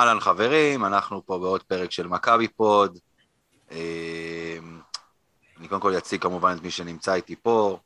[0.00, 2.98] אהלן חברים, אנחנו פה בעוד פרק של מכבי פוד.
[3.70, 4.58] אה,
[5.58, 7.78] אני קודם כל אציג כמובן את מי שנמצא איתי פה.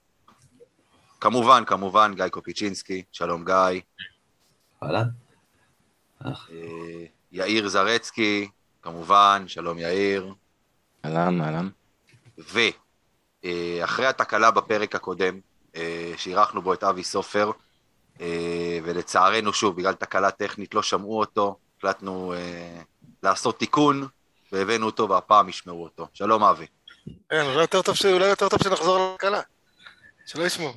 [1.20, 3.80] כמובן, כמובן, גיא קופיצ'ינסקי, שלום גיא.
[4.82, 5.08] אהלן.
[6.24, 8.48] אה, יאיר זרצקי,
[8.82, 10.34] כמובן, שלום יאיר.
[11.04, 11.68] אהלן, אהלן.
[12.38, 15.40] ואחרי התקלה בפרק הקודם,
[15.76, 17.50] אה, שאירחנו בו את אבי סופר,
[18.84, 22.80] ולצערנו שוב, בגלל תקלה טכנית לא שמעו אותו, החלטנו אה,
[23.22, 24.06] לעשות תיקון,
[24.52, 26.06] והבאנו אותו והפעם ישמעו אותו.
[26.14, 26.66] שלום אבי.
[27.30, 29.40] כן, אולי יותר טוב, אולי יותר טוב שנחזור לכלה.
[30.26, 30.72] שלא ישמעו.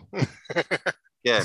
[1.24, 1.40] כן.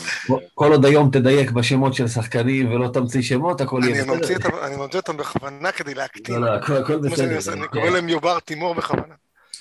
[0.54, 4.66] כל עוד היום תדייק בשמות של שחקנים ולא תמציא שמות, הכל יהיה בסדר.
[4.66, 6.34] אני ממציא אותם בכוונה כדי להקטין.
[6.34, 7.52] לא, לא, הכל בסדר.
[7.52, 9.14] אני קורא להם יובר תימור בכוונה.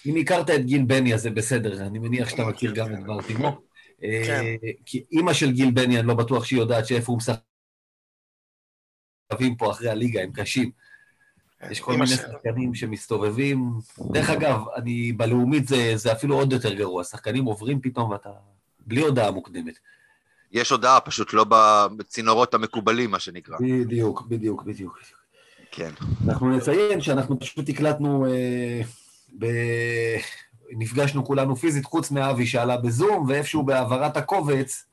[0.05, 3.21] אם הכרת את גיל בני, אז זה בסדר, אני מניח שאתה מכיר גם את בר
[3.21, 3.61] תימור.
[4.01, 4.43] כן.
[4.43, 7.35] אה, כי אימא של גיל בני, אני לא בטוח שהיא יודעת שאיפה הוא משחק
[9.31, 10.71] מסתובבים פה אחרי הליגה, הם קשים.
[11.71, 13.71] יש כל מיני שחקנים שמסתובבים.
[13.99, 17.03] דרך אגב, אני, בלאומית זה, זה אפילו עוד יותר גרוע.
[17.03, 18.29] שחקנים עוברים פתאום ואתה...
[18.79, 19.73] בלי הודעה מוקדמת.
[20.51, 21.45] יש הודעה, פשוט לא
[21.97, 23.57] בצינורות המקובלים, מה שנקרא.
[23.59, 24.99] בדיוק, בדיוק, בדיוק.
[25.71, 25.91] כן.
[26.25, 28.81] אנחנו נציין שאנחנו פשוט הקלטנו, אה,
[29.39, 29.45] ב...
[30.71, 34.85] נפגשנו כולנו פיזית, חוץ מאבי שעלה בזום, ואיפשהו בהעברת הקובץ,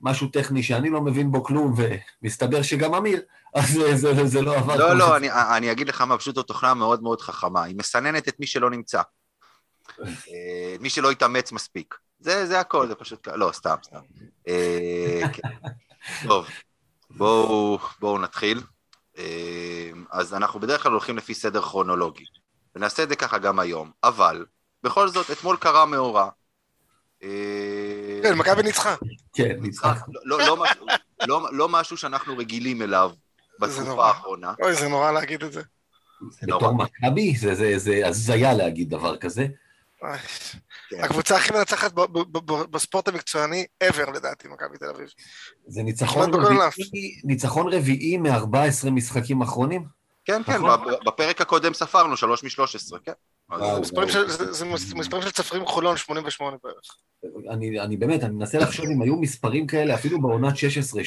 [0.00, 1.74] משהו טכני שאני לא מבין בו כלום,
[2.22, 3.20] ומסתבר שגם אמיר,
[3.56, 4.76] אז זה, זה, זה לא עבד.
[4.76, 7.64] לא, לא, אני, אני אגיד לך מה, פשוט התוכנה מאוד מאוד חכמה.
[7.64, 9.02] היא מסננת את מי שלא נמצא.
[9.98, 11.94] אה, מי שלא התאמץ מספיק.
[12.20, 13.28] זה, זה הכל, זה פשוט...
[13.28, 13.98] לא, סתם, סתם.
[14.48, 15.48] אה, כן.
[16.28, 16.46] טוב,
[17.10, 18.60] בואו, בואו נתחיל.
[19.18, 22.24] אה, אז אנחנו בדרך כלל הולכים לפי סדר כרונולוגי.
[22.76, 23.90] ונעשה את זה ככה גם היום.
[24.04, 24.44] אבל,
[24.82, 26.28] בכל זאת, אתמול קרה מאורע.
[28.22, 28.94] כן, מכבי ניצחה.
[29.32, 29.94] כן, ניצחה.
[30.24, 30.64] לא, לא,
[31.28, 33.12] לא, לא משהו שאנחנו רגילים אליו
[33.60, 34.54] בתקופה האחרונה.
[34.62, 35.62] אוי, זה נורא להגיד את זה.
[36.42, 37.36] בתור מכבי?
[37.76, 39.46] זה הזיה להגיד דבר כזה.
[40.88, 41.02] כן.
[41.02, 41.92] הקבוצה הכי מנצחת
[42.70, 45.08] בספורט המקצועני ever לדעתי, מכבי תל אביב.
[45.66, 45.82] זה
[47.24, 49.84] ניצחון רביעי מ-14 משחקים אחרונים?
[50.24, 50.94] כן, כן, נכון.
[51.06, 53.12] בפרק הקודם ספרנו שלוש משלוש עשרה, כן.
[54.50, 54.64] זה
[54.94, 56.96] מספרים של צפרים חולון, 88 בערך.
[57.80, 60.54] אני באמת, אני מנסה לחשוב אם היו מספרים כאלה, אפילו בעונת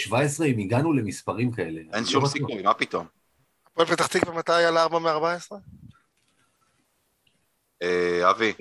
[0.10, 0.12] 16-17,
[0.46, 1.82] אם הגענו למספרים כאלה.
[1.94, 3.06] אין שום לא סיכוי, מה פתאום?
[3.68, 5.56] הפועל פתח תקווה מתי היה ל-4 מ-14?
[7.82, 8.54] אה, אבי.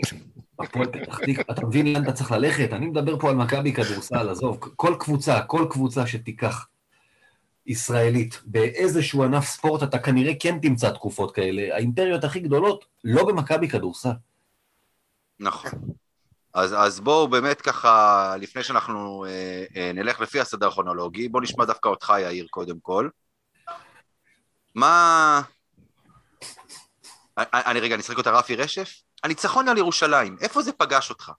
[0.59, 2.72] הפועל פתח תקווה, אתה מבין לאן אתה צריך ללכת?
[2.72, 6.67] אני מדבר פה על מכבי כדורסל, עזוב, כל קבוצה, כל קבוצה שתיקח
[7.69, 11.75] ישראלית באיזשהו ענף ספורט, אתה כנראה כן תמצא תקופות כאלה.
[11.75, 14.11] האימפריות הכי גדולות, לא במכבי כדורסל.
[15.41, 15.71] נכון.
[16.55, 21.65] אז, אז בואו באמת ככה, לפני שאנחנו אה, אה, נלך לפי הסדר הכרונולוגי, בואו נשמע
[21.65, 23.09] דווקא אותך, יאיר, קודם כל.
[24.75, 25.43] מה...
[27.39, 29.03] אני, אני רגע, אני אשחק אותה רפי רשף?
[29.25, 31.33] הניצחון על ירושלים, איפה זה פגש אותך?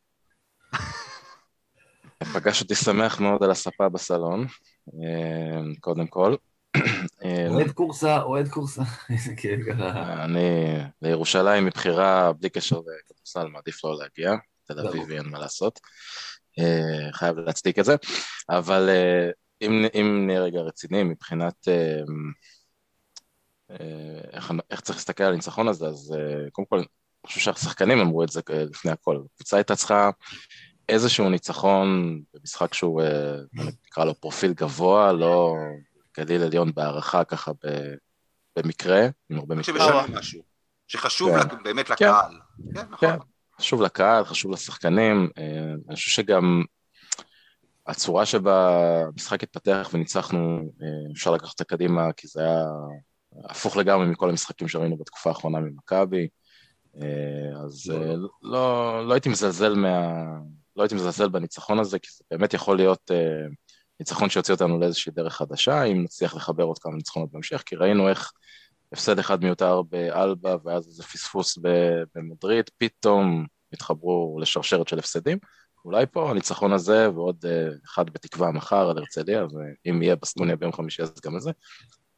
[2.34, 4.48] פגש אותי שמח מאוד על הספה בסלון, אה,
[5.80, 6.36] קודם כל.
[7.24, 8.82] אה, אוהד קורסה, אוהד קורסה,
[9.14, 10.24] איזה כיף ככה.
[10.24, 14.36] אני לירושלים מבחירה, בלי קשר לכדורסל, מעדיף לא להגיע,
[14.68, 15.80] תל אביבי אין מה לעשות.
[16.60, 17.96] אה, חייב להצדיק את זה,
[18.50, 18.90] אבל
[19.96, 21.68] אם נהיה רגע רציני מבחינת
[24.72, 26.16] איך צריך להסתכל על הניצחון הזה, אז
[26.52, 26.86] קודם כל, אני
[27.28, 29.22] חושב שהשחקנים אמרו את זה לפני הכל.
[29.34, 30.10] הקבוצה הייתה צריכה
[30.90, 33.36] איזשהו ניצחון במשחק שהוא, אה,
[33.88, 35.56] נקרא לו פרופיל גבוה, לא
[36.18, 37.52] גליל עליון בהערכה ככה
[38.56, 40.06] במקרה, עם הרבה מקרה.
[40.10, 40.42] משהו,
[40.88, 41.64] שחשוב כן.
[41.64, 41.94] באמת כן.
[41.94, 42.40] לקהל.
[42.74, 43.10] כן, נכון.
[43.10, 43.18] כן,
[43.60, 45.44] חשוב לקהל, חשוב לשחקנים, אה,
[45.88, 46.64] אני חושב שגם
[47.88, 52.66] הצורה שבה המשחק התפתח וניצחנו, אה, אפשר לקחת את הקדימה, כי זה היה
[53.50, 56.28] הפוך לגמרי מכל המשחקים שראינו בתקופה האחרונה ממכבי,
[57.64, 60.14] אז לא, לא, לא הייתי מזלזל מה...
[60.80, 63.48] לא הייתי מזלזל בניצחון הזה, כי זה באמת יכול להיות אה,
[64.00, 68.10] ניצחון שיוציא אותנו לאיזושהי דרך חדשה, אם נצליח לחבר עוד כמה ניצחונות בהמשך, כי ראינו
[68.10, 68.32] איך
[68.94, 71.58] הפסד אחד מיותר באלבה, ואז איזה פספוס
[72.16, 75.38] במדריד, פתאום התחברו לשרשרת של הפסדים.
[75.86, 80.74] אולי פה הניצחון הזה, ועוד אה, אחד בתקווה מחר על הרצליה, ואם יהיה בסטוניה ביום
[80.74, 81.52] חמישי אז גם לזה,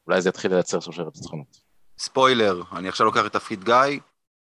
[0.07, 1.57] אולי זה יתחיל לייצר שרשרת ניצחונות.
[1.99, 3.99] ספוילר, אני עכשיו לוקח את תפקיד גיא,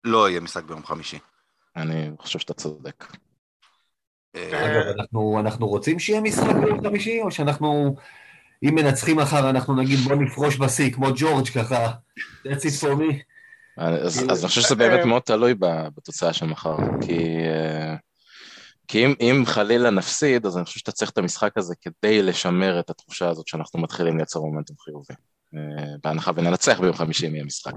[0.04, 1.18] לא יהיה משחק ביום חמישי.
[1.76, 3.04] אני חושב שאתה צודק.
[4.36, 7.96] אגב, אנחנו, אנחנו רוצים שיהיה משחק ביום חמישי, או שאנחנו,
[8.64, 11.92] אם מנצחים מחר, אנחנו נגיד בוא נפרוש בשיא, כמו ג'ורג' ככה,
[12.46, 13.14] that's it for me.
[13.76, 15.54] אז, אז אני חושב שזה באמת מאוד תלוי
[15.96, 17.36] בתוצאה של מחר, כי,
[18.88, 22.80] כי אם, אם חלילה נפסיד, אז אני חושב שאתה צריך את המשחק הזה כדי לשמר
[22.80, 25.14] את התחושה הזאת שאנחנו מתחילים לייצר מומנטום חיובי.
[26.04, 27.72] בהנחה וננצח ביום חמישי אם יהיה משחק.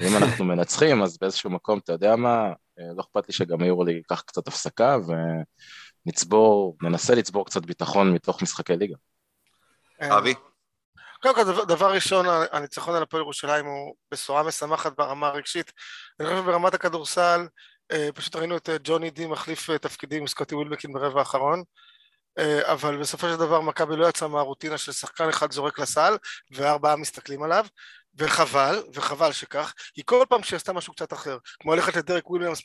[0.00, 2.52] אם אנחנו מנצחים, אז באיזשהו מקום, אתה יודע מה,
[2.96, 4.96] לא אכפת לי שגם היורוליג ייקח קצת הפסקה
[6.06, 8.96] ונצבור, ננסה לצבור קצת ביטחון מתוך משחקי ליגה.
[10.00, 10.34] אבי?
[11.22, 15.72] קודם כל, דבר ראשון, הניצחון על הפועל ירושלים הוא בשורה משמחת ברמה הרגשית.
[16.20, 17.46] אני חושב שברמת הכדורסל,
[18.14, 21.62] פשוט ראינו את ג'וני די מחליף תפקידים עם סקוטי ווילבקין ברבע האחרון.
[22.62, 26.16] אבל בסופו של דבר מכבי לא יצאה מהרוטינה של שחקן אחד זורק לסל
[26.50, 27.66] וארבעה מסתכלים עליו
[28.18, 32.62] וחבל, וחבל שכך, כי כל פעם שהיא עשתה משהו קצת אחר, כמו ללכת לדרק וויליאמס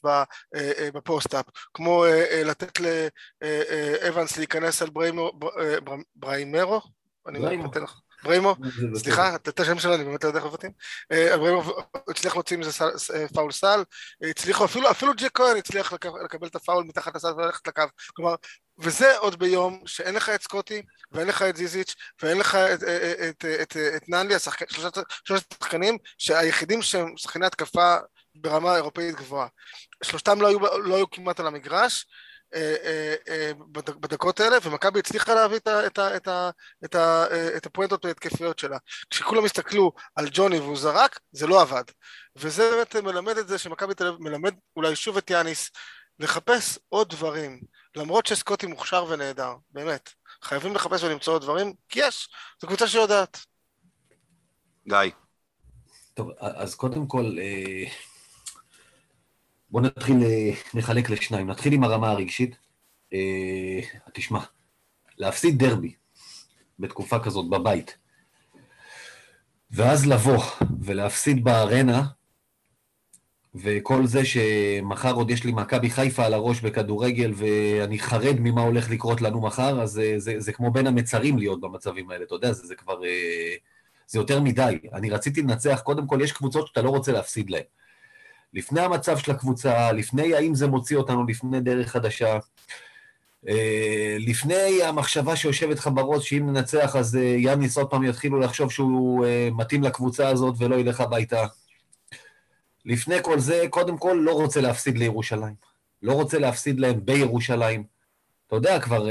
[0.94, 2.06] ב post-up, כמו
[2.46, 2.80] לתת
[3.42, 4.90] לאבנס להיכנס על
[6.16, 6.82] בריימרו,
[7.28, 8.56] אני מתן לך, בריימו,
[8.96, 10.72] סליחה, את השם שלו אני באמת לא יודע איך מבטאים,
[11.12, 11.64] בריימו
[12.10, 12.72] הצליח להוציא מזה
[13.34, 13.84] פאול סל,
[14.30, 15.94] הצליחו, אפילו ג'ק כהן הצליח
[16.24, 17.84] לקבל את הפאול מתחת לסל וללכת לקו,
[18.16, 18.36] כלומר,
[18.80, 20.82] וזה עוד ביום שאין לך את סקוטי
[21.12, 22.56] ואין לך את זיזיץ' ואין לך
[23.62, 23.76] את
[24.08, 24.36] ננלי,
[25.24, 27.96] שלושת שחקנים שהיחידים שהם שחקני התקפה
[28.36, 29.48] ברמה אירופאית גבוהה.
[30.04, 32.06] שלושתם לא היו, לא היו כמעט על המגרש,
[33.72, 36.28] בדקות האלה, ומכבי הצליחה להביא את, את, את,
[36.86, 36.96] את,
[37.58, 38.78] את הפואנטות ההתקפיות שלה.
[39.10, 41.84] כשכולם הסתכלו על ג'וני והוא זרק, זה לא עבד.
[42.36, 45.72] וזה באמת מלמד את זה שמכבי תל אביב מלמד אולי שוב את יאניס
[46.20, 47.62] לחפש עוד דברים,
[47.96, 50.10] למרות שסקוטי מוכשר ונהדר, באמת.
[50.42, 52.30] חייבים לחפש ולמצוא עוד דברים, כי יש,
[52.62, 53.46] זו קבוצה שיודעת.
[54.88, 54.98] גיא.
[56.14, 57.38] טוב, אז קודם כל,
[59.74, 60.18] בואו נתחיל
[60.74, 61.50] לחלק לשניים.
[61.50, 62.58] נתחיל עם הרמה הרגשית.
[64.14, 64.40] תשמע,
[65.18, 65.94] להפסיד דרבי
[66.80, 67.98] בתקופה כזאת בבית,
[69.72, 70.44] ואז לבוא
[70.82, 72.04] ולהפסיד בארנה,
[73.56, 78.90] וכל זה שמחר עוד יש לי מכבי חיפה על הראש בכדורגל, ואני חרד ממה הולך
[78.90, 82.52] לקרות לנו מחר, אז זה, זה, זה כמו בין המצרים להיות במצבים האלה, אתה יודע,
[82.52, 83.02] זה, זה כבר...
[84.08, 84.78] זה יותר מדי.
[84.94, 87.64] אני רציתי לנצח, קודם כל, יש קבוצות שאתה לא רוצה להפסיד להן.
[88.54, 92.38] לפני המצב של הקבוצה, לפני האם זה מוציא אותנו לפני דרך חדשה,
[94.20, 99.84] לפני המחשבה שיושבת לך בראש שאם ננצח אז יאניס עוד פעם יתחילו לחשוב שהוא מתאים
[99.84, 101.46] לקבוצה הזאת ולא ילך הביתה.
[102.86, 105.54] לפני כל זה, קודם כל לא רוצה להפסיד לירושלים.
[106.02, 107.84] לא רוצה להפסיד להם בירושלים.
[108.48, 109.08] אתה יודע, כבר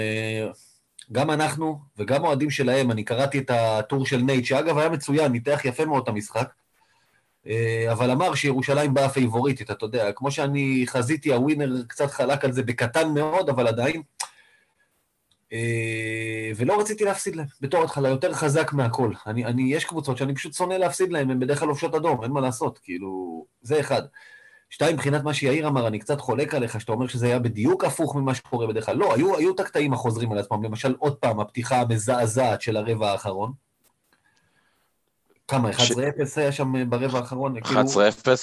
[1.13, 5.61] גם אנחנו וגם אוהדים שלהם, אני קראתי את הטור של נייט, שאגב היה מצוין, ניתח
[5.65, 6.53] יפה מאוד את המשחק,
[7.93, 12.63] אבל אמר שירושלים באה פייבוריטית, אתה יודע, כמו שאני חזיתי, הווינר קצת חלק על זה
[12.63, 14.03] בקטן מאוד, אבל עדיין.
[16.57, 19.13] ולא רציתי להפסיד להם, בתור התחלה, יותר חזק מהכל.
[19.27, 22.31] אני, אני, יש קבוצות שאני פשוט שונא להפסיד להם, הן בדרך כלל לובשות אדום, אין
[22.31, 24.03] מה לעשות, כאילו, זה אחד.
[24.71, 28.17] שתיים, מבחינת מה שיאיר אמר, אני קצת חולק עליך, שאתה אומר שזה היה בדיוק הפוך
[28.17, 28.97] ממה שקורה בדרך כלל.
[28.97, 33.11] לא, היו, היו את הקטעים החוזרים על עצמם, למשל, עוד פעם, הפתיחה המזעזעת של הרבע
[33.11, 33.53] האחרון.
[35.49, 36.39] כמה, 11-0 ש...
[36.39, 37.57] היה שם ברבע האחרון?
[37.57, 37.85] 11-0, כאילו...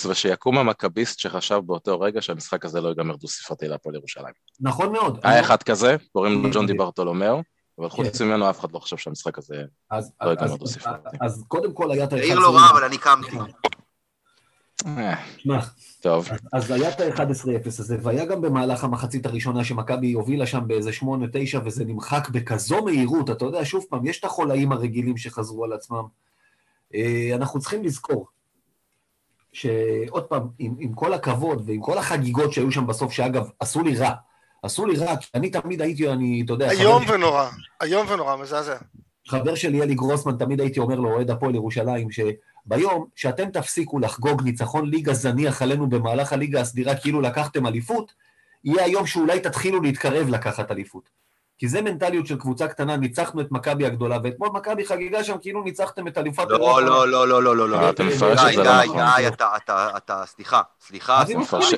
[0.10, 4.34] ושיקום המכביסט שחשב באותו רגע שהמשחק הזה לא ייגמר דו-ספרתי להפועל ירושלים.
[4.60, 5.20] נכון מאוד.
[5.24, 7.41] היה אחד כזה, קוראים לו ג'ון די ברטולומיאו,
[7.79, 9.63] אבל חוץ ממנו אף אחד לא חושב שהמשחק הזה
[10.22, 11.18] לא ייגמר דו-ספרתי.
[11.22, 12.20] אז קודם כל היה את ה-11...
[12.20, 13.38] העיר לא רע, אבל אני קמתי.
[14.84, 15.60] שמע,
[16.01, 16.29] טוב.
[16.53, 21.06] אז היה את ה-11-0 הזה, והיה גם במהלך המחצית הראשונה שמכבי הובילה שם באיזה 8-9,
[21.65, 26.03] וזה נמחק בכזו מהירות, אתה יודע, שוב פעם, יש את החולאים הרגילים שחזרו על עצמם.
[27.36, 28.27] אנחנו צריכים לזכור
[29.53, 33.96] שעוד פעם, עם, עם כל הכבוד ועם כל החגיגות שהיו שם בסוף, שאגב, עשו לי
[33.96, 34.12] רע,
[34.63, 36.72] עשו לי רע, כי אני תמיד הייתי, אני, אתה יודע...
[36.72, 37.50] איום ונורא,
[37.81, 38.77] איום ונורא, מזעזע.
[39.27, 44.41] חבר שלי, אלי גרוסמן, תמיד הייתי אומר לו, אוהד הפועל ירושלים, שביום שאתם תפסיקו לחגוג
[44.43, 48.13] ניצחון ליגה זניח עלינו במהלך הליגה הסדירה, כאילו לקחתם אליפות,
[48.63, 51.10] יהיה היום שאולי תתחילו להתקרב לקחת אליפות.
[51.60, 55.63] כי זה מנטליות של קבוצה קטנה, ניצחנו את מכבי הגדולה, ואתמול מכבי חגיגה שם כאילו
[55.63, 56.82] ניצחתם את אליפת אירופה.
[56.82, 57.89] לא, לא, לא, לא, לא, לא.
[57.89, 58.98] אתם מפרשים את זה לא נכון.
[58.98, 61.24] די, די, אתה, אתה, סליחה, סליחה.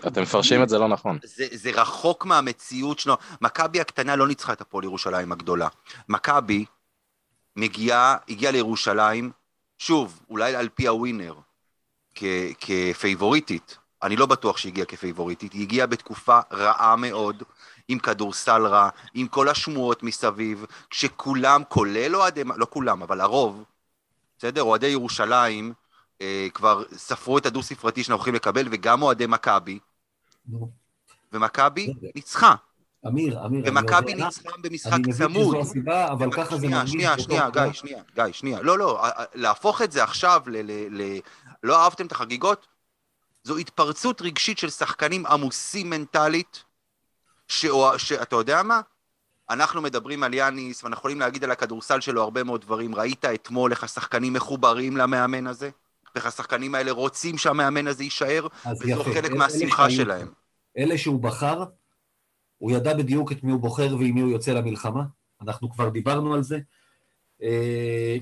[0.07, 1.19] אתם מפרשים את זה לא נכון.
[1.51, 3.17] זה רחוק מהמציאות שלנו.
[3.41, 5.67] מכבי הקטנה לא ניצחה את הפועל ירושלים הגדולה.
[6.09, 6.65] מכבי
[7.55, 9.31] מגיעה, הגיעה לירושלים,
[9.77, 11.33] שוב, אולי על פי הווינר,
[12.59, 13.77] כפייבוריטית.
[14.03, 17.43] אני לא בטוח שהיא הגיעה כפייבוריטית, היא הגיעה בתקופה רעה מאוד.
[17.91, 23.63] עם כדורסל רע, עם כל השמועות מסביב, כשכולם, כולל אוהדי, לא כולם, אבל הרוב,
[24.37, 24.63] בסדר?
[24.63, 25.73] אוהדי ירושלים
[26.21, 29.79] אה, כבר ספרו את הדו-ספרתי שאנחנו הולכים לקבל, וגם אוהדי מכבי,
[31.33, 32.55] ומכבי ניצחה.
[33.07, 35.21] אמיר, אמיר, ומכבי ניצחה במשחק צמוד.
[35.21, 36.91] אני מבין שזו הסיבה, אבל ככה זה מרגיש.
[36.91, 38.61] שנייה, שנייה, גיא, שנייה, גיא, שנייה.
[38.61, 39.01] לא, לא,
[39.33, 40.57] להפוך את זה עכשיו ל...
[40.57, 41.19] ל, ל
[41.63, 42.67] לא אהבתם את החגיגות?
[43.43, 46.63] זו התפרצות רגשית של שחקנים עמוסים מנטלית,
[47.97, 48.81] שאתה יודע מה?
[49.49, 52.95] אנחנו מדברים על יאניס, ואנחנו יכולים להגיד על הכדורסל שלו הרבה מאוד דברים.
[52.95, 55.69] ראית אתמול איך השחקנים מחוברים למאמן הזה?
[56.15, 59.03] ואיך השחקנים האלה רוצים שהמאמן הזה יישאר, וזו.
[59.03, 60.27] חלק אלה מהשמחה שהיו- שלהם.
[60.77, 61.63] אלה שהוא בחר,
[62.57, 65.03] הוא ידע בדיוק את מי הוא בוחר ועם מי הוא יוצא למלחמה.
[65.41, 66.59] אנחנו כבר דיברנו על זה.
[67.43, 68.17] אה,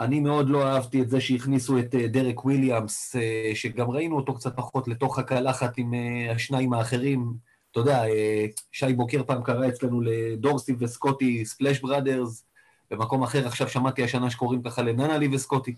[0.00, 4.34] אני מאוד לא אהבתי את זה שהכניסו את אה, דרק וויליאמס, אה, שגם ראינו אותו
[4.34, 5.92] קצת פחות לתוך הקלחת עם
[6.34, 7.47] השניים האחרים.
[7.70, 12.44] אתה יודע, אה, שי בוקר פעם קרא אצלנו לדורסי וסקוטי ספלאש בראדרס,
[12.90, 15.74] במקום אחר עכשיו שמעתי השנה שקוראים ככה לננלי וסקוטי.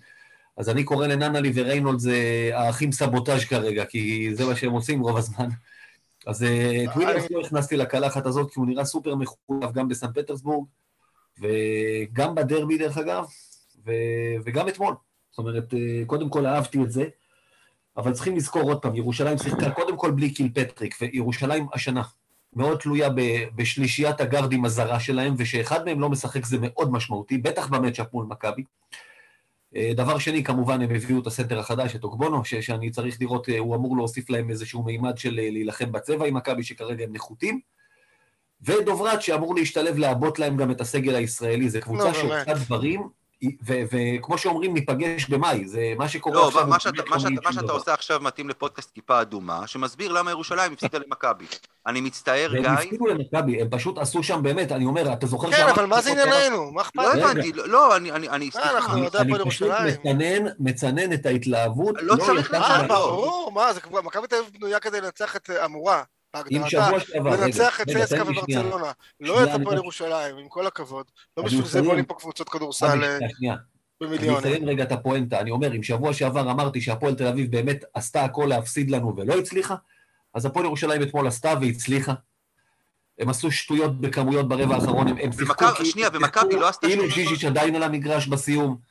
[0.57, 5.17] אז אני קורא לננלי וריינולד זה האחים סבוטאז' כרגע, כי זה מה שהם עושים רוב
[5.17, 5.49] הזמן.
[6.27, 10.13] אז אה, את וויליאמס לא הכנסתי לקלחת הזאת, כי הוא נראה סופר מחויב גם בסן
[10.13, 10.67] פטרסבורג,
[11.41, 13.25] וגם בדרבי דרך אגב,
[13.87, 13.91] ו...
[14.45, 14.95] וגם אתמול.
[15.31, 17.05] זאת אומרת, אה, קודם כל אהבתי את זה,
[17.97, 22.03] אבל צריכים לזכור עוד פעם, ירושלים שיחקה קודם כל בלי קילפטריק, וירושלים השנה
[22.57, 23.09] מאוד תלויה
[23.55, 28.65] בשלישיית הגארדים הזרה שלהם, ושאחד מהם לא משחק זה מאוד משמעותי, בטח במצ'אפ מול מכבי.
[29.77, 33.49] אה, דבר שני, כמובן, הם הביאו את הסנטר החדש, את אוגבונו, ש- שאני צריך לראות,
[33.49, 37.13] אה, הוא אמור להוסיף להם איזשהו מימד של אה, להילחם בצבע עם מכבי, שכרגע הם
[37.13, 37.61] נחותים.
[38.63, 41.71] ודוברת, שאמור להשתלב, לעבות להם גם את הסגל הישראלי.
[41.71, 42.55] זו קבוצה נו, שעושה.
[42.55, 43.09] דברים,
[43.65, 45.69] וכמו שאומרים, ניפגש במאי.
[45.69, 46.67] זה מה שקורה לא, עכשיו.
[46.67, 47.73] מה הוא שאתה- באמת מה לא מה שאתה.
[47.73, 51.45] עושה עכשיו מתאים לפודקאסט כיפה אדומה, שמסביר למה ירושלים הפסידה למכבי.
[51.87, 55.51] אני מצטער, והם גיא, הפסידו למכבי, הם פשוט עשו שם באמת, אני אומר, אתה זוכר
[55.51, 56.73] כן, שאמרתי אבל מה זה ענייננו?
[56.73, 57.13] מה אכפת לא.
[57.13, 59.69] הבנתי, לא, לא, אני, אני, אני, מה, אנחנו סליחה, אוהדי אני הפועל פשוט.
[59.71, 61.95] מצנן, מצנן את ההתלהבות.
[62.01, 62.63] לא צריך יצא לצנן.
[62.81, 62.87] אה.
[62.89, 66.91] ברור, מה, זה כבר, מכבי תל אביב בנויה כדי לנצח את אה, אמורה, אם בהגדרתה.
[67.15, 68.23] לנצח את צסקה שנייה.
[68.61, 68.93] וברצלונה.
[69.21, 71.07] לא את הפועל ירושלים, עם כל הכבוד.
[71.37, 71.83] לא אני בשביל זה.
[71.83, 73.55] בונים פה קבוצות כדורסל אה, שנייה.
[73.55, 74.39] אני במיליונים.
[74.39, 75.41] אציין רגע את הפואנטה.
[75.41, 79.35] אני אומר, אם שבוע שעבר אמרתי שהפועל תל אביב באמת עשתה הכל להפסיד לנו ולא
[79.35, 79.75] הצליחה,
[80.35, 82.13] אז הפועל ירושלים אתמול עשתה והצליחה.
[83.19, 87.11] הם עשו שטויות בכמויות ברבע האחרון, הם, שיחקו ומכבי- שנייה, ומכבי לא עשתה כאילו.
[87.11, 88.90] ז'יז'יץ' עדיין על המגרש בסיום.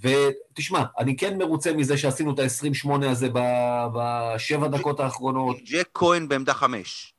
[0.00, 5.56] ותשמע, אני כן מרוצה מזה שעשינו את ה-28 הזה ב- בשבע דקות האחרונות.
[5.64, 7.14] ג'ק כהן בעמדה חמש.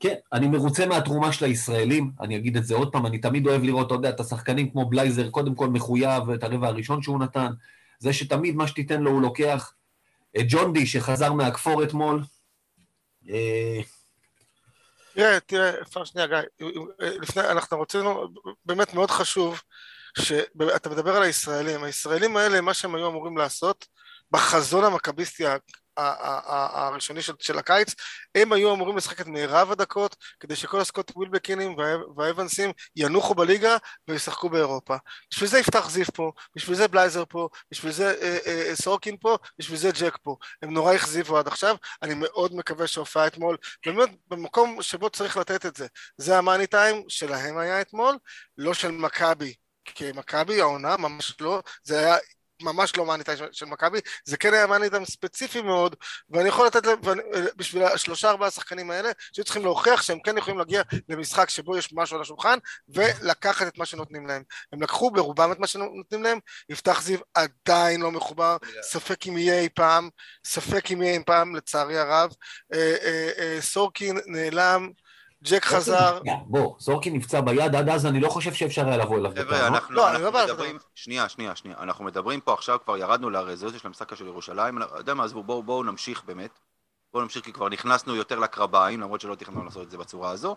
[0.00, 3.62] כן, אני מרוצה מהתרומה של הישראלים, אני אגיד את זה עוד פעם, אני תמיד אוהב
[3.62, 7.50] לראות, אתה יודע, את השחקנים כמו בלייזר, קודם כל מחויב, את הרבע הראשון שהוא נתן,
[7.98, 9.74] זה שתמיד מה שתיתן לו הוא לוקח.
[10.36, 12.22] את ג'ון די שחזר מהכפור אתמול,
[13.28, 13.80] אה,
[15.14, 16.68] תראה, תראה, אפשר שנייה, גיא,
[17.00, 18.28] לפני, אנחנו רצינו,
[18.66, 19.62] באמת מאוד חשוב,
[20.18, 23.86] שאתה מדבר על הישראלים, הישראלים האלה, מה שהם היו אמורים לעשות,
[24.30, 25.44] בחזון המכביסטי
[25.96, 27.94] הראשוני של, של הקיץ,
[28.34, 33.76] הם היו אמורים לשחק את מירב הדקות, כדי שכל הסקוט ווילבקינים וה- והאבנסים ינוחו בליגה
[34.08, 34.96] וישחקו באירופה.
[35.32, 39.36] בשביל זה יפתח זיו פה, בשביל זה בלייזר פה, בשביל זה אה, אה, סורקין פה,
[39.58, 40.36] בשביל זה ג'ק פה.
[40.62, 43.56] הם נורא הכזיבו עד עכשיו, אני מאוד מקווה שההופעה אתמול,
[43.86, 45.86] באמת במקום שבו צריך לתת את זה.
[46.16, 48.18] זה המאני טיים שלהם היה אתמול,
[48.58, 49.54] לא של מכבי.
[49.94, 52.16] כי מכבי העונה ממש לא, זה היה
[52.62, 55.96] ממש לא מאני טיים של- מכבי, זה כן היה מאני טיים ספציפי מאוד,
[56.30, 57.00] ואני יכול לתת, להם-
[57.56, 61.88] בשביל השלושה ארבעה השחקנים האלה, שהיו צריכים להוכיח שהם כן יכולים להגיע למשחק שבו יש
[61.92, 64.42] משהו על השולחן, ולקחת את מה שנותנים להם.
[64.72, 69.60] הם לקחו ברובם את מה שנותנים להם, יפתח זיו עדיין לא מחובר, ספק אם יהיה
[69.60, 70.10] אי פעם,
[70.46, 72.30] ספק אם יהיה אי פעם, לצערי הרב.
[72.74, 74.90] אה, אה, אה, סורקין נעלם,
[75.44, 79.32] ג'ק חזר, בוא, סורקין נפצע ביד, עד אז אני לא חושב שאפשר היה לבוא אליו
[79.36, 79.66] חבר'ה.
[79.66, 80.78] אנחנו, לא, לא מדברים.
[80.94, 84.98] שנייה, שנייה, שנייה, אנחנו מדברים פה עכשיו, כבר ירדנו לרזולוציה של המשחק של ירושלים, אתה
[84.98, 86.58] יודע מה, עזבו, בואו נמשיך באמת,
[87.12, 90.56] בואו נמשיך כי כבר נכנסנו יותר לקרביים, למרות שלא תכננו לעשות את זה בצורה הזו,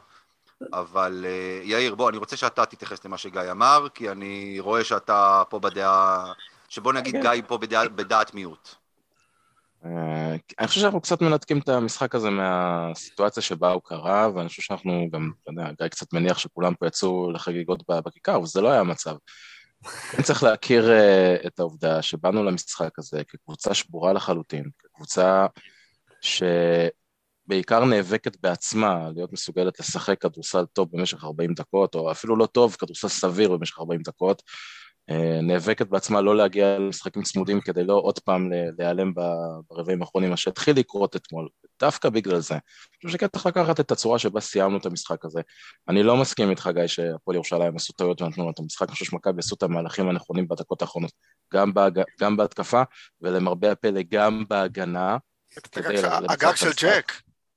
[0.73, 5.43] אבל אה, יאיר, בוא, אני רוצה שאתה תתייחס למה שגיא אמר, כי אני רואה שאתה
[5.49, 6.33] פה בדעה,
[6.69, 7.21] שבוא נגיד כן.
[7.21, 7.57] גיא פה
[7.95, 8.75] בדעת מיעוט.
[9.85, 14.61] אה, אני חושב שאנחנו קצת מנתקים את המשחק הזה מהסיטואציה שבה הוא קרה, ואני חושב
[14.61, 18.71] שאנחנו גם, אתה יודע, גיא קצת מניח שכולם פה יצאו לחגיגות בכיכר, אבל זה לא
[18.71, 19.15] היה המצב.
[20.11, 25.45] כן צריך להכיר אה, את העובדה שבאנו למשחק הזה כקבוצה שבורה לחלוטין, כקבוצה
[26.21, 32.75] שבעיקר נאבקת בעצמה להיות מסוגלת לשחק כדורסל טוב במשך 40 דקות, או אפילו לא טוב,
[32.79, 34.41] כדורסל סביר במשך 40 דקות.
[35.11, 39.13] אה, נאבקת בעצמה לא להגיע למשחקים צמודים כדי לא עוד פעם להיעלם
[39.69, 41.47] ברבעים האחרונים, מה שהתחיל לקרות אתמול,
[41.79, 42.53] דווקא בגלל זה.
[42.53, 42.61] אני
[43.05, 45.41] חושב שכן צריך לקחת את הצורה שבה סיימנו את המשחק הזה.
[45.89, 49.05] אני לא מסכים איתך, גיא, שהפועל ירושלים עשו טעויות ונתנו לנו את המשחק, אני חושב
[49.05, 51.11] שמכבי עשו את המהלכים הנכונים בדקות האחרונות,
[51.53, 52.01] גם, בהג...
[52.21, 52.81] גם בהתקפה,
[53.21, 55.17] ולמרבה הפלא גם בהגנה.
[56.29, 56.71] הגג של-.
[56.81, 57.11] ג'ק,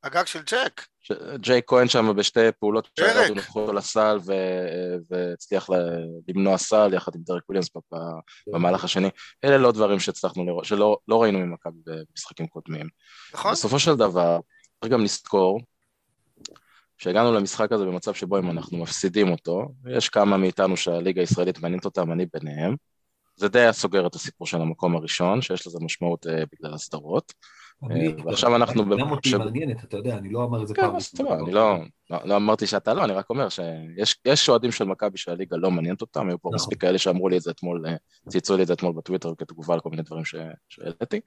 [0.04, 0.86] הגג של ג'ק.
[1.00, 3.12] ש- ג'יי כהן שם בשתי פעולות פרק.
[3.12, 4.32] שירדו נכנסו לסל ו...
[5.10, 5.74] והצליח ל...
[6.28, 7.98] למנוע סל יחד עם דרק וויליאמס בפ...
[8.46, 9.08] במהלך השני.
[9.44, 12.88] אלה לא דברים שהצלחנו לראות, שלא לא ראינו ממכבי במשחקים קודמים.
[13.34, 13.52] נכון?
[13.52, 14.40] בסופו של דבר,
[14.80, 15.60] צריך גם לזכור
[16.98, 21.84] שהגענו למשחק הזה במצב שבו אם אנחנו מפסידים אותו, יש כמה מאיתנו שהליגה הישראלית מעניינת
[21.84, 22.76] אותם, אני ביניהם,
[23.36, 27.32] זה די היה סוגר את הסיפור של המקום הראשון, שיש לזה משמעות אה, בגלל הסדרות.
[27.90, 28.96] אה, ועכשיו אנחנו...
[28.96, 31.00] גם אותי מעניינת, אתה יודע, אני לא אמר את זה כן, פעם.
[31.00, 31.76] סבבה, אני לא,
[32.10, 36.00] לא, לא אמרתי שאתה לא, אני רק אומר שיש אוהדים של מכבי שהליגה לא מעניינת
[36.00, 36.54] אותם, היו פה נכון.
[36.54, 37.94] מספיק כאלה שאמרו לי את זה אתמול, אה,
[38.28, 40.34] צייצו לי את זה אתמול בטוויטר כתגובה על כל מיני דברים ש-
[40.68, 41.20] שהעליתי.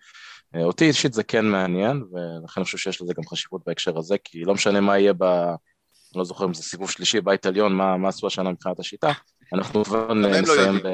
[0.56, 4.16] אה, אותי אישית זה כן מעניין, ולכן אני חושב שיש לזה גם חשיבות בהקשר הזה,
[4.24, 5.24] כי לא משנה מה יהיה ב...
[5.24, 9.12] אני לא זוכר אם זה סיבוב שלישי, בית עליון, מה, מה עשו השנה מבחינת השיטה,
[9.54, 10.84] אנחנו כבר הם לא נסיים יודעים.
[10.84, 10.88] ב...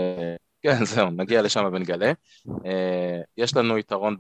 [0.63, 2.11] כן, זהו, נגיע לשם ונגלה.
[2.65, 4.17] אה, יש לנו יתרון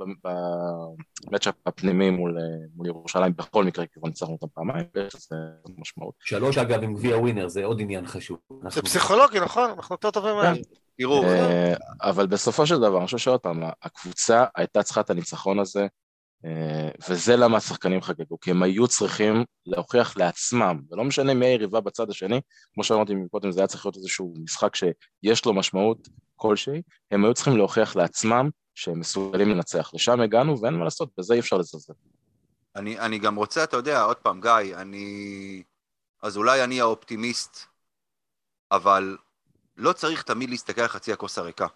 [1.27, 2.43] במצ'אפ הפנימי מול, אה,
[2.75, 5.35] מול ירושלים בכל מקרה, כי כבר ניצחנו אותם פעמיים, ויש לזה
[5.77, 6.13] משמעות.
[6.19, 8.37] שלוש, אגב, עם גביע ווינר, זה עוד עניין חשוב.
[8.49, 9.69] זה אנחנו- פסיכולוגי, נכון?
[9.69, 10.55] אנחנו יותר טובים מהם.
[10.97, 15.59] תראו, אה, אבל בסופו של דבר, אני חושב שעוד פעם, הקבוצה הייתה צריכה את הניצחון
[15.59, 15.87] הזה,
[17.09, 22.09] וזה למה השחקנים חגגו, כי הם היו צריכים להוכיח לעצמם, ולא משנה מי היריבה בצד
[22.09, 22.41] השני,
[22.73, 27.33] כמו שאמרתי מקודם, זה היה צריך להיות איזשהו משחק שיש לו משמעות כלשהי, הם היו
[27.33, 29.91] צריכים להוכיח לעצמם שהם מסוגלים לנצח.
[29.93, 31.93] לשם הגענו ואין מה לעשות, בזה אי אפשר לזלזל.
[32.75, 35.63] אני, אני גם רוצה, אתה יודע, עוד פעם, גיא, אני...
[36.21, 37.65] אז אולי אני האופטימיסט,
[38.71, 39.17] אבל
[39.77, 41.67] לא צריך תמיד להסתכל על חצי הכוס הריקה.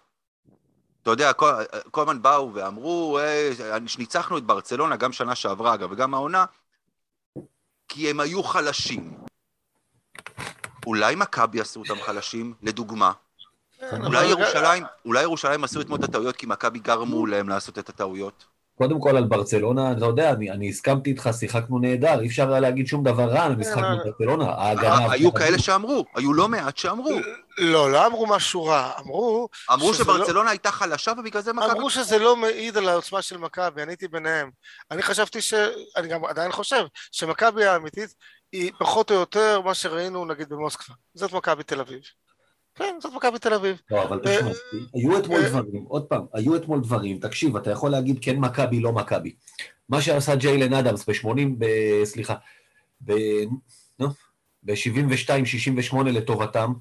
[1.02, 1.52] אתה יודע, כל,
[1.96, 6.44] הזמן באו ואמרו, "אה, ניצחנו את ברצלונה גם שנה שעברה, אגב, וגם העונה,
[7.88, 9.18] כי הם היו חלשים.
[10.86, 13.12] אולי מכבי עשו אותם חלשים, לדוגמה.
[13.80, 17.88] כן, אולי ירושלים, אולי ירושלים עשו אתמול את הטעויות כי מכבי גרמו להם לעשות את
[17.88, 18.44] הטעויות.
[18.78, 22.60] קודם כל על ברצלונה, אתה יודע, אני, אני הסכמתי איתך, שיחקנו נהדר, אי אפשר היה
[22.60, 24.50] להגיד שום דבר רע על כן, בברצלונה.
[24.50, 25.12] ההגנה...
[25.12, 27.10] היו כאלה שאמרו, היו לא מעט שאמרו.
[27.58, 31.70] לא, לא אמרו משהו רע, אמרו אמרו שזה שברצלונה הייתה חלשה ובגלל זה מכבי...
[31.70, 34.50] אמרו שזה לא מעיד על העוצמה של מכבי, אני הייתי ביניהם.
[34.90, 35.54] אני חשבתי ש...
[35.96, 38.14] אני גם עדיין חושב שמכבי האמיתית
[38.52, 40.94] היא פחות או יותר מה שראינו נגיד במוסקבה.
[41.14, 42.00] זאת מכבי תל אביב.
[42.78, 43.80] כן, זאת מכבי תל אביב.
[43.90, 44.50] לא, אבל תשמע,
[44.94, 48.80] היו אתמול אה, דברים, עוד פעם, היו אתמול דברים, תקשיב, אתה יכול להגיד כן מכבי,
[48.80, 49.34] לא מכבי.
[49.88, 52.34] מה שעשה ג'יילן אדמס ב-80, ב- סליחה,
[53.04, 53.12] ב...
[53.98, 54.08] נו,
[54.62, 56.72] ב-72-68 לטובתם,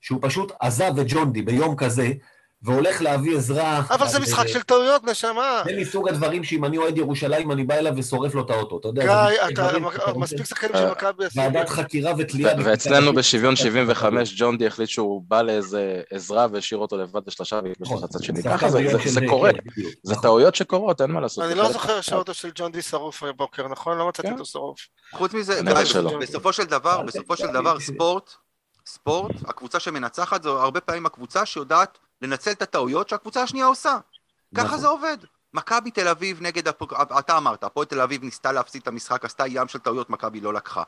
[0.00, 2.12] שהוא פשוט עזב את ג'ונדי ביום כזה,
[2.62, 3.82] והולך להביא עזרה...
[3.90, 5.62] אבל זה אז, משחק אה, של טעויות, נשמה.
[5.64, 8.88] זה מסוג הדברים שאם אני אוהד ירושלים, אני בא אליו ושורף לו את האוטו, אתה
[8.88, 9.02] יודע.
[9.04, 9.70] גיא, אתה-
[10.16, 11.38] מספיק שחקנים של מכבי עשו...
[11.40, 12.54] ועדת חקירה ותלייה...
[12.64, 17.76] ואצלנו בשוויון 75, ג'ון די החליט שהוא בא לאיזה עזרה והשאיר אותו לבד בשלושה והקליש
[17.80, 18.02] נכון.
[18.04, 18.42] לצד שני.
[18.42, 19.50] ככה זה- קורה.
[20.02, 20.14] זה.
[20.22, 21.44] טעויות שקורות, אין מה לעשות.
[21.44, 23.98] אני לא זוכר שהאוטו של ג'ון די שרוף בבוקר, נכון?
[23.98, 24.34] לא מצאתי כן.
[24.34, 24.80] אותו שרוף.
[25.12, 25.60] חוץ מזה.
[26.20, 27.80] בסופו של דבר, אה, בסופו של דבר.
[27.80, 28.30] ספורט,
[28.86, 33.98] ספורט, הקבוצה שמנצחת זו הרבה פעמים הקבוצה שיודעת לנצל את הטעויות שהקבוצה השנייה עושה.
[34.56, 34.78] ככה נכון.
[34.78, 35.16] זה עובד.
[35.54, 39.44] מכבי תל אביב נגד, הפ- אתה אמרת, הפועל תל אביב ניסתה להפסיד את המשחק, עשתה
[39.46, 40.82] ים של טעויות, מכבי לא לקחה.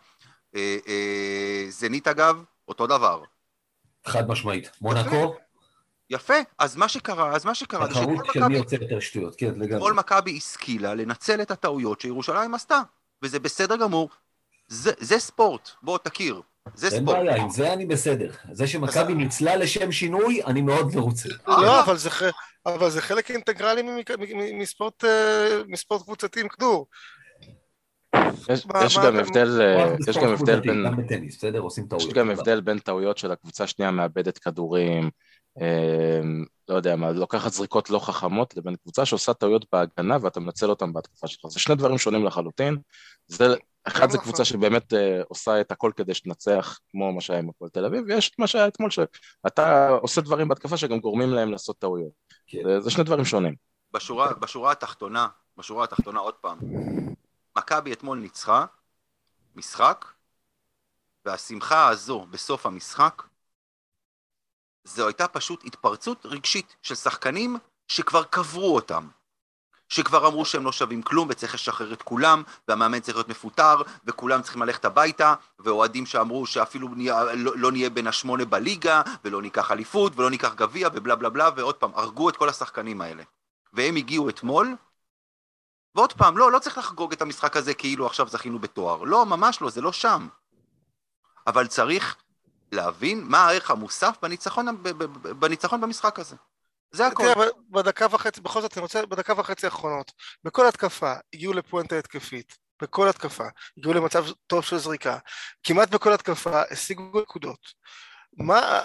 [0.56, 3.22] אה, אה, זנית אגב, אותו דבר.
[4.06, 4.70] חד משמעית.
[4.80, 5.34] מונקו,
[6.10, 9.00] יפה, אז מה שקרה, אז מה שקרה זה תחרות שכל של מי מכבי יוצא יותר
[9.00, 9.80] שטויות, כן, לגמרי.
[9.80, 12.80] כל מכבי השכילה לנצל את הטעויות שירושלים עשתה,
[13.22, 14.10] וזה בסדר גמור.
[14.68, 16.42] זה, זה ספורט, בוא תכיר,
[16.74, 17.16] זה אין ספורט.
[17.18, 18.30] בעיה, עם זה אני בסדר.
[18.52, 21.28] זה שמכבי ניצלה לשם שינוי, אני מאוד מרוצה.
[21.48, 22.22] לא, אבל זה ח-
[22.66, 23.82] אבל זה חלק אינטגרלי
[24.58, 26.86] מספורט אה, מספורט קבוצתי עם כדור.
[28.48, 30.84] יש- מה- יש מה גם הבדל, אה, יש גם הבדל בין...
[30.86, 31.58] גם בטניס, בסדר?
[31.60, 32.08] עושים טעויות.
[32.08, 35.10] יש גם הבדל בין טעויות של הקבוצה השנייה מאבדת כדורים,
[35.60, 36.20] אה,
[36.68, 40.92] לא יודע מה, לוקחת זריקות לא חכמות, לבין קבוצה שעושה טעויות בהגנה ואתה מנצל אותן
[40.92, 41.40] בהתקפה שלך.
[41.48, 42.76] זה שני דברים שונים לחלוטין.
[43.26, 43.44] זה,
[43.84, 44.20] אחד זה נכון.
[44.20, 48.04] קבוצה שבאמת אה, עושה את הכל כדי שתנצח, כמו מה שהיה עם הפועל תל אביב,
[48.06, 52.12] ויש את מה שהיה אתמול, שאתה עושה דברים בהתקפה שגם גורמים להם לעשות טעויות.
[52.46, 52.58] כן.
[52.64, 53.54] זה, זה שני דברים שונים.
[53.92, 56.58] בשורה, בשורה התחתונה, בשורה התחתונה עוד פעם,
[57.58, 58.64] מכבי אתמול ניצחה
[59.56, 60.04] משחק,
[61.24, 63.22] והשמחה הזו בסוף המשחק,
[64.84, 67.56] זו הייתה פשוט התפרצות רגשית של שחקנים
[67.88, 69.08] שכבר קברו אותם.
[69.92, 74.42] שכבר אמרו שהם לא שווים כלום וצריך לשחרר את כולם, והמאמן צריך להיות מפוטר, וכולם
[74.42, 79.72] צריכים ללכת הביתה, ואוהדים שאמרו שאפילו נהיה, לא, לא נהיה בין השמונה בליגה, ולא ניקח
[79.72, 83.22] אליפות, ולא ניקח גביע, ובלה בלה בלה, ועוד פעם, הרגו את כל השחקנים האלה.
[83.72, 84.76] והם הגיעו אתמול,
[85.94, 89.02] ועוד פעם, לא, לא צריך לחגוג את המשחק הזה כאילו עכשיו זכינו בתואר.
[89.02, 90.28] לא, ממש לא, זה לא שם.
[91.46, 92.16] אבל צריך
[92.72, 94.82] להבין מה הערך המוסף בניצחון,
[95.38, 96.36] בניצחון במשחק הזה.
[96.92, 97.34] זה הכל.
[97.34, 100.12] תראה, בדקה וחצי, בכל זאת אני רוצה, בדקה וחצי האחרונות,
[100.44, 103.44] בכל התקפה הגיעו לפואנטה התקפית, בכל התקפה,
[103.78, 105.18] הגיעו למצב טוב של זריקה,
[105.62, 107.60] כמעט בכל התקפה השיגו נקודות.
[108.36, 108.82] מה,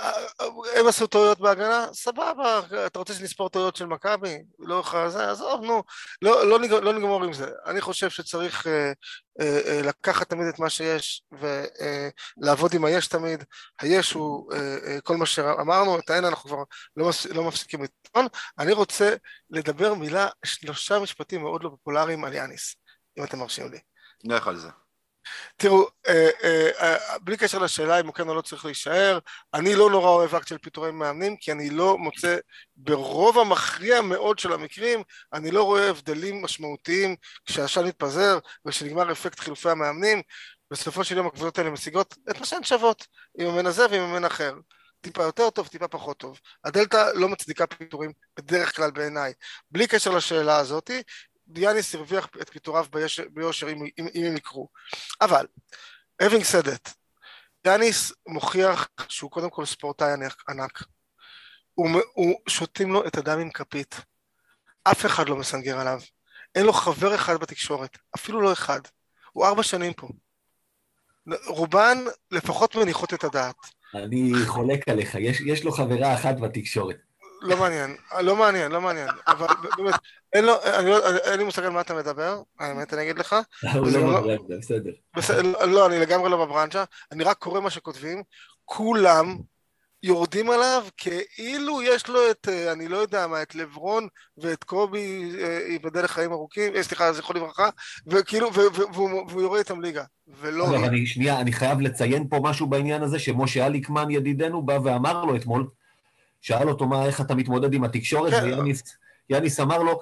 [0.75, 1.87] הם עשו טעויות בהגנה?
[1.93, 4.37] סבבה, אתה רוצה שנספור טעויות של מכבי?
[4.59, 5.83] לא לך זה, עזוב, נו,
[6.21, 7.51] לא, לא, נגמור, לא נגמור עם זה.
[7.65, 8.91] אני חושב שצריך אה,
[9.41, 13.43] אה, אה, לקחת תמיד את מה שיש ולעבוד אה, עם היש תמיד.
[13.81, 16.63] היש הוא אה, אה, כל מה שאמרנו, את האין אנחנו כבר
[16.97, 18.27] לא, מפס, לא מפסיקים לטעון.
[18.59, 19.15] אני רוצה
[19.49, 22.75] לדבר מילה, שלושה משפטים מאוד לא פופולריים על יאניס,
[23.19, 23.79] אם אתם מרשים לי.
[24.23, 24.69] נלך על זה.
[25.55, 29.19] תראו, אה, אה, אה, בלי קשר לשאלה אם הוא כן או לא צריך להישאר,
[29.53, 32.37] אני לא נורא אוהב אקט של פיטורי מאמנים, כי אני לא מוצא,
[32.77, 39.69] ברוב המכריע מאוד של המקרים, אני לא רואה הבדלים משמעותיים כשהעשן מתפזר וכשנגמר אפקט חילופי
[39.69, 40.21] המאמנים,
[40.71, 44.25] בסופו של יום הקבוצות האלה משיגות את מה שהן שוות, עם מאמן הזה ועם מאמן
[44.25, 44.53] אחר.
[45.01, 46.39] טיפה יותר טוב, טיפה פחות טוב.
[46.63, 49.33] הדלתא לא מצדיקה פיטורים בדרך כלל בעיניי.
[49.71, 51.01] בלי קשר לשאלה הזאתי,
[51.47, 52.85] דיאניס הרוויח את פיטוריו
[53.29, 54.69] ביושר אם, אם, אם הם יקרו.
[55.21, 55.45] אבל,
[56.23, 56.93] having said that,
[57.63, 60.13] דיאניס מוכיח שהוא קודם כל ספורטאי
[60.49, 60.83] ענק.
[61.73, 63.95] הוא, הוא שותים לו את הדם עם כפית.
[64.83, 65.99] אף אחד לא מסנגר עליו.
[66.55, 68.79] אין לו חבר אחד בתקשורת, אפילו לא אחד.
[69.31, 70.07] הוא ארבע שנים פה.
[71.47, 71.97] רובן
[72.31, 73.55] לפחות מניחות את הדעת.
[73.95, 76.97] אני חולק עליך, יש, יש לו חברה אחת בתקשורת.
[77.41, 79.47] לא מעניין, לא מעניין, לא מעניין, אבל
[79.77, 79.93] באמת,
[80.33, 83.35] אין לו, אני לא, אין לי מושג על מה אתה מדבר, האמת אני אגיד לך.
[83.73, 84.91] הוא לא בברנצ'ה, בסדר.
[85.15, 85.65] בסדר.
[85.65, 88.23] לא, אני לגמרי לא בברנצ'ה, אני רק קורא מה שכותבים,
[88.65, 89.37] כולם
[90.03, 95.31] יורדים עליו כאילו יש לו את, אה, אני לא יודע מה, את לברון ואת קובי,
[95.69, 97.69] ייבדל אה, לחיים ארוכים, אה, סליחה, זכרו לברכה,
[98.07, 98.53] וכאילו,
[98.93, 100.67] והוא יורד איתם ליגה, ולא...
[100.67, 105.25] אבל אני, שנייה, אני חייב לציין פה משהו בעניין הזה, שמשה אליקמן ידידנו בא ואמר
[105.25, 105.67] לו אתמול,
[106.41, 108.59] שאל אותו מה, איך אתה מתמודד עם התקשורת, כן.
[109.29, 109.99] ויאניס אמר לו,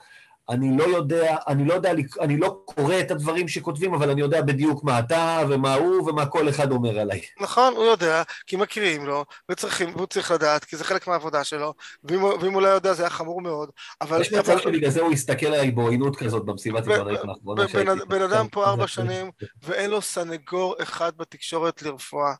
[0.50, 4.42] אני לא יודע, אני לא יודע, אני לא קורא את הדברים שכותבים, אבל אני יודע
[4.42, 7.22] בדיוק מה אתה ומה הוא ומה כל אחד אומר עליי.
[7.40, 11.74] נכון, הוא יודע, כי מכירים לו, וצריכים, והוא צריך לדעת, כי זה חלק מהעבודה שלו,
[12.04, 13.70] ואם, ואם הוא לא יודע זה היה חמור מאוד,
[14.02, 14.22] אבל...
[14.22, 18.66] יש מצב שבגלל זה הוא הסתכל עליי בעוינות כזאת במסיבת עיתונאית האחרונה בן אדם פה
[18.66, 19.32] ארבע שנים,
[19.64, 22.34] ואין לו סנגור אחד בתקשורת לרפואה.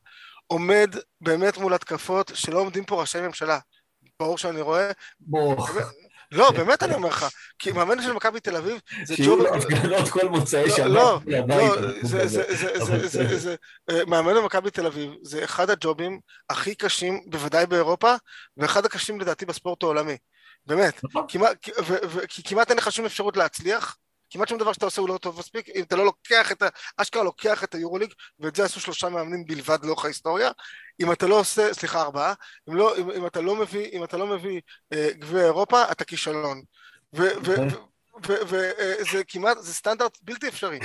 [0.48, 3.60] עומד באמת מול התקפות שלא עומדים פה ראשי ממשלה.
[4.20, 4.92] ברור שאני רואה.
[5.20, 5.68] בוא.
[6.32, 7.26] לא, באמת אני אומר לך,
[7.60, 9.42] כי מאמן של מכבי תל אביב זה ג'וב...
[9.42, 10.86] שיהיו הפגנות כל מוצאי שבת.
[10.86, 11.86] לא, לא,
[13.38, 13.56] זה...
[14.08, 18.16] מאמן במכבי תל אביב זה אחד הג'ובים הכי קשים, בוודאי באירופה,
[18.58, 20.18] ואחד הקשים לדעתי בספורט העולמי.
[20.66, 21.04] באמת.
[21.04, 21.28] נכון.
[22.28, 23.98] כי כמעט אין לך שום אפשרות להצליח.
[24.30, 26.68] כמעט שום דבר שאתה עושה הוא לא טוב מספיק, אם אתה לא לוקח את ה...
[26.98, 30.52] אשכרה לוקח את היורוליג, ואת זה עשו שלושה מאמנים בלבד לאורך ההיסטוריה,
[31.00, 32.34] אם אתה לא עושה, סליחה ארבעה,
[32.70, 34.62] אם, לא, אם, אם אתה לא מביא, אם אתה לא מביא
[34.94, 36.62] אה, גביע אירופה, אתה כישלון.
[37.14, 37.58] וזה
[39.18, 40.80] אה, כמעט, זה סטנדרט בלתי אפשרי.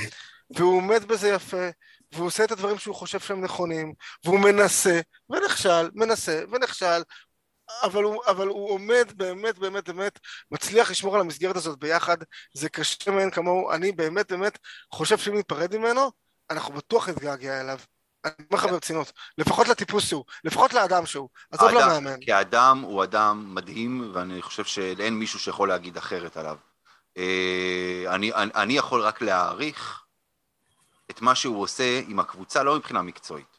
[0.50, 1.68] והוא עומד בזה יפה,
[2.12, 3.94] והוא עושה את הדברים שהוא חושב שהם נכונים,
[4.24, 7.02] והוא מנסה, ונכשל, מנסה, ונכשל,
[7.82, 10.18] אבל הוא, אבל הוא עומד באמת באמת באמת
[10.50, 12.16] מצליח לשמור על המסגרת הזאת ביחד
[12.54, 14.58] זה קשה מאין כמוהו אני באמת באמת
[14.94, 16.10] חושב שאם ניפרד ממנו
[16.50, 17.78] אנחנו בטוח נתגעגע אליו
[18.24, 22.16] אני אומר לך ברצינות, לפחות לטיפוס שהוא, לפחות לאדם שהוא, עזוב למאמן.
[22.26, 26.56] כאדם הוא אדם מדהים, ואני חושב שאין מישהו שיכול להגיד אחרת עליו.
[27.16, 30.04] אה, אני, אני, אני יכול רק להעריך
[31.10, 33.58] את מה שהוא עושה עם הקבוצה, לא מבחינה מקצועית.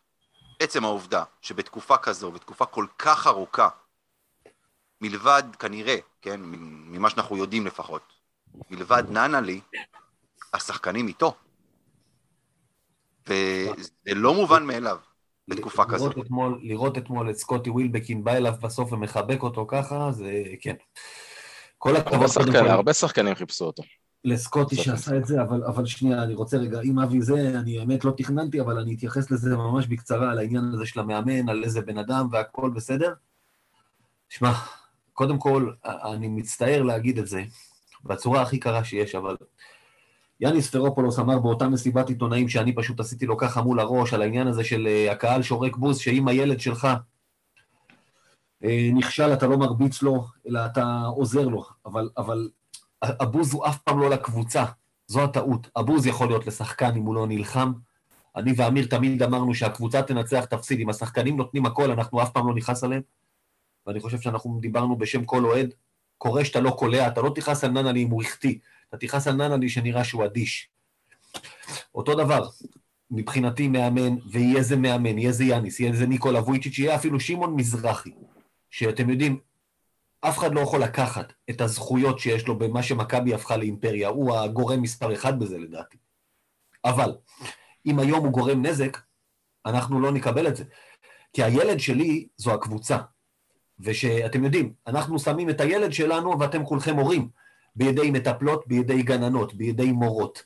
[0.59, 3.69] עצם העובדה שבתקופה כזו, בתקופה כל כך ארוכה,
[5.01, 8.01] מלבד כנראה, כן, ממה שאנחנו יודעים לפחות,
[8.69, 9.61] מלבד ננלי,
[10.53, 11.35] השחקנים איתו.
[13.27, 14.97] וזה לא מובן מאליו
[15.47, 16.15] בתקופה כזאת.
[16.61, 20.75] לראות אתמול את סקוטי ווילבקין בא אליו בסוף ומחבק אותו ככה, זה כן.
[21.77, 22.55] כל הכבוד.
[22.55, 23.83] הרבה שחקנים חיפשו אותו.
[24.25, 28.05] לסקוטי שעשה את זה, אבל, אבל שנייה, אני רוצה רגע, אם אבי זה, אני האמת
[28.05, 31.81] לא תכננתי, אבל אני אתייחס לזה ממש בקצרה, על העניין הזה של המאמן, על איזה
[31.81, 33.13] בן אדם והכל בסדר.
[34.29, 34.51] שמע,
[35.13, 37.43] קודם כל, אני מצטער להגיד את זה,
[38.03, 39.37] בצורה הכי קרה שיש, אבל
[40.41, 44.47] יאניס פרופולוס אמר באותה מסיבת עיתונאים שאני פשוט עשיתי לו ככה מול הראש, על העניין
[44.47, 46.87] הזה של uh, הקהל שורק בוז, שאם הילד שלך
[48.63, 52.49] uh, נכשל, אתה לא מרביץ לו, אלא אתה עוזר לו, אבל, אבל
[53.01, 54.65] הבוז הוא אף פעם לא לקבוצה,
[55.07, 55.69] זו הטעות.
[55.75, 57.73] הבוז יכול להיות לשחקן אם הוא לא נלחם.
[58.35, 60.79] אני ואמיר תמיד אמרנו שהקבוצה תנצח, תפסיד.
[60.79, 63.01] אם השחקנים נותנים הכל, אנחנו אף פעם לא נכעס עליהם.
[63.87, 65.73] ואני חושב שאנחנו דיברנו בשם כל אוהד,
[66.17, 68.55] קורה שאתה לא קולע, אתה לא תכעס על ננלי אם הוא החטיא,
[68.91, 70.69] אתה תכעס על ננלי שנראה שהוא אדיש.
[71.95, 72.47] אותו דבר,
[73.11, 77.55] מבחינתי מאמן, ויהיה זה מאמן, יהיה זה יאניס, יהיה זה ניקולה וויצ'יץ', יהיה אפילו שמעון
[77.55, 78.11] מזרחי,
[78.69, 79.39] שאתם יודעים,
[80.21, 84.81] אף אחד לא יכול לקחת את הזכויות שיש לו במה שמכבי הפכה לאימפריה, הוא הגורם
[84.81, 85.97] מספר אחד בזה לדעתי.
[86.85, 87.15] אבל,
[87.85, 88.97] אם היום הוא גורם נזק,
[89.65, 90.63] אנחנו לא נקבל את זה.
[91.33, 92.97] כי הילד שלי זו הקבוצה.
[93.79, 97.29] ושאתם יודעים, אנחנו שמים את הילד שלנו, ואתם כולכם הורים,
[97.75, 100.43] בידי מטפלות, בידי גננות, בידי מורות.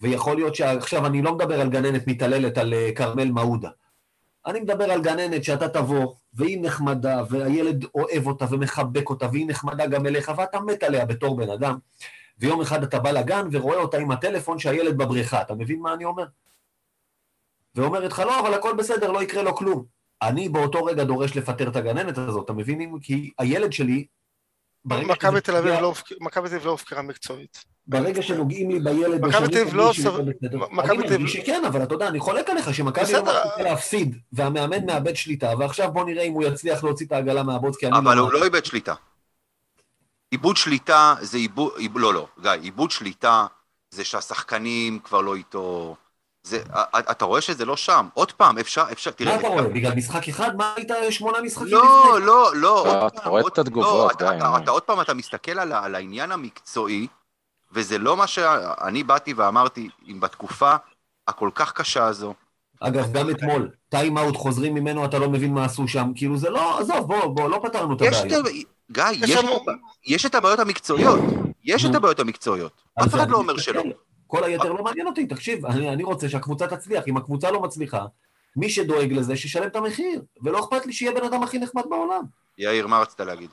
[0.00, 3.70] ויכול להיות שעכשיו אני לא מדבר על גננת מתעללת על אה, כרמל מעודה.
[4.46, 9.86] אני מדבר על גננת שאתה תבוא, והיא נחמדה, והילד אוהב אותה ומחבק אותה, והיא נחמדה
[9.86, 11.78] גם אליך, ואתה מת עליה בתור בן אדם.
[12.38, 16.04] ויום אחד אתה בא לגן ורואה אותה עם הטלפון שהילד בבריכה, אתה מבין מה אני
[16.04, 16.26] אומר?
[17.74, 19.84] ואומרת לך, לא, אבל הכל בסדר, לא יקרה לו כלום.
[20.22, 22.98] אני באותו רגע דורש לפטר את הגננת הזאת, אתה מבין?
[23.02, 24.06] כי הילד שלי...
[24.84, 25.94] מכבי תל אביב לא,
[26.64, 27.64] לא הופקרה מקצועית.
[27.86, 29.26] ברגע שנוגעים לי בילד...
[29.26, 29.92] מכבי תל אביב לא...
[30.70, 31.26] מכבי תל אביב...
[31.26, 35.92] שכן, אבל אתה יודע, אני חולק עליך שמכבי לא מצליחה להפסיד, והמאמן מאבד שליטה, ועכשיו
[35.92, 37.98] בוא נראה אם הוא יצליח להוציא את העגלה מהבוץ, כי אני...
[37.98, 38.94] אבל הוא לא איבד שליטה.
[40.30, 41.72] עיבוד שליטה זה עיבוד...
[41.94, 43.46] לא, לא, גיא, עיבוד שליטה
[43.90, 45.96] זה שהשחקנים כבר לא איתו...
[46.44, 46.62] זה,
[47.10, 48.08] אתה רואה שזה לא שם.
[48.14, 49.32] עוד פעם, אפשר, אפשר, תראה...
[49.32, 49.62] מה אתה רואה?
[49.62, 50.56] בגלל משחק אחד?
[50.56, 53.06] מה היית שמונה משחקים לא, לא, לא.
[53.06, 54.38] אתה רואה את התגובות, די.
[54.62, 57.06] אתה עוד פעם, אתה מסתכל על העניין המקצועי,
[57.72, 60.74] וזה לא מה שאני באתי ואמרתי, אם בתקופה
[61.28, 62.34] הכל כך קשה הזו.
[62.80, 66.50] אגב, גם אתמול, טיים אאוט חוזרים ממנו, אתה לא מבין מה עשו שם, כאילו זה
[66.50, 68.42] לא, עזוב, בוא, בוא, לא פתרנו את הבעיה.
[68.90, 69.04] גיא,
[70.06, 71.20] יש את הבעיות המקצועיות,
[71.64, 73.82] יש את הבעיות המקצועיות, אף אחד לא אומר שלא.
[74.34, 78.06] כל היתר לא מעניין אותי, תקשיב, אני, אני רוצה שהקבוצה תצליח, אם הקבוצה לא מצליחה,
[78.56, 82.24] מי שדואג לזה, שישלם את המחיר, ולא אכפת לי שיהיה בן אדם הכי נחמד בעולם.
[82.58, 83.50] יאיר, מה רצית להגיד?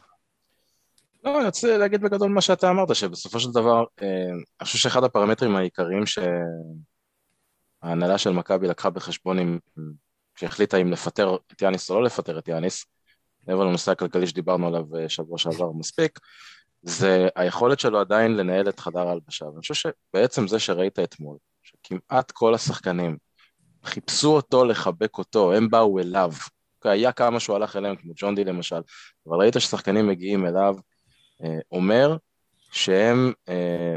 [1.24, 4.08] לא, אני רוצה להגיד בגדול מה שאתה אמרת, שבסופו של דבר, אה,
[4.60, 6.04] אני חושב שאחד הפרמטרים העיקריים
[7.84, 9.60] שההנהלה של מכבי לקחה בחשבון עם,
[10.36, 12.86] כשהחליטה אם לפטר את יאניס או לא לפטר את יאניס,
[13.48, 16.20] מעבר לנושא הכלכלי שדיברנו עליו אה, שבוע שעבר מספיק,
[16.82, 19.46] זה היכולת שלו עדיין לנהל את חדר ההלבשה.
[19.46, 23.18] ואני חושב שבעצם זה שראית אתמול, שכמעט כל השחקנים
[23.84, 26.32] חיפשו אותו לחבק אותו, הם באו אליו.
[26.84, 28.82] היה כמה שהוא הלך אליהם, כמו ג'ון די למשל,
[29.28, 30.76] אבל ראית ששחקנים מגיעים אליו,
[31.44, 32.18] אה, אומר
[32.72, 33.96] שהם, אה,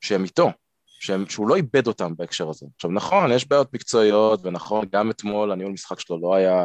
[0.00, 0.50] שהם איתו,
[0.86, 2.66] שהם, שהוא לא איבד אותם בהקשר הזה.
[2.76, 6.64] עכשיו נכון, יש בעיות מקצועיות, ונכון, גם אתמול הניהול משחק שלו לא היה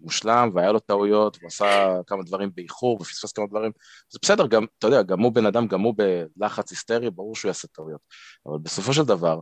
[0.00, 3.72] מושלם, והיה לו טעויות, הוא עשה כמה דברים באיחור, ופספס כמה דברים,
[4.08, 5.94] זה בסדר, גם, אתה יודע, גם הוא בן אדם, גם הוא
[6.36, 8.00] בלחץ היסטרי, ברור שהוא יעשה טעויות.
[8.46, 9.40] אבל בסופו של דבר,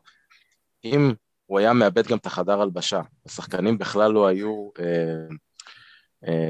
[0.85, 1.12] אם
[1.46, 5.37] הוא היה מאבד גם את החדר הלבשה, השחקנים בכלל לא היו אה,
[6.28, 6.48] אה,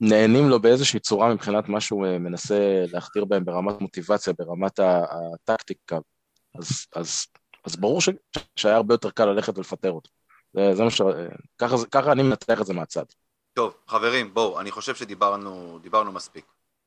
[0.00, 5.98] נהנים לו באיזושהי צורה מבחינת מה שהוא אה, מנסה להכתיר בהם ברמת מוטיבציה, ברמת הטקטיקה,
[6.58, 7.26] אז, אז,
[7.64, 8.08] אז ברור ש,
[8.56, 10.10] שהיה הרבה יותר קל ללכת ולפטר אותו.
[10.54, 11.02] זה, זה מה ש...
[11.58, 13.04] ככה, ככה אני מנתח את זה מהצד.
[13.54, 16.44] טוב, חברים, בואו, אני חושב שדיברנו מספיק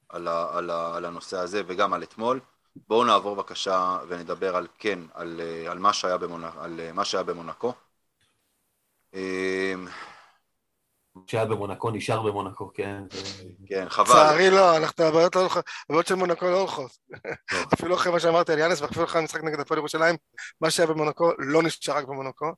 [0.10, 2.40] על, ה, על, ה, על הנושא הזה וגם על אתמול.
[2.88, 7.74] בואו נעבור בבקשה ונדבר על כן, על, על, מה, שהיה במונק, על מה שהיה במונקו.
[11.28, 13.04] שהיה במונקו נשאר במונקו, כן.
[13.68, 14.06] כן, חבל.
[14.06, 15.48] לצערי לא, אנחנו, הבעיות, לא,
[15.90, 16.92] הבעיות של מונקו לא הולכות.
[17.74, 20.16] אפילו אחרי מה שאמרתי על יאנס, ואפילו אחרי המשחק נגד הפועל ירושלים,
[20.62, 22.52] מה שהיה במונקו לא נשאר רק במונקו.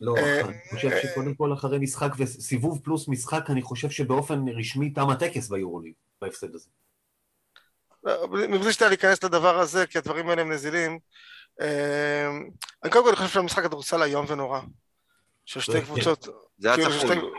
[0.00, 4.48] לא, אה, אני חושב אה, שקודם כל אחרי משחק וסיבוב פלוס משחק, אני חושב שבאופן
[4.48, 6.68] רשמי תם הטקס ביורוליג, בהפסד הזה.
[8.48, 10.98] מבלי שאתה להיכנס לדבר הזה, כי הדברים האלה הם נזילים,
[11.60, 12.28] אה,
[12.84, 14.60] אני קודם כל חושב שהמשחק הכדורסל איום ונורא.
[15.46, 16.28] של שתי קבוצות.
[16.58, 17.30] זה היה כאילו, צפוי.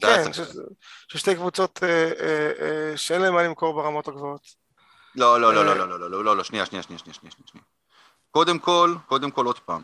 [0.00, 0.30] כן,
[1.08, 4.54] ששתי קבוצות אה, אה, אה, שאין להם מה למכור ברמות הגבוהות.
[5.14, 7.64] לא, לא, לא, לא, לא, לא, לא, לא, לא, שנייה, שנייה, שנייה, שנייה, שנייה.
[8.30, 9.82] קודם כל, קודם כל עוד פעם.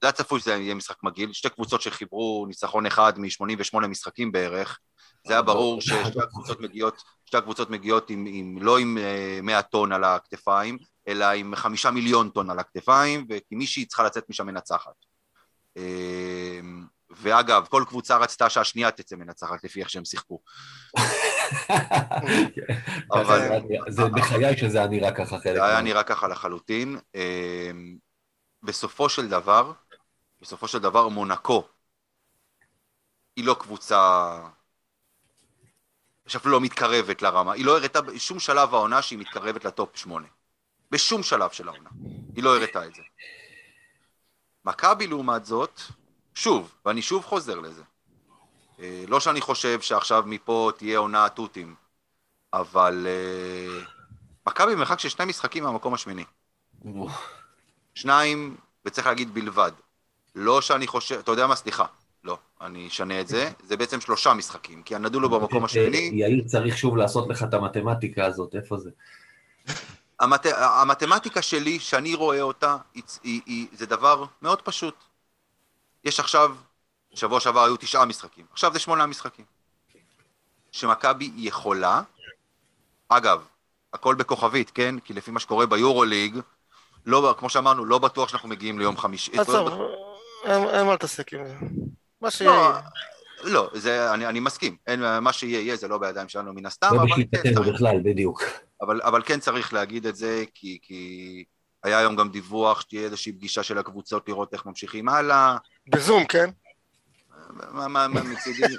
[0.00, 4.78] זה היה צפוי שזה יהיה משחק מגעיל, שתי קבוצות שחיברו ניצחון אחד מ-88 משחקים בערך,
[5.26, 8.98] זה היה ברור ששתי הקבוצות מגיעות, שתי הקבוצות מגיעות עם, עם, לא עם
[9.42, 14.24] 100 טון על הכתפיים, אלא עם 5 מיליון טון על הכתפיים, וכי מישהי צריכה לצאת
[14.30, 14.92] משם מנצחת.
[17.10, 20.40] ואגב, כל קבוצה רצתה שהשנייה תצא מנצחת לפי איך שהם שיחקו.
[23.12, 23.60] אבל...
[23.88, 25.54] זה בחיי שזה היה נראה ככה חלק.
[25.54, 26.98] זה היה נראה ככה לחלוטין.
[27.14, 27.96] אמ,
[28.62, 29.72] בסופו של דבר,
[30.40, 31.68] בסופו של דבר מונקו
[33.36, 34.38] היא לא קבוצה
[36.26, 40.26] שאפילו לא מתקרבת לרמה, היא לא הראתה בשום שלב העונה שהיא מתקרבת לטופ שמונה.
[40.90, 41.90] בשום שלב של העונה.
[42.36, 43.02] היא לא הראתה את זה.
[44.64, 45.80] מכבי לעומת זאת,
[46.34, 47.82] שוב, ואני שוב חוזר לזה,
[48.80, 51.74] אה, לא שאני חושב שעכשיו מפה תהיה עונה תותים,
[52.52, 53.84] אבל אה,
[54.46, 56.24] מכבי במרחק של שני משחקים מהמקום השמיני.
[57.94, 59.72] שניים, וצריך להגיד בלבד.
[60.34, 61.84] לא שאני חושב, אתה יודע מה, סליחה,
[62.24, 66.10] לא, אני אשנה את זה, זה בעצם שלושה משחקים, כי הנדולו במקום השמיני...
[66.12, 68.90] יאיר צריך שוב לעשות לך את המתמטיקה הזאת, איפה זה?
[70.20, 70.46] המת...
[70.56, 74.94] המתמטיקה שלי, שאני רואה אותה, היא, היא, היא, זה דבר מאוד פשוט.
[76.04, 76.56] יש עכשיו
[77.14, 79.44] שבוע שעבר היו תשעה משחקים, עכשיו זה שמונה משחקים.
[80.72, 82.02] שמכבי יכולה,
[83.08, 83.44] אגב,
[83.92, 84.98] הכל בכוכבית, כן?
[84.98, 86.40] כי לפי מה שקורה ביורוליג,
[87.06, 89.38] לא, כמו שאמרנו, לא בטוח שאנחנו מגיעים ליום חמישי.
[89.38, 89.68] עזוב,
[90.44, 91.54] אין אין מה להתעסק עם זה.
[91.54, 91.66] מה
[92.22, 92.80] לא, שיהיה.
[93.42, 96.94] לא, זה, אני, אני מסכים, אין, מה שיהיה יהיה, זה לא בידיים שלנו מן הסתם,
[96.94, 98.42] לא אבל כן, בשליטתנו צריך, בכלל, בדיוק.
[98.82, 101.44] אבל, אבל כן צריך להגיד את זה, כי, כי
[101.84, 105.56] היה היום גם דיווח שתהיה איזושהי פגישה של הקבוצות לראות איך ממשיכים הלאה,
[105.88, 106.50] בזום, כן?
[107.72, 108.74] מה, מה, מה, מצידי,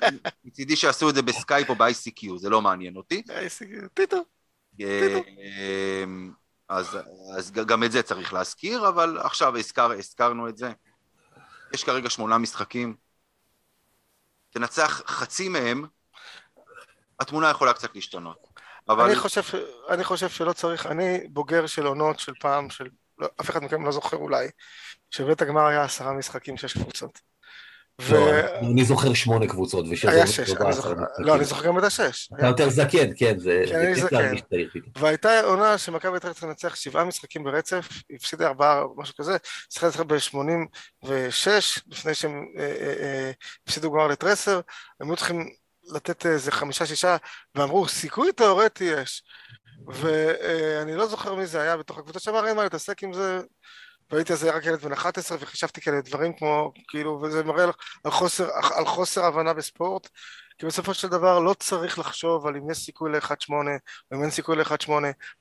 [0.46, 3.22] מצידי שעשו את זה בסקייפ או ב-ICQ, זה לא מעניין אותי.
[3.94, 4.24] פתאום.
[4.82, 6.04] אה,
[6.70, 6.98] אז,
[7.38, 10.72] אז גם את זה צריך להזכיר, אבל עכשיו הזכר, הזכרנו את זה.
[11.74, 12.96] יש כרגע שמונה משחקים.
[14.50, 15.86] תנצח חצי מהם,
[17.20, 18.48] התמונה יכולה קצת להשתנות.
[18.90, 19.42] אבל אני חושב,
[19.90, 23.86] אני חושב שלא צריך, אני בוגר של עונות של פעם, של לא, אף אחד מכם
[23.86, 24.48] לא זוכר אולי,
[25.10, 27.29] שבית הגמר היה עשרה משחקים, שש קבוצות.
[28.02, 28.16] ו...
[28.58, 30.94] אני זוכר שמונה קבוצות, ושזה היה שש, אני זוכר.
[31.18, 32.30] לא, אני זוכר גם את השש.
[32.38, 34.36] אתה יותר זקן, כן, זה כן, אני זקן.
[34.98, 40.02] והייתה עונה שמכבי הייתה צריכה לנצח שבעה משחקים ברצף, הפסידה ארבעה, משהו כזה, צריכה לנצח
[40.02, 41.12] ב-86,
[41.88, 43.32] לפני שהם אה, אה, אה,
[43.68, 44.60] הפסידו גמר לטרסר,
[45.00, 45.50] הם היו צריכים
[45.94, 47.18] לתת איזה חמישה-שישה,
[47.56, 49.24] ואמרו, סיכוי תיאורטי יש.
[49.88, 53.42] ואני לא זוכר מי זה היה בתוך הקבוצה שאמר, אין מה להתעסק עם זה,
[54.12, 57.64] והייתי אז רק ילד בן 11 וחישבתי כאלה דברים כמו, כאילו, וזה מראה
[58.04, 60.10] על- חוסר, על חוסר הבנה בספורט,
[60.60, 63.52] כי בסופו של דבר לא צריך לחשוב על אם יש סיכוי ל-1-8
[64.12, 64.92] או אם אין סיכוי ל-1-8,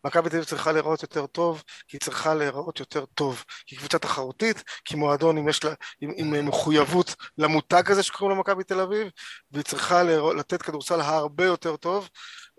[0.04, 3.98] מכבי תל אביב צריכה להיראות יותר טוב, כי היא צריכה להיראות יותר טוב, כי קבוצה
[3.98, 8.80] תחרותית, כי מועדון עם, יש לה, עם, עם מחויבות למותג הזה שקוראים לו מכבי תל
[8.80, 9.08] אביב,
[9.52, 12.08] והיא צריכה להיראות, לתת כדורסל הרבה יותר טוב,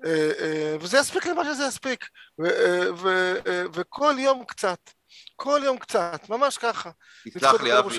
[0.05, 2.05] אה, אה, וזה יספיק למה שזה יספיק,
[2.45, 2.85] אה,
[3.73, 4.79] וכל יום קצת,
[5.39, 6.89] כל יום קצת, ממש ככה.
[7.33, 7.97] תסלח לי, אבי.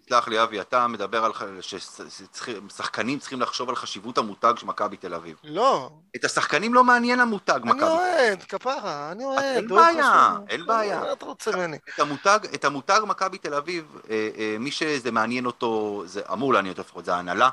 [0.00, 5.14] תסלח לי, אבי, אתה מדבר על ששחקנים צריכים לחשוב על חשיבות המותג של מכבי תל
[5.14, 5.36] אביב.
[5.44, 7.82] לא, את השחקנים לא מעניין המותג אני מכבי.
[7.82, 9.56] אוהד, כפרה, אני אוהד.
[9.56, 10.36] אין בעיה.
[10.48, 11.00] אין בעיה.
[11.00, 11.78] מה אתה רוצה ממני?
[11.94, 16.72] את המותג, המותג מכבי תל אביב, אה, אה, מי שזה מעניין אותו, זה אמור לעניין
[16.72, 17.50] אותו לפחות, זה ההנהלה,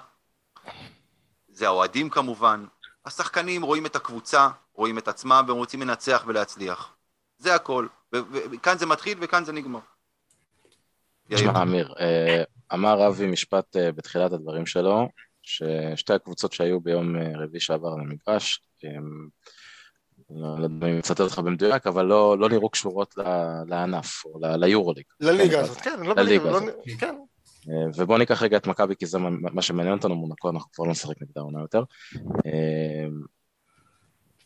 [1.49, 2.65] זה האוהדים כמובן,
[3.05, 6.93] השחקנים רואים את הקבוצה, רואים את עצמם, והם רוצים לנצח ולהצליח.
[7.37, 7.87] זה הכל.
[8.51, 9.79] וכאן זה מתחיל וכאן זה נגמר.
[11.29, 15.07] תשמע, אמיר, אה, אמר אבי משפט אה, בתחילת הדברים שלו,
[15.43, 18.61] ששתי הקבוצות שהיו ביום אה, רביעי שעבר על המגרש,
[20.29, 23.15] לא לא יודע אם אני מצטט אותך במדויק, אבל לא, לא נראו קשורות
[23.67, 25.03] לענף, או ליורוליג.
[25.19, 26.73] לליגה הזאת, כן, לא בליגה, לא- הזאת.
[26.99, 27.15] כן.
[27.97, 30.91] ובואו ניקח רגע את מכבי, כי זה מה- מה שמעניין אותנו, מונקו, אנחנו כבר לא
[30.91, 31.83] נשחק נגדה עונה יותר.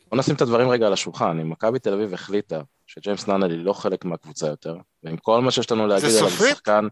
[0.10, 3.74] בואו נשים את הדברים רגע על השולחן, אם מכבי תל אביב החליטה שג'יימס נאנלי לא
[3.74, 6.56] חלק מהקבוצה יותר, ועם כל מה שיש לנו להגיד עליו סופית?
[6.56, 6.88] שחקן...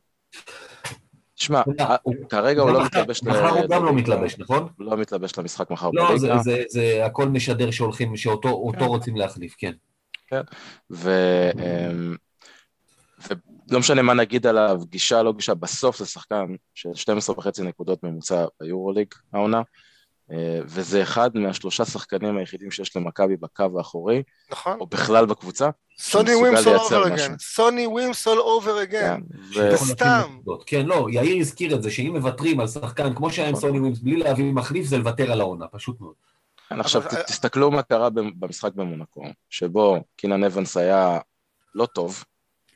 [1.35, 1.95] תשמע, אה,
[2.29, 3.23] כרגע הוא לא מתלבש...
[3.23, 3.93] מחר הוא גם לא.
[3.93, 4.67] מתלבש, נכון?
[4.79, 9.15] לא מתלבש למשחק מחר לא, זה- בליגה, זה- זה הכל משדר שהולכים, שאותו אותו רוצים
[9.15, 9.71] להחליף, כן.
[10.91, 11.11] ו...
[11.59, 12.15] אמ,
[13.69, 18.03] ולא משנה מה נגיד עליו, גישה לא גישה, בסוף זה שחקן של 12 וחצי נקודות
[18.03, 19.61] ממוצע ביורוליג העונה,
[20.65, 24.79] וזה אחד מהשלושה שחקנים היחידים שיש למכבי בקו האחורי, נכון.
[24.79, 27.03] או בכלל בקבוצה, סוני ווימס over משהו.
[27.05, 27.31] again.
[27.39, 28.31] סוני ווימס כן,
[28.91, 29.35] again.
[29.55, 30.37] ו- יכול לשים סתם.
[30.65, 33.69] כן, לא, יאיר הזכיר את זה, שאם מוותרים על שחקן כמו שהיה עם נכון.
[33.69, 36.13] סוני ווימס, בלי להביא מחליף, זה לוותר על העונה, פשוט מאוד.
[36.69, 41.19] כן, עכשיו אבל- ת- תסתכלו מה קרה במשחק במונקו, שבו קינן אבנס היה
[41.75, 42.23] לא טוב,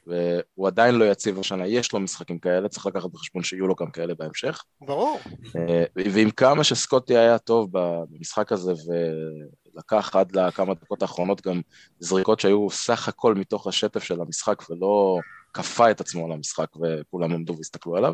[0.10, 3.92] והוא עדיין לא יציב השנה, יש לו משחקים כאלה, צריך לקחת בחשבון שיהיו לו גם
[3.92, 4.64] כאלה בהמשך.
[4.82, 5.20] ברור.
[5.56, 5.84] אה,
[6.14, 8.74] ועם כמה שסקוטי היה טוב במשחק הזה
[9.74, 11.62] ולקח עד לכמה דקות האחרונות גם
[12.00, 15.20] זריקות שהיו סך הכל מתוך השטף של המשחק ולא
[15.54, 18.14] כפה את עצמו על המשחק וכולם עמדו והסתכלו עליו,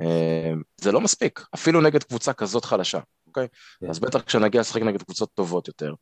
[0.00, 3.48] אה, זה לא מספיק, אפילו נגד קבוצה כזאת חלשה, אוקיי?
[3.80, 3.90] כן.
[3.90, 5.94] אז בטח כשנגיע לשחק נגד קבוצות טובות יותר.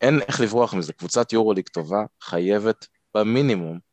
[0.00, 3.89] אין איך לברוח מזה, קבוצת יורוליג טובה חייבת במינימום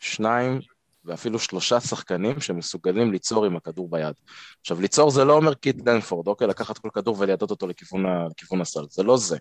[0.00, 0.60] שניים
[1.04, 4.14] ואפילו שלושה שחקנים שמסוגלים ליצור עם הכדור ביד.
[4.60, 6.46] עכשיו, ליצור זה לא אומר קית' לנגפורד, אוקיי?
[6.46, 9.36] לקחת כל כדור וליידות אותו לכיוון, ה, לכיוון הסל, זה לא זה.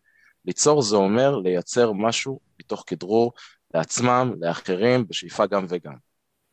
[0.45, 3.33] ליצור זה אומר לייצר משהו מתוך כדרור
[3.73, 5.93] לעצמם, לאחרים, בשאיפה גם וגם.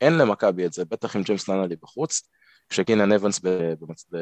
[0.00, 2.28] אין למכבי את זה, בטח עם ג'יימס ננלי בחוץ,
[2.68, 4.16] כשקינן אבנס במצ-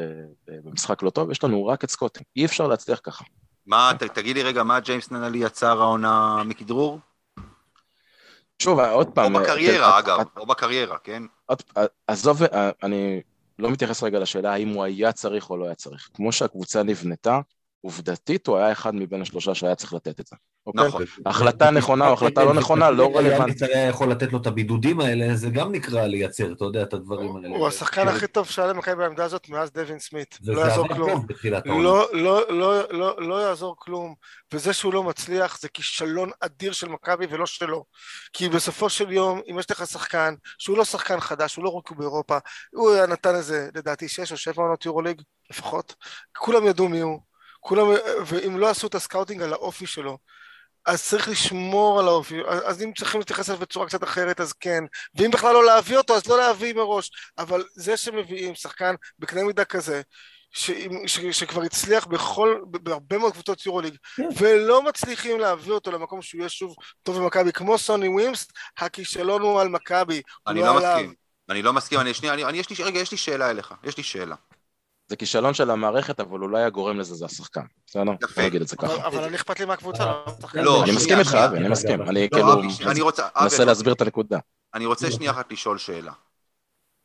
[0.47, 2.23] במשחק לא טוב, יש לנו רק את סקוטי.
[2.35, 3.25] אי אפשר להצליח ככה.
[3.65, 6.99] מה, ת, תגיד לי רגע, מה ג'יימס ננלי יצר העונה מכדרור?
[8.61, 9.33] שוב, עוד או פעם...
[9.33, 11.23] בקריירה, את- אגב, את- או בקריירה, כן?
[11.45, 11.61] עוד-
[12.07, 13.21] עזוב, אה, אני
[13.59, 16.09] לא מתייחס רגע לשאלה האם הוא היה צריך או לא היה צריך.
[16.13, 17.39] כמו שהקבוצה נבנתה,
[17.81, 20.35] עובדתית הוא היה אחד מבין השלושה שהיה צריך לתת את זה.
[20.67, 20.87] אוקיי?
[20.87, 21.03] נכון.
[21.25, 23.61] החלטה נכונה או החלטה לא נכונה, לא רלוונטית.
[23.61, 26.93] יאנקיץ' היה יכול לתת לו את הבידודים האלה, זה גם נקרא לייצר, אתה יודע, את
[26.93, 27.47] הדברים האלה.
[27.47, 30.37] הוא השחקן הכי טוב שהיה למכבי בעמדה הזאת מאז דווין סמית'.
[30.43, 31.25] לא יעזור כלום.
[31.65, 34.15] לא, לא, לא, לא, לא יעזור כלום,
[34.53, 37.85] וזה שהוא לא מצליח זה כישלון אדיר של מכבי ולא שלו.
[38.33, 41.95] כי בסופו של יום, אם יש לך שחקן שהוא לא שחקן חדש, הוא לא rookie
[41.95, 42.37] באירופה,
[42.73, 45.95] הוא נתן איזה, לדעתי, שש או שבע עונות יורוליג לפחות,
[46.37, 47.19] כולם ידעו מי הוא,
[47.61, 47.87] כולם,
[48.25, 50.17] ואם לא עשו את ה scouting על האופי שלו,
[50.85, 52.35] אז צריך לשמור על האופי,
[52.65, 54.83] אז אם צריכים להתייחס אליו בצורה קצת אחרת אז כן,
[55.15, 59.65] ואם בכלל לא להביא אותו אז לא להביא מראש, אבל זה שמביאים שחקן בקנה מידה
[59.65, 60.01] כזה,
[60.53, 60.71] ש,
[61.05, 64.29] ש, שכבר הצליח בכל, בהרבה מאוד קבוצות יורוליג, כן.
[64.37, 68.47] ולא מצליחים להביא אותו למקום שהוא יהיה שוב טוב במכבי, כמו סוני ווימס,
[68.77, 70.91] הכישלון הוא על מכבי, הוא אני לא עליו.
[70.95, 71.13] מסכים.
[71.49, 73.97] אני לא מסכים, אני שנייה, אני, אני, יש לי, רגע, יש לי שאלה אליך, יש
[73.97, 74.35] לי שאלה.
[75.07, 77.65] זה כישלון של המערכת, אבל אולי הגורם לזה זה השחקן.
[77.87, 78.01] בסדר?
[78.23, 78.41] יפה.
[78.41, 79.07] נגיד את זה ככה.
[79.07, 80.25] אבל, אני אכפת לי מהקבוצה, לא.
[80.53, 81.33] לא, אני מסכים איתך.
[81.33, 82.01] אבי, אני מסכים.
[82.01, 84.39] אני לא, כאילו מנסה להסביר את הנקודה.
[84.73, 86.13] אני רוצה שנייה אחת לשאול שאלה.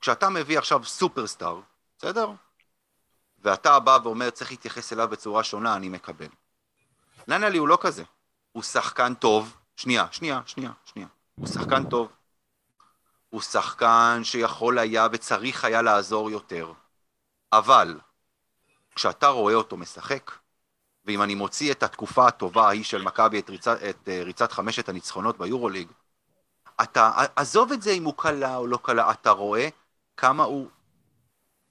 [0.00, 1.60] כשאתה מביא עכשיו סופרסטאר,
[1.98, 2.28] בסדר?
[3.42, 6.26] ואתה בא ואומר צריך להתייחס אליו בצורה שונה, אני מקבל.
[7.28, 8.02] ננלי הוא לא כזה.
[8.52, 9.56] הוא שחקן טוב.
[9.76, 11.08] שנייה, שנייה, שנייה, שנייה.
[11.34, 12.08] הוא שחקן טוב.
[13.30, 16.72] הוא שחקן שיכול היה וצריך היה לעזור יותר.
[17.58, 17.98] אבל
[18.94, 20.30] כשאתה רואה אותו משחק,
[21.04, 24.88] ואם אני מוציא את התקופה הטובה ההיא של מכבי, את, ריצת, את אה, ריצת חמשת
[24.88, 25.88] הניצחונות ביורוליג,
[26.82, 29.68] אתה, עזוב את זה אם הוא קלה או לא קלה, אתה רואה
[30.16, 30.68] כמה הוא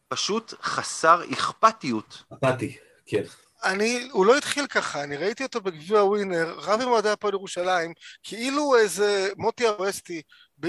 [0.08, 2.24] פשוט חסר אכפתיות.
[2.34, 3.24] אפתי, כן.
[3.64, 7.94] אני, הוא לא התחיל ככה, אני ראיתי אותו בגביע ווינר, רב עם אוהדי הפועל ירושלים,
[8.24, 10.22] כאילו איזה מוטי ארואסטי,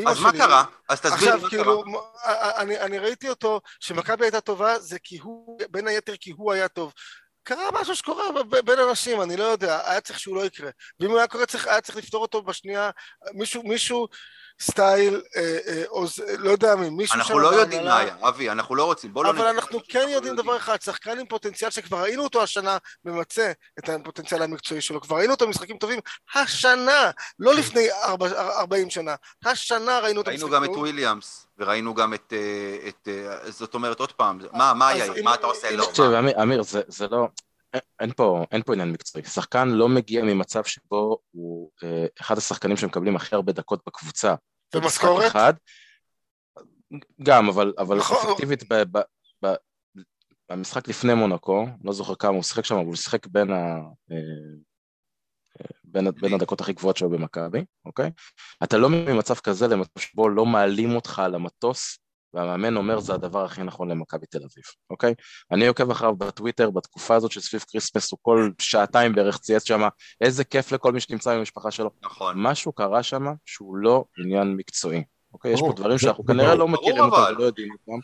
[0.04, 0.24] באמא אז שלי.
[0.24, 0.64] מה קרה?
[0.88, 2.62] אז תסביר עכשיו, מה כאילו, קרה.
[2.62, 6.68] אני, אני ראיתי אותו, שמכבי הייתה טובה, זה כי הוא, בין היתר כי הוא היה
[6.68, 6.92] טוב.
[7.42, 8.24] קרה משהו שקורה
[8.64, 10.70] בין אנשים, אני לא יודע, היה צריך שהוא לא יקרה.
[11.00, 12.90] ואם הוא היה קורה, צריך, היה צריך לפתור אותו בשנייה,
[13.34, 14.08] מישהו, מישהו,
[14.60, 18.04] סטייל, אה, אה, או זה- לא יודע מי, מישהו אנחנו שם לא יודעים בהנהלה.
[18.12, 19.30] מה היה, אבי, אנחנו לא רוצים, בוא לא...
[19.30, 23.88] אבל אנחנו כן יודעים דבר אחד, שחקן עם פוטנציאל שכבר ראינו אותו השנה ממצה את
[23.88, 25.98] הפוטנציאל המקצועי שלו, כבר ראינו אותו במשחקים טובים
[26.34, 28.26] השנה, לא לפני ארבע-
[28.60, 30.70] 40 שנה, השנה ראינו אותו ראינו משחק גם את.
[30.70, 32.32] וויליאמס, וראינו גם את...
[32.32, 35.04] אה, את, אה, זאת אומרת, עוד פעם, מה היה?
[35.24, 35.68] מה אתה עושה?
[35.70, 36.04] אם- לא, תקשיב?
[36.42, 37.28] אמיר, זה לא...
[38.00, 39.24] אין- פה, אין פה עניין מקצועי.
[39.24, 44.34] שחקן לא מגיע ממצב שבו הוא אה, אחד השחקנים שמקבלים הכי הרבה דקות בקבוצה.
[45.26, 45.54] אחד.
[47.22, 48.16] גם, אבל, אבל נכון.
[48.30, 49.00] אפקטיבית ב, ב,
[49.44, 49.54] ב,
[50.50, 53.56] במשחק לפני מונקו, לא זוכר כמה הוא שיחק שם, אבל הוא שיחק בין, ה,
[54.10, 54.16] אה,
[55.60, 58.10] אה, בין, בין הדקות הכי גבוהות שלו במכבי, אוקיי?
[58.64, 61.98] אתה לא ממצב כזה למצב שבו לא מעלים אותך על המטוס,
[62.36, 65.14] והמאמן אומר זה הדבר הכי נכון למכבי תל אביב, אוקיי?
[65.52, 69.82] אני עוקב אחריו בטוויטר בתקופה הזאת שסביב כריסמס הוא כל שעתיים בערך צייץ שם
[70.20, 71.90] איזה כיף לכל מי שנמצא במשפחה שלו.
[72.02, 72.34] נכון.
[72.36, 75.52] משהו קרה שם שהוא לא עניין מקצועי, אוקיי?
[75.52, 76.58] יש פה ברור, דברים שאנחנו כנראה ברור.
[76.58, 77.32] לא ברור, מכירים אותם.
[77.36, 78.00] ולא יודעים אותם.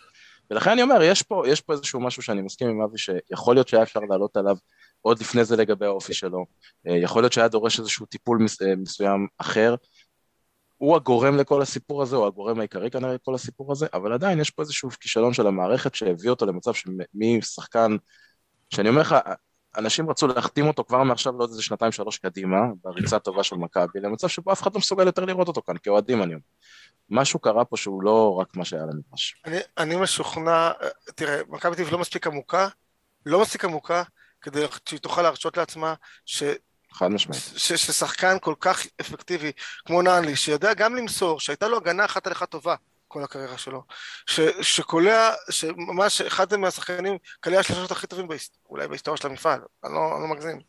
[0.51, 3.69] ולכן אני אומר, יש פה, יש פה איזשהו משהו שאני מסכים עם אבי, שיכול להיות
[3.69, 4.57] שהיה אפשר לעלות עליו
[5.01, 6.45] עוד לפני זה לגבי האופי שלו,
[6.89, 9.75] אה, יכול להיות שהיה דורש איזשהו טיפול מס, אה, מסוים אחר.
[10.83, 14.51] הוא הגורם לכל הסיפור הזה, הוא הגורם העיקרי כנראה לכל הסיפור הזה, אבל עדיין יש
[14.51, 17.97] פה איזשהו כישלון של המערכת שהביא אותו למצב שמשחקן,
[18.71, 19.17] שאני אומר לך,
[19.77, 24.01] אנשים רצו להחתים אותו כבר מעכשיו לעוד איזה שנתיים שלוש קדימה, בריצה טובה של מכבי,
[24.01, 26.45] למצב שבו אף אחד לא מסוגל יותר לראות אותו כאן, כאוהדים אני אומר.
[27.11, 29.43] משהו קרה פה שהוא לא רק מה שהיה למגרש.
[29.45, 30.71] אני, אני משוכנע,
[31.15, 32.69] תראה, מכבי תל לא מספיק עמוקה,
[33.27, 34.03] לא מספיק עמוקה,
[34.41, 35.95] כדי שהיא תוכל להרשות לעצמה
[36.27, 36.43] ש,
[36.93, 37.43] חד משמעית.
[37.57, 39.53] ששחקן כל כך אפקטיבי
[39.87, 42.75] כמו נאנלי, שיודע גם למסור, שהייתה לו הגנה אחת על אחת טובה
[43.13, 43.83] כל הקריירה שלו,
[44.27, 49.93] ש, שקולע, שממש אחד מהשחקנים, קלע השלושות הכי טובים, בהיסט, אולי בהיסטוריה של המפעל, אני
[49.95, 50.61] לא, אני לא מגזים,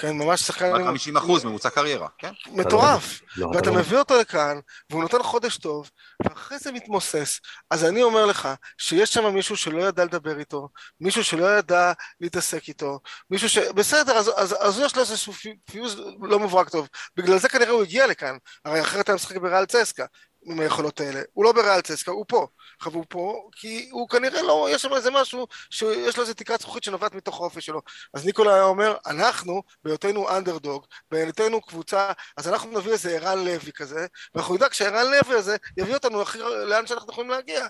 [0.00, 2.30] כן, ממש שחקן רק 50 אחוז ממוצע קריירה, כן?
[2.46, 4.58] מטורף, לא, ואתה לא- מביא אותו לכאן,
[4.90, 5.90] והוא נותן חודש טוב,
[6.24, 7.40] ואחרי זה מתמוסס.
[7.70, 10.68] אז אני אומר לך, שיש שם מישהו שלא ידע לדבר איתו,
[11.00, 13.58] מישהו שלא ידע להתעסק איתו, מישהו ש...
[13.58, 16.88] בסדר, אז, אז, אז יש לו איזשהו פי- פיוז לא מוברק טוב.
[17.16, 20.04] בגלל זה כנראה הוא הגיע לכאן, הרי אחרת היה משחק בריאל צסקה,
[20.44, 21.20] עם היכולות האלה.
[21.32, 22.46] הוא לא בריאל צסקה, הוא פה.
[22.78, 26.60] עכשיו הוא פה, כי הוא כנראה לא, יש שם איזה משהו, שיש לו איזה תקרת
[26.60, 27.82] זכוכית שנובעת מתוך האופי שלו.
[28.14, 33.72] אז ניקולה היה אומר, אנחנו, בהיותנו אנדרדוג, בהיותנו קבוצה, אז אנחנו נביא איזה ערן לוי
[33.74, 37.66] כזה, ואנחנו נדאג שהערן לוי הזה יביא אותנו הכי לאן שאנחנו יכולים להגיע.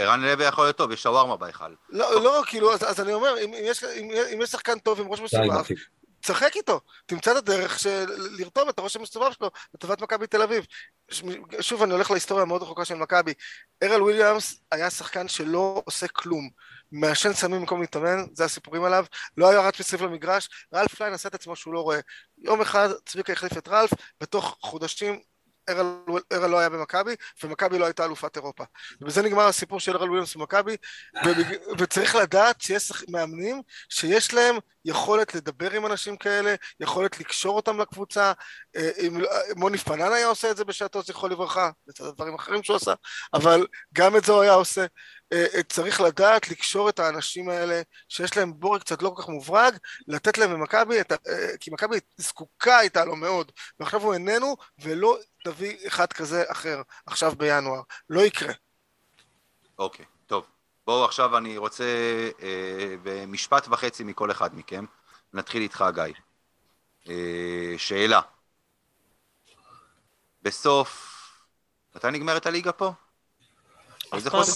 [0.00, 1.74] ערן כי לוי יכול להיות טוב, יש שווארמה בהיכל.
[1.90, 5.00] לא, לא, כאילו, אז, אז אני אומר, אם, אם, יש, אם, אם יש שחקן טוב
[5.00, 5.62] עם ראש מסובב.
[6.26, 8.06] תשחק איתו, תמצא את הדרך של
[8.38, 10.66] לרתום את הראש המסובב שלו לטובת מכבי תל אביב.
[11.60, 13.34] שוב אני הולך להיסטוריה המאוד רחוקה של מכבי.
[13.82, 16.50] ארל וויליאמס היה שחקן שלא עושה כלום.
[16.92, 19.04] מעשן סמים במקום להתאמן, זה הסיפורים עליו,
[19.36, 22.00] לא היה רץ מסביב למגרש, רלף פליין עשה את עצמו שהוא לא רואה.
[22.38, 25.20] יום אחד צביקה החליף את רלף, בתוך חודשים
[25.68, 28.64] ארל לא היה במכבי, ומכבי לא הייתה אלופת אירופה.
[29.00, 30.76] ובזה נגמר הסיפור של ארל וויליאמס במכבי,
[31.78, 38.32] וצריך לדעת שיש מאמנים שיש להם יכולת לדבר עם אנשים כאלה, יכולת לקשור אותם לקבוצה.
[38.76, 39.20] אה, אם
[39.56, 42.94] מוני פנן היה עושה את זה בשעתו, זכרו לברכה, לצד הדברים אחרים שהוא עשה,
[43.34, 44.86] אבל גם את זה הוא היה עושה.
[45.32, 49.28] אה, אה, צריך לדעת לקשור את האנשים האלה שיש להם בורג קצת לא כל כך
[49.28, 49.76] מוברג,
[50.08, 55.86] לתת להם במכבי, אה, כי מכבי זקוקה הייתה לו מאוד, ועכשיו הוא איננו, ולא תביא
[55.86, 57.82] אחד כזה אחר עכשיו בינואר.
[58.10, 58.52] לא יקרה.
[59.78, 60.46] אוקיי, okay, טוב.
[60.86, 61.84] בואו עכשיו אני רוצה
[62.42, 64.84] אה, במשפט וחצי מכל אחד מכם.
[65.32, 66.02] נתחיל איתך, גיא.
[67.08, 68.20] אה, שאלה.
[70.42, 71.12] בסוף...
[71.96, 72.92] מתי נגמרת הליגה פה?
[74.12, 74.48] איזה חודש?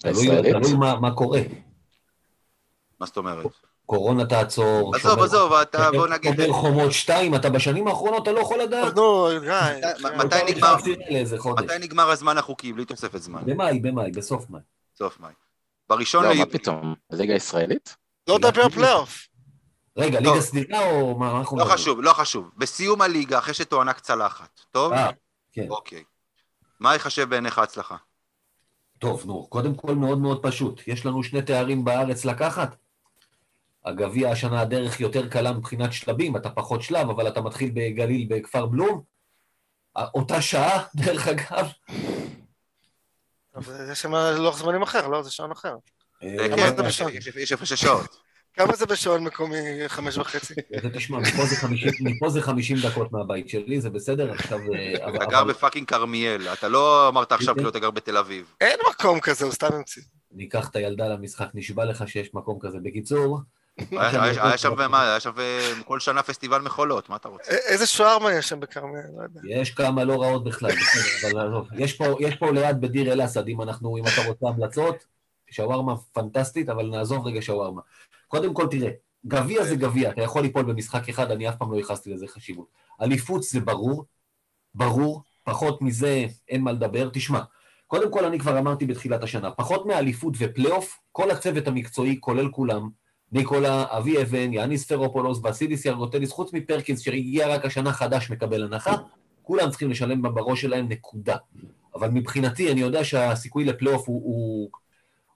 [0.00, 1.40] תלוי מה קורה.
[3.00, 3.46] מה זאת אומרת?
[3.86, 4.96] קורונה תעצור.
[4.96, 6.34] עזוב, עזוב, אתה בוא נגיד...
[6.36, 8.96] שומר חומות שתיים, אתה בשנים האחרונות, אתה לא יכול לדעת.
[8.96, 10.08] נו, גיא.
[11.58, 13.42] מתי נגמר הזמן החוקי, בלי תוספת זמן?
[13.46, 14.60] במאי, במאי, בסוף מאי.
[14.98, 15.32] סוף מאי.
[15.88, 16.38] בראשון ליולי...
[16.38, 16.94] לא, מה פתאום?
[17.10, 17.96] הליגה הישראלית?
[18.28, 19.28] לא דבר פלייאוף.
[19.96, 21.58] רגע, ליגה סדירה או מה אנחנו...
[21.58, 22.50] לא חשוב, לא חשוב.
[22.56, 24.92] בסיום הליגה, אחרי שתוענק צלחת, טוב?
[24.92, 25.10] אה,
[25.52, 25.66] כן.
[25.70, 26.04] אוקיי.
[26.80, 27.96] מה ייחשב בעיניך הצלחה?
[28.98, 30.80] טוב, נו, קודם כל מאוד מאוד פשוט.
[30.86, 32.76] יש לנו שני תארים בארץ לקחת.
[33.86, 38.66] הגביע השנה הדרך יותר קלה מבחינת שלבים, אתה פחות שלב, אבל אתה מתחיל בגליל בכפר
[38.66, 39.02] בלום.
[39.96, 41.66] אותה שעה, דרך אגב.
[43.92, 45.22] יש שם לוח זמנים אחר, לא?
[45.22, 45.74] זה שעון אחר.
[46.22, 46.86] אה, כן,
[47.36, 48.26] יש הפרש שעות.
[48.54, 49.56] כמה זה בשעון מקומי
[49.88, 50.54] חמש וחצי?
[50.94, 51.18] תשמע,
[52.00, 54.32] מפה זה חמישים דקות מהבית שלי, זה בסדר?
[54.32, 54.58] עכשיו...
[54.74, 58.52] אה, אתה גר בפאקינג כרמיאל, אתה לא אמרת עכשיו כאילו אתה גר בתל אביב.
[58.60, 60.02] אין מקום כזה, הוא סתם המציא.
[60.34, 62.78] אני אקח את הילדה למשחק, נשבע לך שיש מקום כזה.
[62.82, 63.40] בקיצור...
[63.90, 65.32] היה שם מה, היה שם
[65.84, 67.52] כל שנה פסטיבל מחולות, מה אתה רוצה?
[67.52, 69.02] איזה שווארמה יש שם בכרמיאל?
[69.16, 71.78] לא יש כמה לא רעות בכלל, בסדר, אבל
[72.20, 75.06] יש פה ליד בדיר אל-אסד, אם אנחנו, אם אתה רוצה המלצות,
[75.50, 77.80] שווארמה פנטסטית, אבל נעזוב רגע שווארמה.
[78.28, 78.90] קודם כל, תראה,
[79.26, 82.66] גביע זה גביע, אתה יכול ליפול במשחק אחד, אני אף פעם לא ייחסתי לזה חשיבות.
[83.02, 84.04] אליפות זה ברור,
[84.74, 87.10] ברור, פחות מזה אין מה לדבר.
[87.12, 87.40] תשמע,
[87.86, 92.88] קודם כל אני כבר אמרתי בתחילת השנה, פחות מאליפות ופלייאוף, כל הצוות המקצועי, כולל כולם,
[93.32, 98.96] ניקולה, אבי אבן, יאניס פרופולוס, ואסידיס ירגוטליס, חוץ מפרקינס שהגיע רק השנה חדש מקבל הנחה,
[99.42, 101.36] כולם צריכים לשלם בראש שלהם נקודה.
[101.94, 104.70] אבל מבחינתי, אני יודע שהסיכוי לפלייאוף הוא, הוא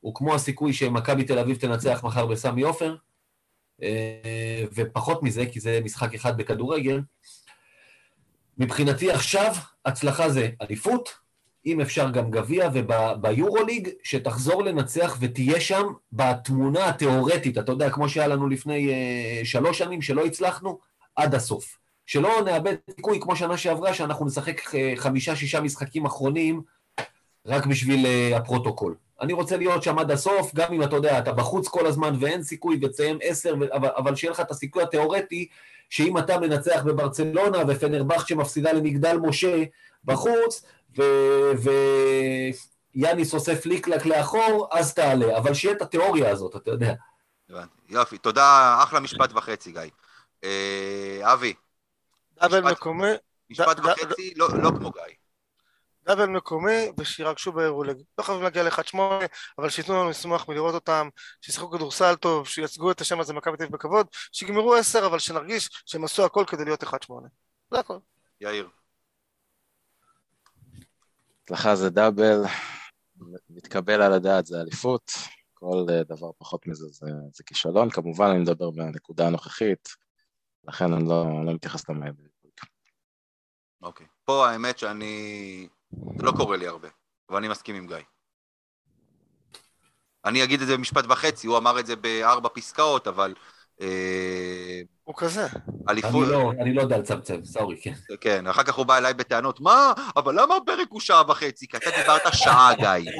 [0.00, 2.96] הוא כמו הסיכוי שמכבי תל אביב תנצח מחר בסמי עופר,
[3.82, 7.00] אה, ופחות מזה, כי זה משחק אחד בכדורגל.
[8.58, 11.08] מבחינתי עכשיו, הצלחה זה אליפות,
[11.66, 18.26] אם אפשר גם גביע, וביורוליג, שתחזור לנצח ותהיה שם בתמונה התיאורטית, אתה יודע, כמו שהיה
[18.26, 20.78] לנו לפני uh, שלוש שנים, שלא הצלחנו,
[21.16, 21.78] עד הסוף.
[22.06, 26.62] שלא נאבד סיכוי כמו שנה שעברה, שאנחנו נשחק uh, חמישה-שישה משחקים אחרונים
[27.46, 28.94] רק בשביל uh, הפרוטוקול.
[29.20, 32.42] אני רוצה להיות שם עד הסוף, גם אם אתה יודע, אתה בחוץ כל הזמן ואין
[32.42, 35.48] סיכוי ותסיים עשר, אבל, אבל שיהיה לך את הסיכוי התיאורטי,
[35.90, 39.64] שאם אתה מנצח בברצלונה ופנרבכט שמפסידה למגדל משה
[40.04, 40.64] בחוץ,
[42.94, 45.38] ויאניס עושה פליקלק לאחור, אז תעלה.
[45.38, 46.94] אבל שיהיה את התיאוריה הזאת, אתה יודע.
[47.88, 49.80] יופי, תודה, אחלה משפט וחצי, גיא.
[50.44, 51.54] אה, אבי.
[52.40, 53.10] דאבל מקומי.
[53.50, 55.14] משפט וחצי, לא, לא כמו גיא.
[56.06, 58.02] דאבל מקומי ושירגשו באירולג.
[58.18, 58.98] לא חייבים להגיע ל-1-8,
[59.58, 61.08] אבל שייתנו לנו לשמוח מלראות אותם,
[61.40, 65.68] שישחקו כדורסל טוב, שייצגו את השם הזה מכבי תל אביב בכבוד, שיגמרו 10, אבל שנרגיש
[65.86, 66.88] שהם עשו הכל כדי להיות 1-8.
[67.70, 67.98] זה הכל.
[68.40, 68.68] יאיר.
[71.50, 72.42] הצלחה זה דאבל,
[73.50, 75.12] מתקבל על הדעת זה אליפות,
[75.54, 79.88] כל אה, דבר פחות מזה זה, זה כישלון, כמובן אני מדבר מהנקודה הנוכחית,
[80.64, 82.22] לכן אני לא, לא מתייחס למעבר.
[83.82, 84.06] אוקיי.
[84.24, 85.68] פה האמת שאני...
[86.16, 86.88] זה לא קורה לי הרבה,
[87.28, 87.96] אבל אני מסכים עם גיא.
[90.24, 93.34] אני אגיד את זה במשפט וחצי, הוא אמר את זה בארבע פסקאות, אבל...
[93.80, 95.46] אה, הוא כזה.
[95.88, 96.28] אליפות...
[96.28, 97.92] לא, אני לא יודע לצמצם, סורי, כן.
[98.20, 99.92] כן, אחר כך הוא בא אליי בטענות, מה?
[100.16, 101.68] אבל למה הפרק הוא שעה וחצי?
[101.68, 103.12] כי אתה דיברת שעה, גיא.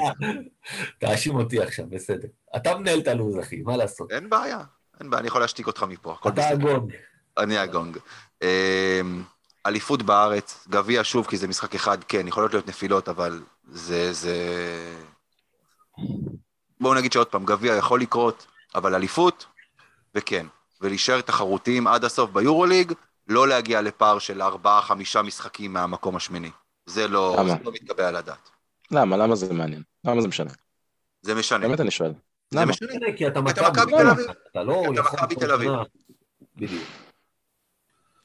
[0.99, 2.27] תאשים אותי עכשיו, בסדר.
[2.55, 4.11] אתה מנהל את הלו"ז, אחי, מה לעשות?
[4.11, 4.59] אין בעיה,
[4.99, 6.93] אין בעיה, אני יכול להשתיק אותך מפה, אתה הגונג.
[7.37, 7.97] אני הגונג.
[8.41, 9.23] אמ,
[9.65, 14.13] אליפות בארץ, גביע שוב, כי זה משחק אחד, כן, יכולות להיות נפילות, אבל זה...
[14.13, 14.35] זה...
[16.79, 19.45] בואו נגיד שעוד פעם, גביע יכול לקרות, אבל אליפות,
[20.15, 20.45] וכן.
[20.81, 22.93] ולהישאר תחרותיים עד הסוף ביורוליג,
[23.27, 26.51] לא להגיע לפער של ארבעה-חמישה משחקים מהמקום השמיני.
[26.85, 27.49] זה לא, למה?
[27.49, 28.49] זה לא מתקבל על הדעת.
[28.91, 29.17] למה?
[29.17, 29.83] למה זה מעניין?
[30.05, 30.51] למה זה משנה?
[31.21, 31.67] זה משנה.
[31.67, 32.13] באמת אני שואל.
[32.51, 32.71] זה למה?
[32.71, 32.89] משנה.
[33.17, 34.25] כי אתה אתה מכבי מכבי תל אביב.
[34.51, 35.71] אתה לא אתה יכול מכבי כל תל אביב.
[36.55, 36.83] בדיוק.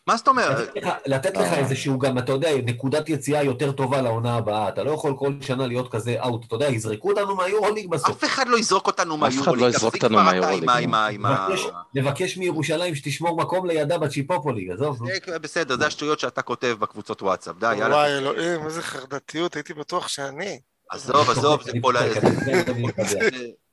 [0.07, 0.59] מה זאת אומרת?
[0.59, 1.59] לתת לך- לתת לך אה.
[1.59, 4.69] איזשהו גם, אתה יודע, נקודת יציאה יותר טובה לעונה הבאה.
[4.69, 6.45] אתה לא יכול כל שנה להיות כזה אאוט.
[6.47, 8.11] אתה יודע, יזרקו אותנו מהיורוליג בסוף.
[8.11, 9.75] אף אחד לא יזרוק אותנו אחד לא מהיורוליג.
[9.75, 10.65] יזרוק אותנו מהיורוליג.
[11.95, 15.03] נבקש- מירושלים שתשמור מקום לידה בצ'יפופוליג, עזוב.
[15.03, 15.09] נו.
[15.27, 17.57] זה בסדר, זה השטויות שאתה כותב בקבוצות וואטסאפ.
[17.61, 17.95] די, יאללה.
[17.95, 20.61] וואי, אלוהים, איזה חרדתיות, הייתי בטוח שאני.
[20.91, 21.81] עזוב, עזוב, זה אני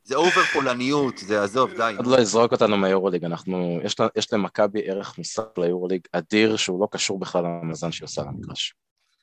[0.04, 1.94] זה- over פולניות, זה עזוב, די.
[1.98, 6.82] עוד לא יזרוק אותנו מהיורוליג, אנחנו, יש, לה- יש למכבי ערך מוסף ליורוליג אדיר, שהוא
[6.82, 8.76] לא קשור בכלל למאזן שהיא עושה למגרש.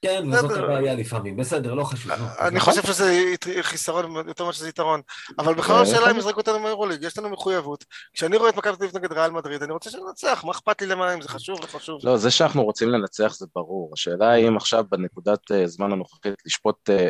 [0.02, 0.64] כן, וזאת בסדר.
[0.64, 1.36] הבעיה לפעמים.
[1.36, 2.12] בסדר, לא חשוב.
[2.12, 2.24] נו.
[2.38, 5.00] אני חושב שזה חיסרון יותר ממה שזה יתרון.
[5.38, 7.84] אבל בכלל אה, השאלה אם יזרקו אותנו מהיורוליג, יש לנו מחויבות.
[8.12, 10.86] כשאני רואה את מכבי תל אביב נגד ריאל מדריד, אני רוצה שננצח, מה אכפת לי
[10.86, 12.00] למה, אם זה חשוב, לא חשוב.
[12.04, 13.90] לא, זה שאנחנו רוצים לנצח זה ברור.
[13.94, 17.08] השאלה היא אם עכשיו בנקודת אה, זמן הנוכחית לשפוט אה,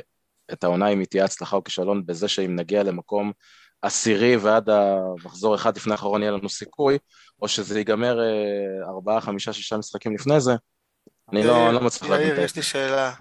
[0.53, 3.33] את העונה אם היא תהיה הצלחה או כישלון בזה שאם נגיע למקום
[3.83, 6.99] עשירי ועד המחזור אחד לפני האחרון יהיה לנו סיכוי,
[7.43, 10.53] או שזה ייגמר אה, ארבעה, חמישה, שישה משחקים לפני זה.
[11.33, 12.45] אני לא, יאיר, לא מצליח להבין את יאיר, זה.
[12.45, 13.13] יש לי שאלה.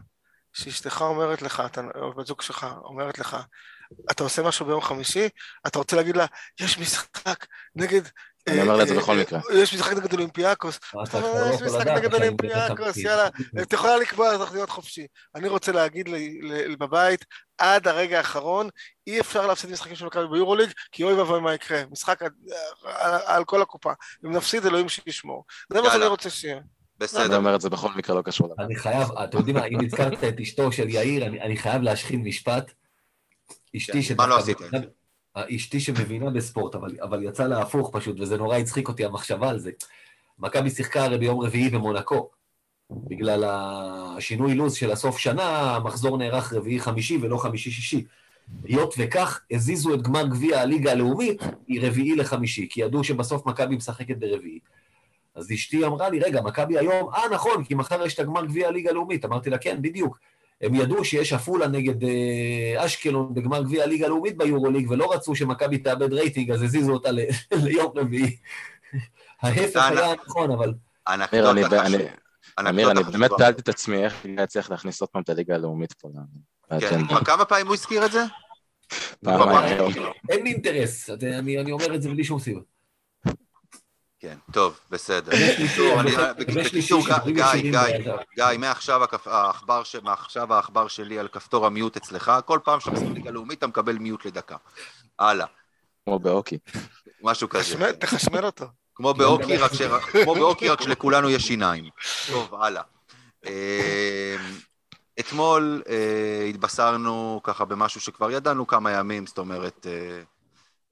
[0.53, 3.37] שאשתך אומרת לך, אתה- או בת זוג שלך אומרת לך,
[4.11, 5.29] אתה עושה משהו ביום חמישי,
[5.67, 6.25] אתה רוצה להגיד לה,
[6.59, 7.45] יש משחק
[7.75, 8.01] נגד...
[8.49, 9.39] אני אה, אומר לה את זה אה, בכל אה, מקרה.
[9.53, 11.03] יש משחק נגד אולימפיאקוס, לא
[11.53, 13.27] יש משחק נגד אולימפיאקוס, יאללה.
[13.61, 15.07] את יכולה לקבוע, אז צריך להיות חופשי.
[15.35, 16.09] אני רוצה להגיד
[16.79, 17.25] בבית,
[17.57, 18.69] עד הרגע האחרון,
[19.07, 21.81] אי אפשר להפסיד משחקים של מכבי ביורוליג, כי אוי ואבוי מה יקרה.
[21.91, 22.21] משחק
[23.25, 23.91] על- כל הקופה.
[24.25, 25.45] אם נפסיד, אלוהים שישמור.
[25.73, 25.91] זה מה.
[25.91, 26.55] שאני רוצה שיהיה.
[26.57, 26.63] אני
[27.07, 27.35] בסדר.
[27.35, 28.63] אומר את זה בכל מקרה לא קשור לזה.
[28.65, 32.19] אני חייב, אתם יודעים מה, אם הזכרת את אשתו של יאיר, אני, אני חייב להשחיל
[32.19, 32.71] משפט.
[33.77, 34.57] אשתי כן, מה לא עשית?
[35.35, 39.59] אשתי שמבינה בספורט, אבל, אבל יצא לה הפוך פשוט, וזה נורא הצחיק אותי המחשבה על
[39.59, 39.71] זה.
[40.39, 42.29] מכבי שיחקה הרי ביום רביעי במונקו.
[42.91, 48.05] בגלל השינוי לו"ז של הסוף שנה, המחזור נערך רביעי-חמישי ולא חמישי-שישי.
[48.63, 54.17] היות וכך, הזיזו את גמר גביע הליגה הלאומית מרביעי לחמישי, כי ידעו שבסוף מכבי משחקת
[54.17, 54.59] ברביעי.
[55.35, 58.67] אז אשתי אמרה לי, רגע, מכבי היום, אה, נכון, כי מחר יש את הגמר גביע
[58.67, 59.25] הליגה הלאומית.
[59.25, 60.19] אמרתי לה, כן, בדיוק.
[60.61, 65.77] הם ידעו שיש עפולה נגד אה, אשקלון בגמר גביע הליגה הלאומית ביורוליג, ולא רצו שמכבי
[65.77, 67.09] תאבד רייטינג, אז הזיזו אותה
[67.65, 68.37] ליום רביעי.
[69.41, 69.91] ההפך.
[69.91, 70.73] היה נכון, אבל
[71.23, 71.85] אמיר, אני, אנקדוטה
[72.57, 73.31] אני, אנקדוטה באמת.
[73.37, 76.09] שאלתי את עצמי איך אני אצליח להכניס עוד פעם את הליגה הלאומית פה
[76.79, 78.23] כן, כמה פעמים הוא הזכיר את זה?
[80.29, 81.09] אין לי אינטרס.
[81.09, 82.59] אני אומר את זה בלי שום סיבה.
[84.19, 85.33] כן, טוב, בסדר.
[85.33, 85.65] יש לי
[86.63, 87.71] בקיצור, גיא, גיא,
[88.35, 93.31] גיא, מעכשיו העכבר מעכשיו העכבר שלי על כפתור המיוט אצלך, כל פעם שאתה משחק ליגה
[93.31, 94.55] לאומית אתה מקבל מיוט לדקה.
[95.19, 95.45] הלאה,
[96.05, 96.57] כמו בהוקי.
[97.23, 97.93] משהו כזה.
[97.99, 98.65] תחשמל- אותו.
[98.95, 99.81] כמו בהוקי, רק ש-
[100.23, 101.89] כמו בהוקי, רק שלכולנו יש שיניים.
[102.27, 102.83] טוב, הלאה.
[103.45, 104.35] אה,
[105.19, 110.21] אתמול אה, התבשרנו ככה במשהו שכבר ידענו כמה ימים, זאת אומרת, אה,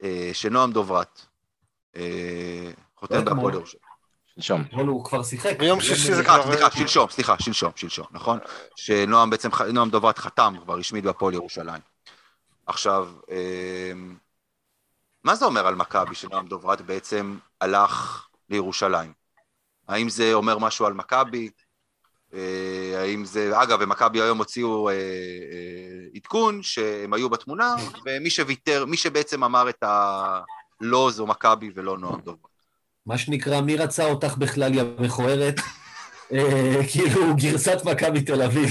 [0.03, 1.21] אה, שנועם דוברת
[2.97, 3.53] חותם בהפועל.
[3.53, 3.81] ירושלים.
[4.35, 4.63] שלשום.
[4.73, 5.59] אבל הוא כבר שיחק.
[5.59, 8.39] ביום שישי זה כבר- סליחה, שלשום, סליחה, שלשום, שלשום, נכון?
[8.75, 11.81] שנועם בעצם, נועם דוברת חתם כבר רשמית בהפועל ירושלים.
[12.65, 14.15] עכשיו, אמ,
[15.23, 19.13] מה זה אומר על מכבי שנועם דוברת בעצם הלך לירושלים?
[19.87, 21.49] האם זה אומר משהו על מכבי?
[22.33, 24.99] אה, האם זה, אגב, ומכבי היום הוציאו אה, אה,
[26.15, 27.75] עדכון שהם היו בתמונה,
[28.05, 32.56] ומי שוויתר, מי שבעצם אמר את הלא זו מכבי ולא נועם דוברת.
[33.07, 35.55] מה שנקרא, מי רצה אותך בכלל, יא מכוערת?
[36.33, 38.69] אה, כאילו, גרסת מכבי תל אביב.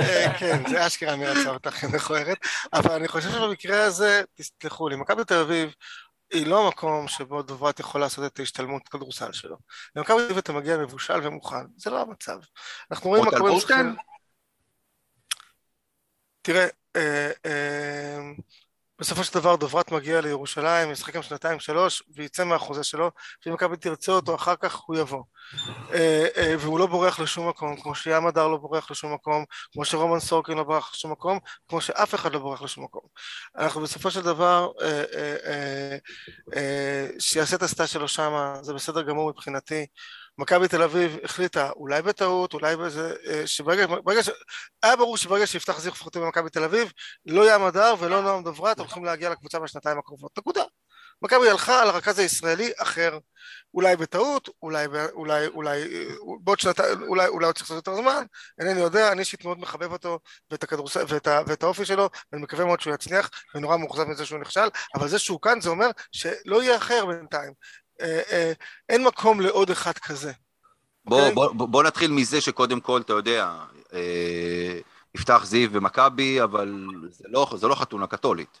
[0.00, 2.38] אה, כן, זה אשכרה מי רצה אותך מכוערת,
[2.72, 5.74] אבל אני חושב שבמקרה הזה, תסלחו לי, מכבי תל אביב
[6.32, 9.56] היא לא המקום שבו דוברת יכול לעשות את ההשתלמות כדורסל שלו.
[9.96, 12.38] למכבי תל אביב אתה מגיע מבושל ומוכן, זה לא המצב.
[12.90, 13.50] אנחנו רואים מה קורה...
[13.50, 13.86] בורשטיין?
[13.86, 14.14] במשחקים-
[16.42, 18.18] תראה, אה, אה,
[19.04, 23.10] בסופו של דבר דוברת מגיע לירושלים, ישחק עם שנתיים שלוש ויצא מהחוזה שלו,
[23.46, 25.22] ואם מכבי תרצה אותו אחר כך הוא יבוא.
[25.92, 29.84] אה, אה, והוא לא בורח לשום מקום, כמו שים הדר לא בורח לשום מקום, כמו
[29.84, 31.38] שרומן סורקין לא בורח לשום מקום,
[31.68, 33.02] כמו שאף אחד לא בורח לשום מקום.
[33.56, 35.96] אנחנו בסופו של דבר, אה,
[37.18, 39.86] שיעשה את הסטאז' שלו שמה, זה בסדר גמור מבחינתי.
[40.38, 44.30] מכבי תל אביב החליטה, אולי בטעות, אולי בזה, אה, שברגע, ברגע ש...
[44.82, 46.92] היה ברור שברגע שיפתח זיך חותם במכבי תל אביב,
[47.26, 50.38] לא ים הדר ולא נועם דוברת הולכים להגיע לקבוצה בשנתיים הקרובות.
[50.38, 50.62] נקודה.
[51.22, 53.18] מכבי הלכה על הרכז הישראלי אחר,
[53.74, 56.06] אולי בטעות, אולי, אולי, אולי,
[56.40, 58.24] בעוד שנתיים, אולי, אולי עוד צריך לעשות יותר זמן,
[58.58, 60.18] אינני יודע, אני אישית מאוד מחבב אותו
[60.50, 64.26] ואת הכדורסל ואת, ה- ואת האופי שלו, ואני מקווה מאוד שהוא יצליח, ונורא מאוכזב מזה
[64.26, 67.52] שהוא נכשל, אבל זה שהוא כאן זה אומר שלא יהיה אחר בינתיים.
[68.00, 68.52] אה, אה,
[68.88, 70.32] אין מקום לעוד אחד כזה.
[71.04, 71.34] בוא, אוקיי?
[71.34, 73.54] בוא, בוא, בוא נתחיל מזה שקודם כל, אתה יודע,
[73.92, 74.78] אה,
[75.14, 78.60] יפתח זיו ומכבי, אבל זה לא, זה לא חתונה קתולית.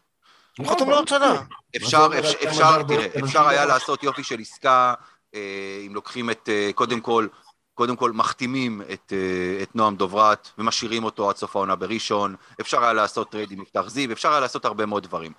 [0.58, 1.42] הוא חתום לעוד שנה.
[1.76, 4.94] אפשר, אומר אפשר, אפשר, תראה, אפשר היה לא- לעשות יופי של עסקה,
[5.34, 7.26] אה, אם לוקחים את, אה, קודם כל,
[7.74, 12.84] קודם כל מחתימים את, אה, את נועם דוברת ומשאירים אותו עד סוף העונה בראשון, אפשר
[12.84, 15.32] היה לעשות trade עם יפתח זיו, אפשר היה לעשות הרבה מאוד דברים.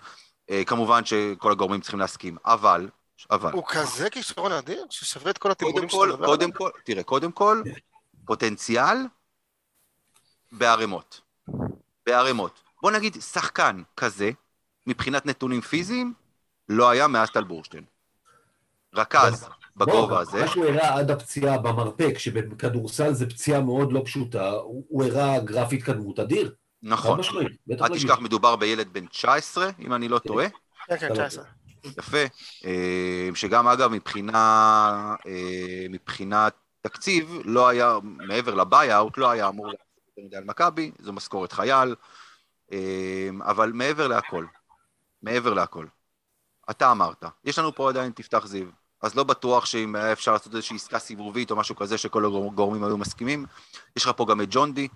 [0.49, 2.89] אה, כמובן שכל הגורמים צריכים להסכים, אבל,
[3.31, 5.49] אבל, הוא כזה כישרון אדיר, ששווה את כל
[5.89, 6.51] כל, שאתה מדבר עליהם?
[6.51, 7.61] כל, תראה, קודם כל,
[8.25, 8.97] פוטנציאל
[10.51, 11.21] בערימות.
[12.05, 12.59] בערימות.
[12.81, 14.31] בוא נגיד, שחקן כזה,
[14.87, 16.13] מבחינת נתונים פיזיים,
[16.69, 17.83] לא היה מאז טל בורשטיין.
[18.93, 24.51] רכז בגובה הזה, מה שהוא הראה עד הפציעה במרפק, שבכדורסל זה פציעה מאוד לא פשוטה,
[24.61, 26.53] הוא הראה גרף התקדמות אדיר.
[26.83, 27.19] נכון.
[27.19, 27.95] אל.
[27.95, 30.47] תשכח, מדובר בילד בן 19, אם אני לא טועה.
[30.87, 31.45] כן, כן, אתה לא 19.
[31.97, 32.23] יפה.
[32.65, 39.85] אה, שגם, אגב, מבחינה, אה, מבחינת תקציב, לא היה, מעבר לביי-אוט, לא היה אמור לעשות
[40.07, 41.95] יותר מדי על מכבי, זו משכורת חייל,
[42.71, 44.45] אה, אבל מעבר להכל,
[45.21, 45.85] מעבר להכל,
[46.69, 48.67] אתה אמרת, יש לנו פה עדיין תפתח זיו,
[49.01, 52.83] אז לא בטוח שאם היה אפשר לעשות איזושהי עסקה סיבובית או משהו כזה שכל הגורמים
[52.83, 53.45] היו מסכימים,
[53.95, 54.87] יש לך פה גם את ג'ון די,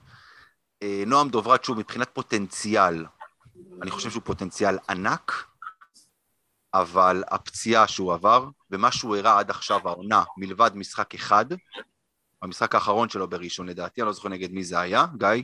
[0.83, 3.05] אה, נועם דוברת, שוב, מבחינת פוטנציאל,
[3.81, 5.48] אני חושב שהוא פוטנציאל ענק,
[6.73, 11.45] אבל הפציעה שהוא עבר, ומה שהוא הראה עד עכשיו העונה, מלבד משחק אחד,
[12.41, 15.43] המשחק האחרון שלו בראשון לדעתי, אני לא זוכר נגד מי זה היה, גיא?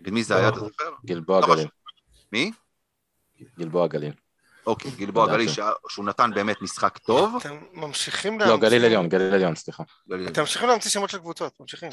[0.00, 0.90] נגד מי זה היה, אתה זוכר?
[1.06, 1.58] גלבוע לא גליל.
[1.58, 1.70] חשוב.
[2.32, 2.52] מי?
[3.58, 4.12] גלבוע גליל.
[4.66, 5.26] אוקיי, גלבוע.
[5.26, 7.36] גליל, שה- שהוא נתן באמת משחק טוב.
[7.40, 8.68] אתם ממשיכים לא, להמציא...
[8.68, 9.82] גליל עליון, גליל עליון, סליחה.
[10.28, 11.90] אתם ממשיכים להמציא שמות של קבוצות, ממשיכים.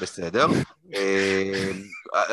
[0.00, 0.46] בסדר.
[0.94, 1.70] אה,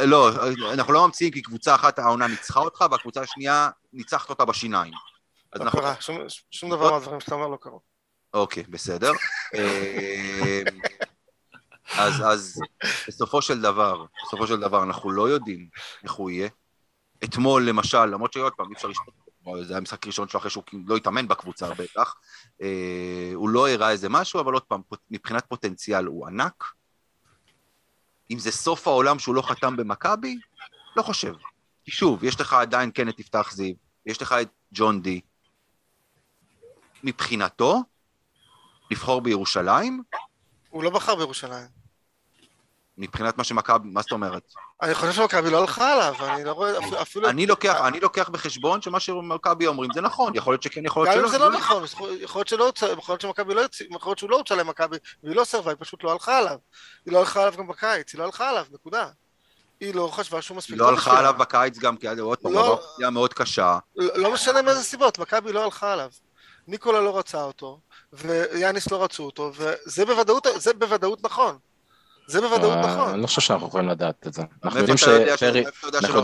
[0.06, 0.30] לא,
[0.74, 4.94] אנחנו לא ממציאים כי קבוצה אחת העונה ניצחה אותך, והקבוצה השנייה ניצחת אותה בשיניים.
[5.56, 5.96] לא קרה,
[6.52, 7.82] שום- דבר מהדברים שאתה אומר לא קרו.
[8.34, 9.12] אוקיי, בסדר.
[9.56, 10.62] אה,
[11.98, 12.60] אז, אז
[13.08, 15.68] בסופו של דבר, בסופו של דבר, אנחנו לא יודעים
[16.04, 16.50] איך הוא יהיה.
[17.24, 19.14] אתמול, למשל, למרות שעוד פעם, אי אפשר לשפוט
[19.62, 22.16] זה היה משחק ראשון שלו אחרי שהוא כאילו לא התאמן בקבוצה בטח,
[22.62, 24.82] אה, הוא לא הראה איזה משהו, אבל עוד פעם,
[25.12, 26.64] מבחינת פוטנציאל הוא ענק.
[28.32, 30.36] אם זה סוף העולם שהוא לא חתם במכבי,
[30.96, 31.34] לא חושב.
[31.84, 33.74] כי שוב, יש לך עדיין כן את יפתח זיו,
[34.06, 35.22] יש לך את ג'ון די.
[37.04, 37.84] מבחינתו,
[38.92, 40.04] לבחור בירושלים,
[40.70, 41.87] הוא לא בחר בירושלים.
[42.98, 44.54] מבחינת מה שמכבי, מה זאת אומרת?
[44.82, 47.30] אני חושב שמכבי לא הלכה עליו, אני לא רואה אפילו-.
[47.30, 51.16] אני לוקח, אני לוקח בחשבון שמה שמכבי אומרים זה נכון, יכול להיות שכן, יכול להיות
[51.16, 51.28] גם שלא.
[51.28, 51.84] אם זה לא נכון,
[52.22, 54.98] יכול להיות שלא הוצא, יכול להיות שמכבי לא יוצא, יכול להיות שהוא לא הוצא למכבי,
[55.24, 56.58] והיא לא סרבה, היא פשוט לא הלכה עליו.
[57.06, 59.10] היא לא הלכה עליו גם בקיץ, היא לא הלכה עליו, נקודה.
[59.80, 61.20] היא לא חשבה שהוא מספיק היא לא הלכה.
[61.20, 62.66] עליו בקיץ גם, כי עוד פעם, לא.
[62.66, 63.78] עבר פציעה מאוד קשה.
[63.96, 66.10] לא לא משנה מאיזה סיבות, מכבי לא הלכה עליו.
[66.68, 67.80] ניקולה לא רצה אותו,
[68.14, 71.58] ויאניס לא רצו אותו, וזה בוודאות, זה בוודאות נכון.
[72.28, 73.10] זה בוודאות אה, נכון.
[73.10, 74.42] אני לא חושב שאנחנו יכולים לדעת את זה.
[74.64, 75.38] אנחנו יודעים יודע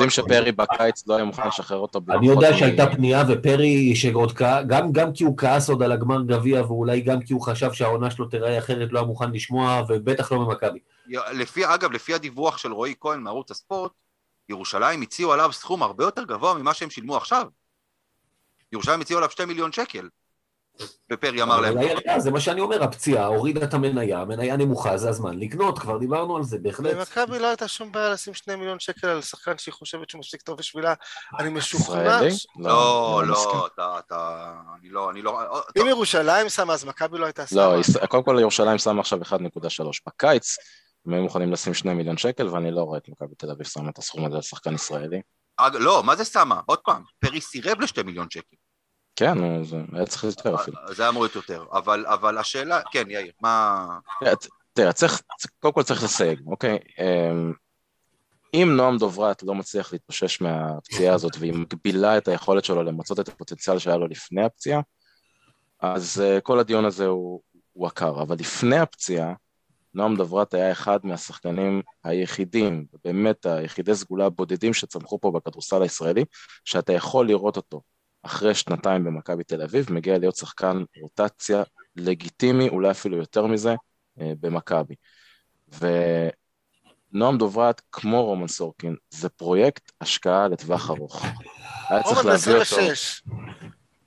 [0.10, 1.99] שפרי- בקיץ לא היה מוכן לשחרר אותו.
[2.10, 4.34] אני יודע שהייתה פנייה, ופרי, שעוד
[4.68, 8.12] גם, גם כי הוא כעס עוד על הגמר גביע, ואולי גם כי הוא חשב שהעונה
[8.12, 10.80] שלו תיראה אחרת, לא היה מוכן לשמוע, ובטח לא ממכבי.
[11.34, 13.91] לפי, אגב, לפי הדיווח של רועי כהן מערוץ הספורט,
[14.49, 17.47] ירושלים הציעו עליו סכום הרבה יותר גבוה ממה שהם שילמו עכשיו.
[18.72, 20.08] ירושלים הציעו עליו שתי מיליון שקל.
[21.12, 21.78] ופרי אמר להם,
[22.18, 26.38] זה מה שאני אומר, הפציעה הורידה את המניה, המניה נמוכה, זה הזמן לקנות, כבר דיברנו
[26.38, 26.94] על זה, בהחלט.
[26.94, 30.42] למכבי לא הייתה שום בעיה לשים שני מיליון שקל על שחקן שהיא חושבת שהוא מספיק
[30.42, 30.94] טוב בשבילה.
[31.40, 32.02] אני משוכנע...
[32.02, 32.32] ישראלי?
[32.32, 33.60] ש- לא, אני מסכים.
[33.78, 37.62] לא, אתה, אני לא, אני לא, אה, אם ירושלים שמה, אז מכבי לא הייתה שמה.
[38.02, 39.36] לא, קודם כל ירושלים שמה עכשיו 1.3.
[40.08, 40.56] בקיץ
[41.06, 43.90] הם היו מוכנים לשים 2 מיליון שקל, ואני לא רואה את מכבי תל אביב שמה
[43.90, 45.22] את הסכום הזה על שחקן ישראלי.
[45.74, 46.62] לא, מה זה שמה?
[46.66, 48.56] עוד פעם, פרי סירב לשתי מיליון שקל.
[49.16, 50.78] כן, נו, זה היה צריך יותר אפילו.
[50.91, 53.86] זה היה אמור להיות יותר, אבל, אבל השאלה, כן, יאיר, מה...
[54.74, 55.22] תראה, צריך,
[55.59, 56.78] קודם כל צריך לסייג, אוקיי?
[56.99, 57.53] אמ,
[58.53, 63.28] אם נועם דוברת לא מצליח להתאושש מהפציעה הזאת והיא מגבילה את היכולת שלו למצות את
[63.28, 64.82] הפוטנציאל שהיה לו לפני הפציעה,
[65.80, 67.41] אז uh, כל הדיון הזה הוא,
[67.74, 68.22] הוא עקר.
[68.22, 69.34] אבל לפני הפציעה,
[69.93, 76.26] נועם דוברת היה אחד מהשחקנים היחידים, באמת היחידי סגולה הבודדים שצמחו פה בכדורסל הישראלי,
[76.66, 77.82] שאתה יכול לראות אותו
[78.24, 81.64] אחרי שנתיים במכבי תל אביב, מגיע להיות שחקן רוטציה
[81.96, 83.76] לגיטימי, אולי אפילו יותר מזה,
[84.22, 84.96] אה, במכבי.
[85.80, 91.26] ונועם דוברת, כמו רומן סורקין, זה פרויקט השקעה לטווח ארוך.
[91.90, 93.32] היה צריך להביא אותו, ב-26.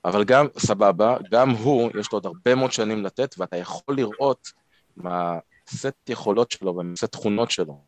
[0.05, 4.51] אבל גם, סבבה, גם הוא, יש לו עוד הרבה מאוד שנים לתת, ואתה יכול לראות
[4.97, 5.39] מה
[5.69, 7.81] סט יכולות שלו ומה סט תכונות שלו,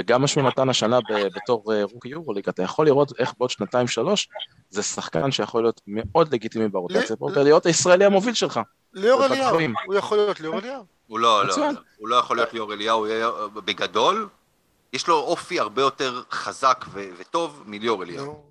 [0.00, 0.98] וגם מה שהוא נתן השנה
[1.36, 4.28] בתור אה, רוקי יורוליג, אתה יכול לראות איך בעוד שנתיים שלוש
[4.70, 8.60] זה שחקן שיכול להיות מאוד לגיטימי ברוטציה, להיות הישראלי המוביל שלך.
[8.94, 10.84] ליאור אליהו, הוא יכול להיות ליאור אליהו.
[11.06, 11.54] הוא לא, לא,
[11.98, 13.06] הוא לא יכול להיות ליאור אליהו,
[13.54, 14.28] בגדול,
[14.92, 16.84] יש לו אופי הרבה יותר חזק
[17.18, 18.42] וטוב לא מליאור אליהו.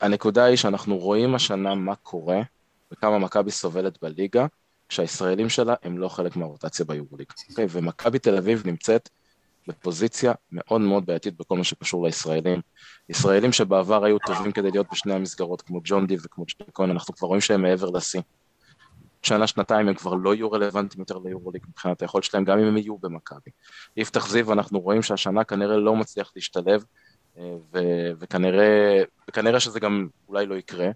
[0.00, 2.40] הנקודה היא שאנחנו רואים השנה מה קורה
[2.92, 4.46] וכמה מכבי סובלת בליגה,
[4.90, 7.26] כשהישראלים שלה הם לא חלק מהרוטציה ביורוליג.
[7.50, 7.66] אוקיי?
[7.70, 9.08] ומכבי תל אביב נמצאת
[9.68, 12.60] בפוזיציה מאוד מאוד בעייתית בכל מה שקשור לישראלים.
[13.08, 17.28] ישראלים שבעבר היו טובים כדי להיות בשני המסגרות, כמו ג'ון די וכמו כהן, אנחנו כבר
[17.28, 18.20] רואים שהם מעבר לשיא.
[19.22, 22.76] שנה, שנתיים הם כבר לא יהיו רלוונטיים יותר ליורוליג מבחינת היכולת שלהם, גם אם הם
[22.76, 23.50] יהיו במכבי.
[23.96, 26.84] יפתח זיו, אנחנו רואים שהשנה כנראה לא מצליח להשתלב,
[27.38, 30.90] אה, ו- וכנראה, וכנראה שזה גם אולי לא יקרה.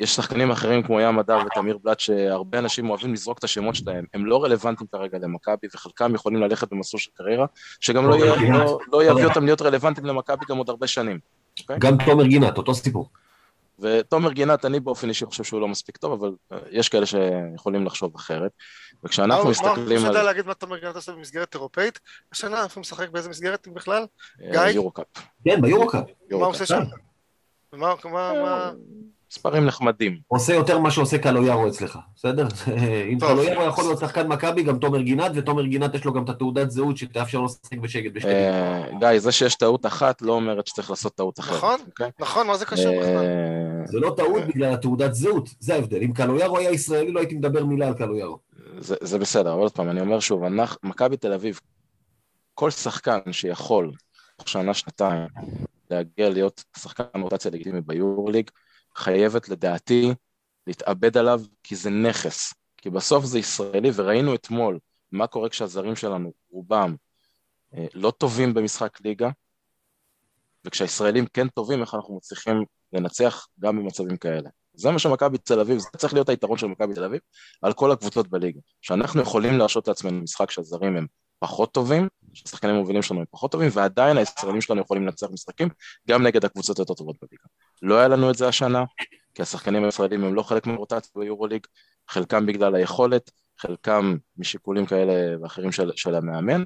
[0.00, 4.04] יש שחקנים אחרים כמו ים הדר ותמיר בלאט שהרבה אנשים אוהבים לזרוק את השמות שלהם,
[4.14, 7.46] הם לא רלוונטיים כרגע למכבי וחלקם יכולים ללכת במסלול של קריירה,
[7.80, 11.18] שגם לא, לא, לא יביא אותם להיות רלוונטיים למכבי גם עוד הרבה שנים.
[11.18, 11.62] Okay?
[11.62, 11.78] אוקיי?
[11.78, 13.08] גם תומר גינת, אותו סיפור.
[13.78, 17.86] ותומר גינת, אני באופן אישי חושב שהוא לא מספיק טוב, אבל אה, יש כאלה שיכולים
[17.86, 18.50] לחשוב אחרת.
[19.04, 20.04] וכשאנחנו מסתכלים על...
[20.04, 22.00] מה, אתה להגיד מה תומר גינת עושה במסגרת אירופאית?
[22.32, 24.06] השנה, הוא משחק באיזה מסגרת בכלל?
[24.42, 24.60] אה, גיא?
[24.60, 25.06] יורו-קאפ.
[25.44, 26.04] כן, ביורו-קאפ.
[26.30, 26.82] מה הוא עושה שם?
[27.72, 28.72] מה, מה...
[29.34, 30.18] מספרים נחמדים.
[30.28, 32.46] עושה יותר ממה שעושה קלויארו אצלך, בסדר?
[33.12, 36.28] אם קלויארו יכול להיות שחקן מכבי, גם תומר גינת, ותומר גינת יש לו גם את
[36.28, 40.66] התעודת זהות שתאפשר לו לשחק בשקט בשתי אה, גיא, זה שיש טעות אחת לא אומרת
[40.66, 41.56] שצריך לעשות טעות אחרת.
[41.56, 42.10] נכון, אוקיי?
[42.20, 43.24] נכון, מה זה קשור אה, בכלל?
[43.84, 46.02] זה לא טעות בגלל התעודת זהות, זה ההבדל.
[46.02, 48.38] אם קלויארו היה ישראלי, לא הייתי מדבר מילה על קלויארו.
[48.78, 50.42] זה בסדר, אבל עוד פעם, אני אומר שוב,
[50.82, 51.60] מכבי תל אביב,
[52.54, 53.92] כל שחקן שיכול,
[54.36, 55.28] תוך שנה, שנתיים,
[55.90, 58.50] להגיע להיות שחקן רוטציה לגיטימי ביורוליג,
[58.96, 60.14] חייבת לדעתי
[60.66, 62.54] להתאבד עליו כי זה נכס.
[62.76, 64.78] כי בסוף זה ישראלי, וראינו אתמול
[65.12, 66.94] מה קורה כשהזרים שלנו, רובם,
[67.74, 69.30] אה, לא טובים במשחק ליגה,
[70.64, 74.50] וכשהישראלים כן טובים, איך אנחנו מצליחים לנצח גם במצבים כאלה.
[74.74, 77.20] זה מה שמכבי תל אביב, זה צריך להיות היתרון של מכבי תל אביב
[77.62, 78.60] על כל הקבוצות בליגה.
[78.82, 81.06] שאנחנו יכולים להרשות לעצמנו משחק שהזרים הם
[81.38, 85.68] פחות טובים, שהשחקנים המובילים שלנו הם פחות טובים, ועדיין הישראלים שלנו יכולים לנצח משחקים
[86.08, 87.44] גם נגד הקבוצות היותר טובות בליגה.
[87.84, 88.84] לא היה לנו את זה השנה,
[89.34, 91.66] כי השחקנים הישראלים הם לא חלק מהרוטציה ביורוליג,
[92.08, 96.64] חלקם בגלל היכולת, חלקם משיקולים כאלה ואחרים של, של המאמן,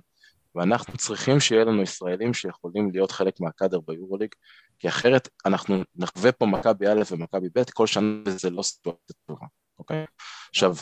[0.55, 4.35] ואנחנו צריכים שיהיה לנו ישראלים שיכולים להיות חלק מהקאדר ביורוליג,
[4.79, 9.47] כי אחרת אנחנו נחווה פה מכבי א' ומכבי ב' כל שנה וזה לא סיטואציה טובה,
[9.79, 10.05] אוקיי?
[10.51, 10.75] עכשיו,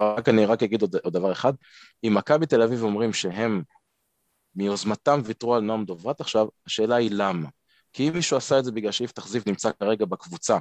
[0.00, 1.52] רק אני רק אגיד עוד, עוד דבר אחד,
[2.04, 3.62] אם מכבי תל אביב אומרים שהם
[4.54, 7.48] מיוזמתם ויתרו על נועם דוברת עכשיו, השאלה היא למה.
[7.92, 10.58] כי אם מישהו עשה את זה בגלל שיפתח זיו נמצא כרגע בקבוצה,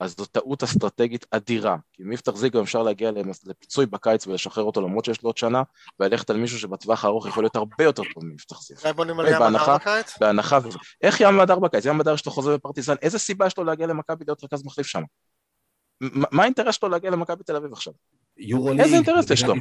[0.00, 3.10] אז זו טעות אסטרטגית אדירה, כי עם יפתח זיו גם אפשר להגיע
[3.46, 5.62] לפיצוי בקיץ ולשחרר אותו למרות שיש לו עוד שנה,
[6.00, 8.76] וללכת על מישהו שבטווח הארוך יכול להיות הרבה יותר טוב מיפתח זיו.
[8.82, 10.18] אולי בונים על ים הדר בקיץ?
[10.18, 10.58] בהנחה,
[11.02, 11.84] איך ים הדר בקיץ?
[11.84, 14.86] ים הדר יש לו חוזה בפרטיזן, איזה סיבה יש לו להגיע למכבי להיות רכז מחליף
[14.86, 15.02] שם?
[16.00, 17.92] מה האינטרס שלו להגיע למכבי תל אביב עכשיו?
[18.36, 19.54] יורוליג, איזה אינטרס יש לו?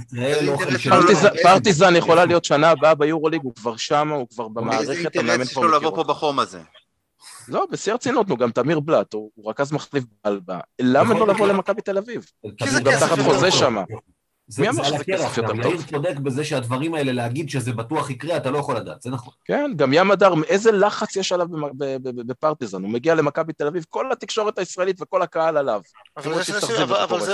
[0.86, 0.98] לא
[1.44, 5.58] פרטיזן יכולה להיות שנה הבאה ביורוליג, הוא כבר שם, הוא כבר במערכת, איזה אינטרס יש
[5.58, 6.62] לו לבוא פה בחום הזה?
[7.48, 11.82] לא, בשיא הרצינות, נו, גם תמיר בלאט, הוא רכז מחליף בלבה, למה לא לבוא למכבי
[11.82, 12.26] תל אביב?
[12.58, 13.02] כי זה כסף.
[13.02, 13.84] הוא תחת חוזה שם.
[14.60, 15.60] מי אמר שזה כסף יותר טוב?
[15.60, 19.34] יאיר צודק בזה שהדברים האלה, להגיד שזה בטוח יקרה, אתה לא יכול לדעת, זה נכון.
[19.46, 21.48] כן, גם ים הדר, איזה לחץ יש עליו
[22.16, 25.82] בפרטיזן, הוא מגיע למכבי תל אביב, כל התקשורת הישראלית וכל הקהל עליו.
[26.18, 26.44] אבל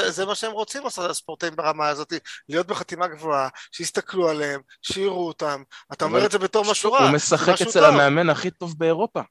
[0.09, 2.13] זה מה שהם רוצים, הספורטאים ברמה הזאת,
[2.49, 5.61] להיות בחתימה גבוהה, שיסתכלו עליהם, שיראו אותם,
[5.93, 9.21] אתה אומר את זה בתור משהו רע, הוא משחק אצל המאמן הכי טוב באירופה.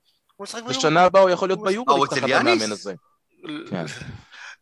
[0.69, 2.95] בשנה הבאה הוא יכול להיות ביורו תחת המאמן הזה.
[3.71, 3.85] כן.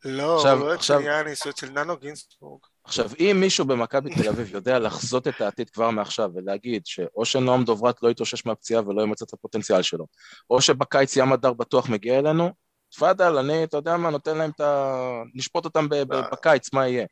[0.04, 2.60] לא, הוא לא אצל יאניס, הוא אצל ננו גינסבורג.
[2.84, 7.64] עכשיו, אם מישהו במכבי תל אביב יודע לחזות את העתיד כבר מעכשיו ולהגיד שאו שנועם
[7.64, 10.06] דוברת לא יתאושש מהפציעה ולא ימצא את הפוטנציאל שלו,
[10.50, 12.50] או שבקיץ ים הדר בטוח מגיע אלינו,
[12.90, 15.22] תפאדל, אני, אתה יודע מה, נותן להם את ה...
[15.34, 15.88] נשפוט אותם
[16.32, 17.06] בקיץ, מה יהיה.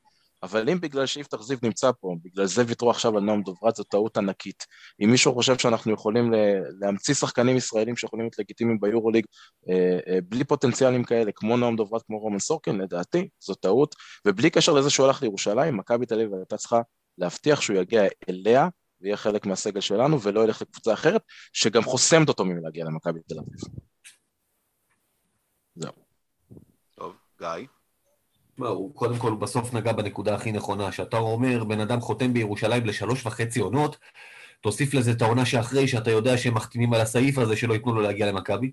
[0.45, 3.84] אבל אם בגלל שיפתח זיו נמצא פה, בגלל זה ויתרו עכשיו על נועם דוברת, זו
[3.84, 4.66] טעות ענקית.
[5.05, 6.32] אם מישהו חושב שאנחנו יכולים
[6.80, 9.24] להמציא שחקנים ישראלים שיכולים להיות לגיטימיים ביורוליג
[9.68, 13.95] אה, אה, בלי פוטנציאלים כאלה, כמו נועם דוברת, כמו רומן סורקין, לדעתי, זו טעות.
[14.26, 16.80] ובלי קשר לזה שהוא הלך לירושלים, מכבי תל אביב הייתה צריכה
[17.18, 18.68] להבטיח שהוא יגיע אליה
[19.01, 21.22] ויהיה חלק מהסגל שלנו, ולא ילך לקבוצה אחרת,
[21.53, 23.61] שגם חוסמת אותו מלהגיע למכבי תל אביב.
[25.74, 25.92] זהו.
[26.95, 27.66] טוב, גיא.
[28.59, 33.27] הוא קודם כל בסוף נגע בנקודה הכי נכונה, שאתה אומר, בן אדם חותם בירושלים לשלוש
[33.27, 33.97] וחצי עונות,
[34.61, 38.01] תוסיף לזה את העונה שאחרי, שאתה יודע שהם מחתימים על הסעיף הזה שלא ייתנו לו
[38.01, 38.71] להגיע למכבי.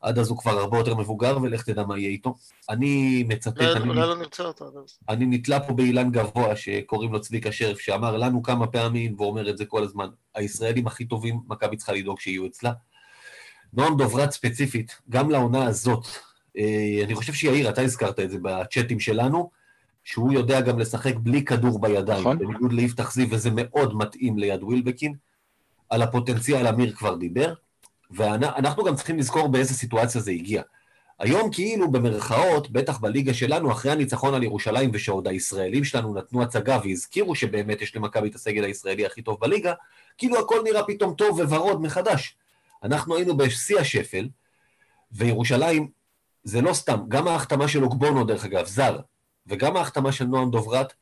[0.00, 2.34] עד אז הוא כבר הרבה יותר מבוגר, ולך תדע מה יהיה איתו.
[2.70, 4.98] אני מצטט, אולי אני, אולי לא אותו עד אז.
[5.08, 9.58] אני נתלה פה באילן גבוה שקוראים לו צביקה שרף, שאמר לנו כמה פעמים, ואומר את
[9.58, 12.72] זה כל הזמן, הישראלים הכי טובים, מכבי צריכה לדאוג שיהיו אצלה.
[13.72, 16.06] נועם דוברת ספציפית, גם לעונה הזאת,
[17.04, 19.50] אני חושב שיאיר, אתה הזכרת את זה בצ'אטים שלנו,
[20.04, 22.38] שהוא יודע גם לשחק בלי כדור בידיים, נכון.
[22.38, 25.14] בניגוד ליפתח זיו, וזה מאוד מתאים ליד ווילבקין.
[25.90, 27.54] על הפוטנציאל אמיר כבר דיבר,
[28.10, 30.62] ואנחנו גם צריכים לזכור באיזה סיטואציה זה הגיע.
[31.18, 36.78] היום כאילו במרכאות, בטח בליגה שלנו, אחרי הניצחון על ירושלים, ושעוד הישראלים שלנו נתנו הצגה
[36.84, 39.72] והזכירו שבאמת יש למכבי את הסגל הישראלי הכי טוב בליגה,
[40.18, 42.36] כאילו הכל נראה פתאום טוב וורוד מחדש.
[42.82, 44.28] אנחנו היינו בשיא השפל,
[45.12, 45.88] וירושלים,
[46.44, 48.98] זה לא סתם, גם ההחתמה של אוגבונו, דרך אגב, זר,
[49.46, 50.92] וגם ההחתמה של נועם דוברת,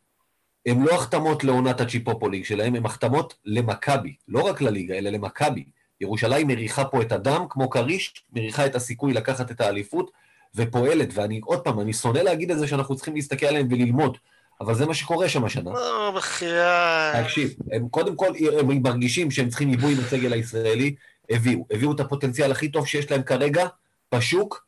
[0.66, 5.64] הם לא החתמות לעונת הצ'יפופוליג שלהם, הם החתמות למכבי, לא רק לליגה, אלא למכבי.
[6.00, 10.10] ירושלים מריחה פה את הדם, כמו כריש, מריחה את הסיכוי לקחת את האליפות,
[10.54, 14.18] ופועלת, ואני, עוד פעם, אני שונא להגיד את זה שאנחנו צריכים להסתכל עליהם וללמוד,
[14.60, 15.70] אבל זה מה שקורה שם השנה.
[15.70, 17.24] לא, בחייאת.
[17.24, 20.94] תקשיב, הם קודם כל, הם מרגישים שהם צריכים עיבוי עם הסגל הישראלי,
[21.30, 21.66] הביאו.
[21.70, 23.66] הביאו את הפוטנציאל הכי טוב שיש להם כרגע,
[24.14, 24.66] בשוק,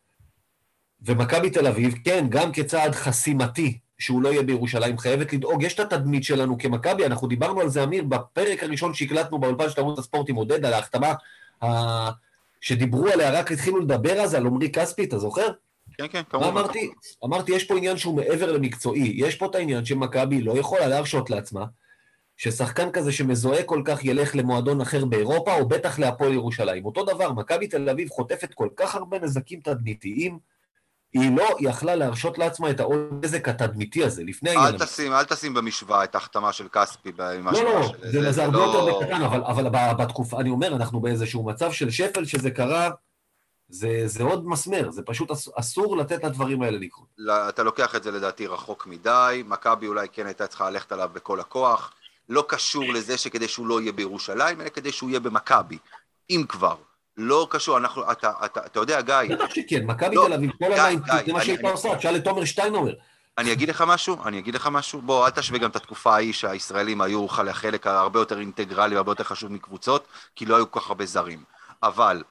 [1.05, 5.63] ומכבי תל אביב, כן, גם כצעד חסימתי, שהוא לא יהיה בירושלים, חייבת לדאוג.
[5.63, 9.81] יש את התדמית שלנו כמכבי, אנחנו דיברנו על זה, אמיר, בפרק הראשון שהקלטנו באולפן של
[9.81, 11.13] ערוץ הספורט עם עודד, על ההחתמה
[11.65, 12.11] ה...
[12.61, 15.49] שדיברו עליה, רק התחילו לדבר אז, על עמרי כספי, אתה זוכר?
[15.99, 16.49] כן, כן, מה כמובן.
[16.49, 16.91] אמרתי?
[17.25, 19.13] אמרתי, יש פה עניין שהוא מעבר למקצועי.
[19.17, 21.65] יש פה את העניין שמכבי לא יכולה להרשות לעצמה
[22.37, 26.85] ששחקן כזה שמזוהה כל כך ילך למועדון אחר באירופה, או בטח להפועל ירושלים.
[26.85, 30.39] אותו דבר, מכבי תל אביב חוטפת כל כך הרבה נזקים תדמיתיים,
[31.13, 34.75] היא לא יכלה להרשות לעצמה את העונזק התדמיתי הזה, לפני העניין.
[34.75, 37.13] אל תשים, אל תשים במשוואה את ההחתמה של כספי.
[37.37, 37.65] עם לא,
[38.13, 41.91] לא, זה, הרבה לא- יותר בקטן, אבל, אבל בתקופה, אני אומר, אנחנו באיזשהו מצב של
[41.91, 42.91] שפל שזה קרה,
[43.69, 47.07] זה, זה עוד מסמר, זה פשוט אס, אסור לתת לדברים האלה לקרות.
[47.19, 51.11] לא, אתה לוקח את זה לדעתי רחוק מדי, מכבי אולי כן הייתה צריכה ללכת עליו
[51.13, 51.93] בכל הכוח,
[52.29, 55.79] לא קשור לזה שכדי שהוא לא יהיה בירושלים, אלא כדי שהוא יהיה במכבי,
[56.31, 56.77] אם כבר.
[57.17, 60.65] לא קשור, אנחנו, אתה, אתה, אתה יודע, גיא, בטח שכן, מכבי לא, תל אביב, כל
[60.69, 60.97] די,
[61.27, 62.93] זה מה שהייתה עושה, תשאל את תומר שטיינאוור.
[63.39, 66.33] אני אגיד לך משהו, אני אגיד לך משהו, בוא, אל תשווה גם את התקופה ההיא
[66.33, 70.89] שהישראלים היו חלק הרבה יותר אינטגרלי והרבה יותר חשוב מקבוצות, כי לא היו כל כך
[70.89, 71.45] הרבה זרים.
[71.83, 72.23] אבל,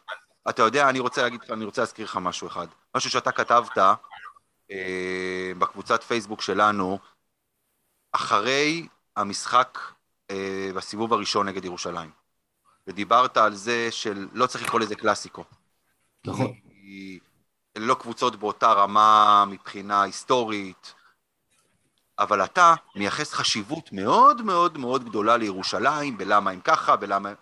[0.49, 2.67] אתה יודע, אני רוצה להגיד לך, אני רוצה להזכיר לך משהו אחד.
[2.95, 3.77] משהו שאתה כתבת
[4.71, 6.99] אה, בקבוצת פייסבוק שלנו,
[8.11, 9.79] אחרי המשחק
[10.31, 12.20] אה, בסיבוב הראשון נגד ירושלים.
[12.87, 15.43] ודיברת על זה של לא צריך לקרוא לזה קלאסיקו.
[16.25, 16.53] נכון.
[16.53, 17.19] כי
[17.77, 20.93] אלה לא קבוצות באותה רמה מבחינה היסטורית,
[22.19, 27.33] אבל אתה מייחס חשיבות מאוד מאוד מאוד גדולה לירושלים, בלמה הם ככה, בלמה...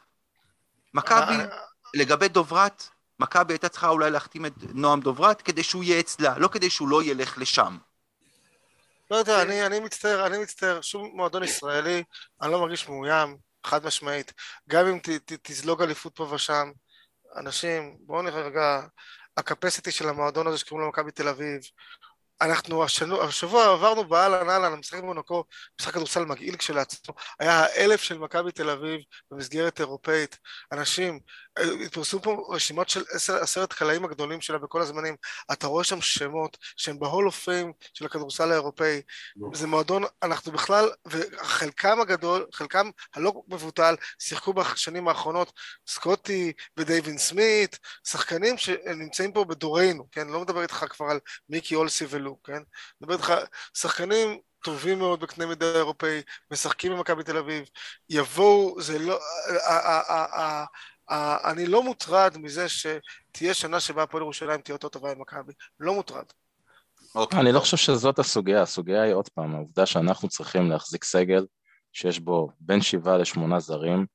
[0.93, 1.45] מכבי, אה,
[1.93, 6.47] לגבי דוברת, מכבי הייתה צריכה אולי להחתים את נועם דוברת כדי שהוא יהיה אצלה, לא
[6.47, 7.77] כדי שהוא לא ילך לשם.
[9.11, 12.03] לא יודע, אני, אני מצטער, אני מצטער, שום מועדון ישראלי,
[12.41, 14.33] אני לא מרגיש מאוים, חד משמעית.
[14.69, 16.71] גם אם ת, ת, תזלוג אליפות פה ושם,
[17.35, 18.81] אנשים, בואו נראה רגע,
[19.37, 21.61] הקפסיטי של המועדון הזה שקוראים לו מכבי תל אביב,
[22.41, 25.43] אנחנו השנו, השבוע עברנו באהלן אהלן, המשחק במונקו,
[25.79, 29.01] משחק כדורסל מגעיל כשלעצמו, היה האלף של מכבי תל אביב
[29.31, 30.37] במסגרת אירופאית,
[30.71, 31.19] אנשים,
[31.85, 35.15] התפרסו פה רשימות של עשר, עשרת קלעים הגדולים שלה בכל הזמנים,
[35.51, 39.01] אתה רואה שם שמות שהם בהול אוף פיים של הכדורסל האירופאי,
[39.53, 45.53] זה מועדון, אנחנו בכלל, וחלקם הגדול, חלקם הלא מבוטל, שיחקו בשנים האחרונות.
[45.87, 50.27] סקוטי ודייווין סמית, שחקנים שנמצאים פה בדורנו, כן?
[50.27, 52.61] לא מדבר איתך כבר על מיקי אולסי ולו, כן?
[53.01, 53.33] מדבר איתך,
[53.77, 57.63] שחקנים טובים מאוד בקנה מידה אירופאי, משחקים במכבי תל אביב,
[58.09, 59.19] יבואו, זה לא...
[61.45, 66.25] אני לא מוטרד מזה שתהיה שנה שבה הפועל ירושלים תהיה יותר טובה ממכבי, לא מוטרד.
[67.15, 67.39] אוקיי.
[67.39, 71.45] אני לא חושב שזאת הסוגיה, הסוגיה היא עוד פעם, העובדה שאנחנו צריכים להחזיק סגל
[71.93, 74.05] שיש בו בין שבעה לשמונה זרים,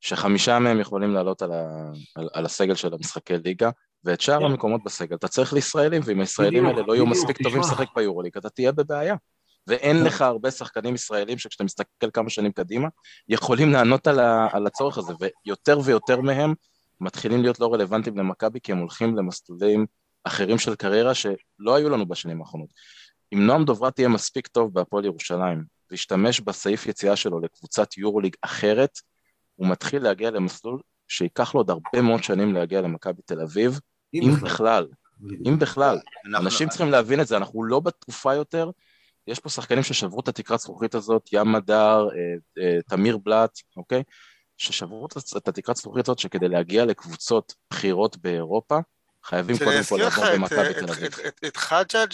[0.00, 3.70] שחמישה מהם יכולים לעלות על, ה, על, על הסגל של המשחקי ליגה,
[4.04, 4.44] ואת שאר כן.
[4.44, 7.60] המקומות בסגל אתה צריך לישראלים, ואם הישראלים האלה לא יהיו מספיק טובים.
[7.60, 9.14] לשחק ביורוליג, אתה תהיה בבעיה.
[9.70, 10.04] ואין כן.
[10.04, 12.88] לך הרבה שחקנים ישראלים שכשאתה מסתכל כמה שנים קדימה,
[13.28, 16.54] יכולים לענות על, ה, על הצורך הזה, ויותר ויותר מהם
[17.00, 19.86] מתחילים להיות לא רלוונטיים למכבי, כי הם הולכים למסלולים
[20.24, 22.68] אחרים של קריירה שלא היו לנו בשנים האחרונות.
[23.32, 28.98] אם נועם דוברת תהיה מספיק טוב בהפועל ירושלים, וישתמש בסעיף יציאה שלו לקבוצת יורוליג אחרת,
[29.56, 33.80] הוא מתחיל להגיע למסלול שייקח לו עוד הרבה מאוד שנים להגיע למכבי תל אביב,
[34.14, 34.86] אם בכלל,
[35.46, 35.98] אם בכלל.
[36.36, 38.70] אנשים צריכים להבין את זה, אנחנו לא בתקופה יותר,
[39.30, 44.02] יש פה שחקנים ששברו את התקרת זכוכית הזאת, ים מדר, אה, אה, תמיר בלאט, אוקיי?
[44.56, 45.06] ששברו
[45.36, 48.78] את- התקרת זכוכית הזאת שכדי להגיע לקבוצות בכירות באירופה,
[49.24, 51.12] חייבים קודם כל לעבור במכבי את- תל אביב.
[51.46, 52.12] את- חג'אג'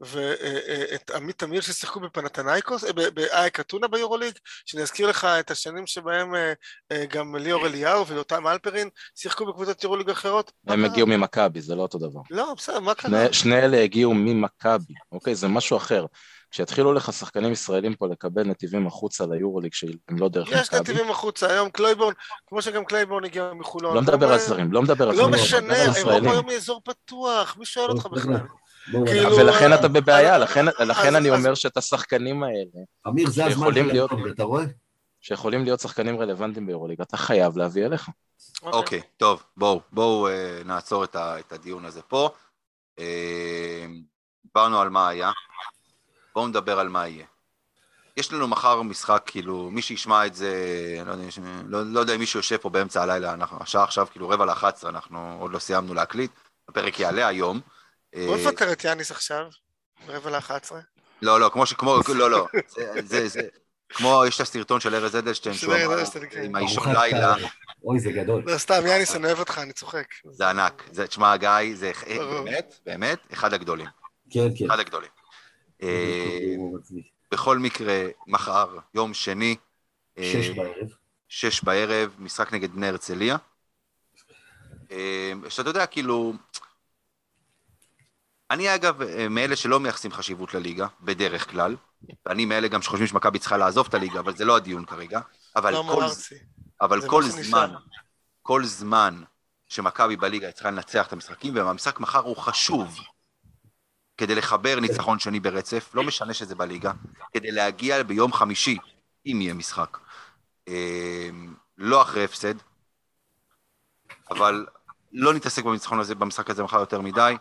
[0.00, 4.34] ואת עמית תמיר ששיחקו בפנתנייקוס, אה, באייק אתונה ביורוליג,
[4.66, 6.52] שאני אזכיר לך את השנים שבהם אה,
[6.92, 10.52] אה, גם ליאור אליהו ויותם אלפרין שיחקו בקבוצות יורוליג אחרות.
[10.66, 10.84] הם?
[10.84, 12.20] הגיעו ממכבי, זה לא אותו דבר.
[12.30, 13.32] לא, בסדר, מה קרה?
[13.32, 15.34] שני אלה הגיעו ממכבי, אוקיי?
[15.34, 16.06] זה משהו אחר.
[16.50, 21.10] כשיתחילו לך שחקנים ישראלים פה לקבל נתיבים החוצה ליורוליג שהם לא דרך יש מכבי, נתיבים
[21.10, 22.12] החוצה, היום קלייבורן,
[22.46, 23.94] כמו שגם קלייבורן הגיע מחולון.
[23.94, 26.30] לא מדבר על זרים, לא מדבר על לא זרים, משנה, מדבר על אירופה ישראלים.
[26.30, 28.40] היום היא אזור פתוח, מי שואל אותך בכלל?
[29.06, 33.92] כאילו, ולכן אתה בבעיה, לכן, אני אומר שאת השחקנים האלה, אמיר, זה הזמן שיכולים של
[33.92, 34.64] להיות- הלונג, אתה רואה?
[35.20, 38.08] שיכולים להיות שחקנים רלוונטיים ביורוליג, אתה חייב להביא אליך.
[38.62, 42.28] אוקיי, טוב, בואו, בואו אה, נעצור את הדיון הזה פה.
[42.98, 43.86] אה,
[44.46, 45.30] דיברנו על מה היה,
[46.36, 47.24] בואו נדבר על מה יהיה.
[48.16, 50.52] יש לנו מחר משחק, כאילו, מי שישמע את זה,
[51.06, 51.24] לא יודע,
[51.66, 54.74] לא, לא יודע אם מישהו יושב פה באמצע הלילה, אנחנו, השעה עכשיו כאילו רבע לאחת
[54.74, 56.30] עשרה, אנחנו עוד לא סיימנו להקליט,
[56.68, 57.60] הפרק יעלה היום.
[58.14, 59.46] בוא אה, נפטר את יאניס עכשיו,
[60.08, 60.80] רבע לאחת עשרה.
[61.22, 61.72] לא, לא, כמו ש...
[61.72, 63.40] כמו, לא, לא, זה, זה, זה,
[63.88, 66.44] כמו, יש את הסרטון של ארז אדלשטיין, של שהוא ארז אמר, כן.
[66.44, 67.34] עם האישון לילה.
[67.84, 68.42] אוי, זה גדול.
[68.46, 70.06] לא, סתם, יאניס, אני אוהב אותך, אני צוחק.
[70.32, 70.82] זה ענק.
[70.92, 71.92] זה, תשמע, גיא, זה.
[72.06, 73.86] באמת, באמת, אחד הגדולים.
[74.30, 74.66] כן, כן.
[74.66, 75.15] אחד הגדולים.
[75.82, 76.38] אה.
[77.32, 79.56] בכל מקרה, מחר, יום שני,
[80.18, 80.88] אה, שש בערב.
[81.28, 83.36] שש בערב, משחק נגד בני הרצליה.
[84.90, 86.32] אה, שאתה יודע, כאילו...
[88.50, 91.76] אני אגב מאלה שלא מייחסים חשיבות לליגה, בדרך כלל,
[92.26, 95.20] ואני מאלה גם שחושבים שמכבי צריכה לעזוב את הליגה, אבל זה לא הדיון כרגע.
[95.56, 96.04] אבל לא כל.
[96.80, 97.22] אבל כל.
[97.22, 97.70] זמן,
[98.42, 99.22] כל זמן
[99.68, 102.98] שמכבי בליגה צריכה לנצח את המשחקים, והמשחק מחר הוא חשוב
[104.18, 106.92] כדי לחבר ניצחון שני ברצף, לא משנה שזה בליגה,
[107.32, 108.78] כדי להגיע ביום חמישי,
[109.26, 109.98] אם יהיה משחק.
[110.68, 111.30] אה,
[111.78, 112.54] לא אחרי הפסד,
[114.30, 114.66] אבל
[115.12, 117.36] לא נתעסק בניצחון הזה, במשחק הזה מחר יותר מדי.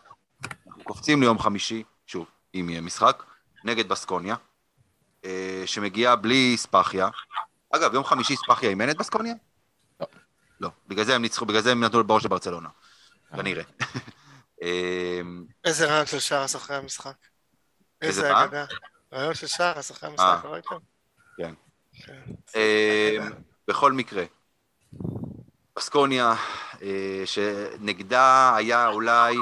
[0.68, 3.24] אנחנו קופצים ליום חמישי, שוב, אם יהיה משחק,
[3.64, 4.36] נגד בסקוניה,
[5.26, 7.10] אה, שמגיעה בלי ספחיה.
[7.72, 9.34] אגב, יום חמישי ספחיה אימן את בסקוניה?
[10.00, 10.08] לא.
[10.60, 12.70] לא, בגלל זה הם ניצחו, בגלל זה הם נתנו בראש לברצלונה,
[13.36, 13.64] כנראה.
[14.64, 15.22] אה,
[15.66, 17.16] איזה רעיון של שרס אחרי המשחק.
[18.02, 18.44] איזה?
[18.44, 18.66] אגדה.
[19.14, 20.14] רעיון של שרס אחרי אה.
[20.14, 20.76] המשחק, לא ראיתם?
[21.38, 21.54] כן.
[22.06, 22.22] כן.
[22.56, 23.18] אה,
[23.68, 24.24] בכל מקרה,
[25.76, 26.34] בסקוניה,
[26.82, 29.36] אה, שנגדה היה אולי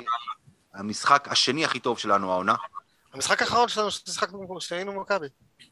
[0.74, 2.56] המשחק השני הכי טוב שלנו העונה.
[3.14, 5.28] המשחק האחרון שלנו, ששיחקנו, שהיינו במכבי.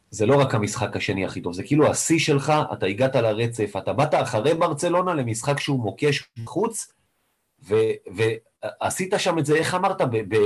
[0.10, 3.94] זה לא רק המשחק השני הכי טוב, זה כאילו השיא שלך, אתה הגעת לרצף, אתה
[3.94, 7.01] באת אחרי ברצלונה למשחק שהוא מוקש בחוץ, ו-
[7.62, 9.98] ועשית שם את זה, איך אמרת?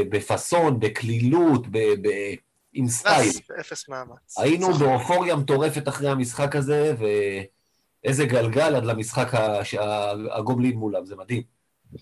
[0.09, 2.33] בפאסון, בקלילות, ב- ב-
[2.73, 3.29] עם סטייל.
[3.29, 4.37] אפס- אפס מאמץ.
[4.39, 4.73] היינו.
[4.73, 6.95] באופוריה מטורפת אחרי המשחק הזה,
[8.03, 11.43] ואיזה גלגל עד למשחק ה- שה- הגובלין מולם, זה מדהים.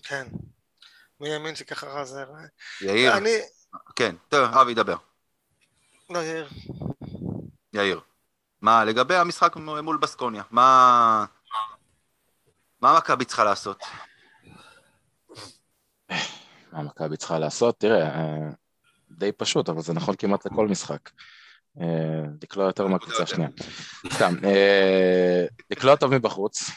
[0.02, 0.26] כן.
[1.20, 2.24] מי האמין שככה רע זה?
[2.80, 3.30] יאיר, אני...
[3.96, 4.96] כן, טוב, אבי, דבר.
[6.10, 6.48] לא, יאיר.
[7.72, 8.00] יאיר.
[8.62, 11.24] מה, לגבי המשחק מול בסקוניה, מה...
[12.80, 13.82] מה מכבי צריכה לעשות?
[16.72, 17.78] מה מכבי צריכה לעשות?
[17.78, 18.48] תראה, אה,
[19.10, 21.10] די פשוט, אבל זה נכון כמעט לכל משחק.
[21.80, 23.48] אה, לקלוע יותר מהקבוצה השנייה.
[24.12, 26.70] סתם, אה, לקלוע טוב מבחוץ,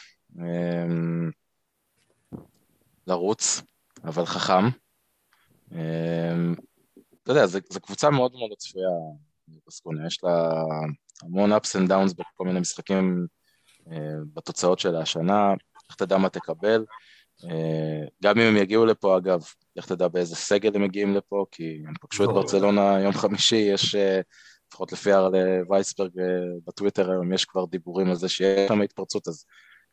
[3.06, 3.62] לרוץ,
[4.04, 4.68] אבל חכם.
[7.22, 8.88] אתה יודע, זו קבוצה מאוד מאוד צפויה
[9.66, 10.62] בסקוניה, יש לה
[11.22, 13.26] המון ups and downs בכל מיני משחקים
[14.34, 15.52] בתוצאות שלה השנה,
[15.88, 16.84] איך תדע מה תקבל.
[17.44, 19.40] אה, גם אם הם יגיעו לפה, אגב,
[19.76, 22.28] לך תדע באיזה סגל הם מגיעים לפה, כי הם פגשו את.
[22.28, 24.20] ברצלונה יום חמישי, יש, אה,
[24.68, 25.38] לפחות לפי ארלה
[25.70, 26.24] וייסברג אה,
[26.66, 29.44] בטוויטר היום, יש כבר דיבורים על זה שיש שם התפרצות, אז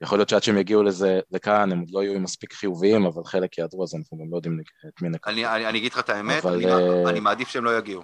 [0.01, 3.57] יכול להיות שעד שהם יגיעו לזה, לכאן, הם עוד לא יהיו מספיק חיוביים, אבל חלק
[3.57, 5.33] יעדרו, אז אנחנו גם לא יודעים את מי נקבל.
[5.33, 8.01] אני, אני, אני אגיד לך את האמת, אבל, אני, אני מעדיף שהם לא יגיעו.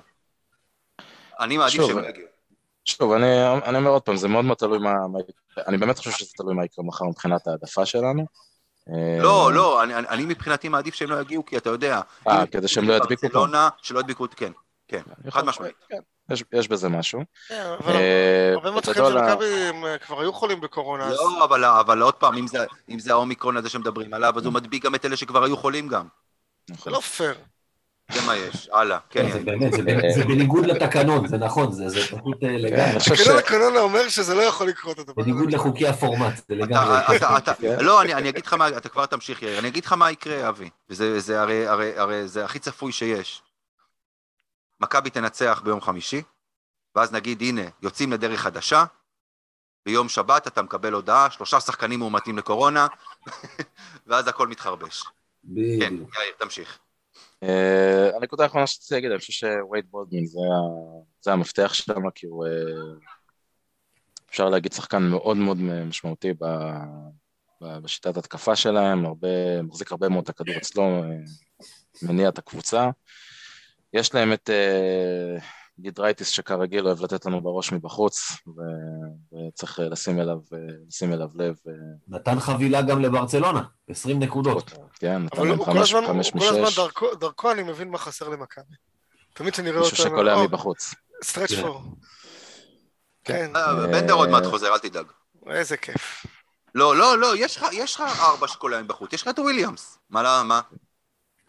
[1.39, 2.27] אני מעדיף שוב, שהם לא יגיעו.
[2.85, 3.25] שוב, אני,
[3.65, 5.19] אני אומר עוד פעם, זה מאוד מאוד תלוי מה, מה...
[5.67, 8.25] אני באמת חושב שזה תלוי מה יקרה מחר מבחינת העדפה שלנו.
[8.89, 12.01] אה, לא, לא, אני, אני, מבחינתי מעדיף שהם לא יגיעו, כי אתה יודע...
[12.27, 13.27] אה, כדי שהם לא ידביקו פה?
[13.27, 14.51] ברצלונה, שלא ידביקו, כן,
[14.87, 15.75] כן, חד משמעית.
[15.89, 15.99] כן,
[16.29, 17.21] יש, יש בזה משהו.
[17.47, 19.45] כן, אבל אה, הרבה מאוד שחקנים של מכבי
[19.87, 23.11] אה, כבר היו חולים בקורונה, אז לא, אבל, אבל עוד פעם, אם זה, אם זה
[23.11, 26.07] האומיקרון הזה שמדברים עליו, אז הוא מדביק גם את אלה שכבר היו חולים גם.
[26.67, 26.93] זה נכון.
[26.93, 27.35] לא פייר.
[28.13, 29.39] זה מה יש, הלאה, כן, זה.
[29.39, 29.71] באמת,
[30.15, 32.83] זה בניגוד לתקנון, זה נכון, זה זה פשוט אה, כן, לגמרי.
[32.83, 33.21] אני חושב ש...
[33.21, 35.31] תקנון הקנונה אומר שזה לא יכול לקרות הדבר הזה.
[35.31, 36.99] בניגוד לחוקי הפורמט, זה לגמרי.
[36.99, 37.77] אתה, אתה, אתה, כן.
[37.79, 40.49] לא, אני, אני אגיד לך מה, אתה כבר תמשיך, יאיר, אני אגיד לך מה יקרה,
[40.49, 43.41] אבי, וזה זה הרי, זה הכי צפוי שיש.
[44.79, 46.21] מכבי תנצח ביום חמישי,
[46.95, 48.83] ואז נגיד, הנה, יוצאים לדרך חדשה,
[49.85, 52.87] ביום שבת אתה מקבל הודעה, שלושה שחקנים מאומתים לקורונה,
[54.07, 55.03] ואז הכל מתחרבש.
[55.03, 55.09] כן,
[55.47, 56.15] בדיוק.
[56.15, 56.79] יאיר, תמשיך.
[57.43, 60.25] אה, הנקודה האחרונה שרציתי להגיד, אני חושב שווייד בולדמן
[61.21, 62.51] זה המפתח שם, כי הוא, אה,
[64.29, 66.33] אפשר להגיד, שחקן מאוד מאוד משמעותי
[67.61, 71.09] בשיטת התקפה שלהם, הרבה, מחזיק הרבה מאוד את הכדור אצלו, אה,
[72.01, 72.89] מניע את הקבוצה.
[73.93, 74.49] יש להם את
[75.81, 81.27] גידרייטיס שכרגיל אוהב לתת לנו בראש מבחוץ, ו- וצריך אה, לשים אליו, אה, לשים אליו
[81.35, 81.55] לב.
[81.67, 81.73] אה,
[82.07, 84.71] נתן חבילה גם לברצלונה, 20 נקודות.
[84.99, 87.89] כן, נתן אבל להם כל חמש הזמן, חמש הוא כל הזמן דרכו, דרכו אני מבין
[87.89, 88.75] מה חסר למכבי.
[89.33, 90.93] תמיד כשאני רואה מישהו אותו, שקולע מבחוץ.
[91.23, 91.61] stretch כן.
[91.61, 91.81] four.
[93.23, 95.05] כן, אה, בנדר עוד מעט חוזר, אל תדאג.
[95.49, 96.25] איזה כיף.
[96.75, 99.97] לא, לא, לא, יש לך- יש לך ארבע שקולעים בחוץ, יש לך את וויליאמס.
[100.09, 100.61] מה, לא, מה?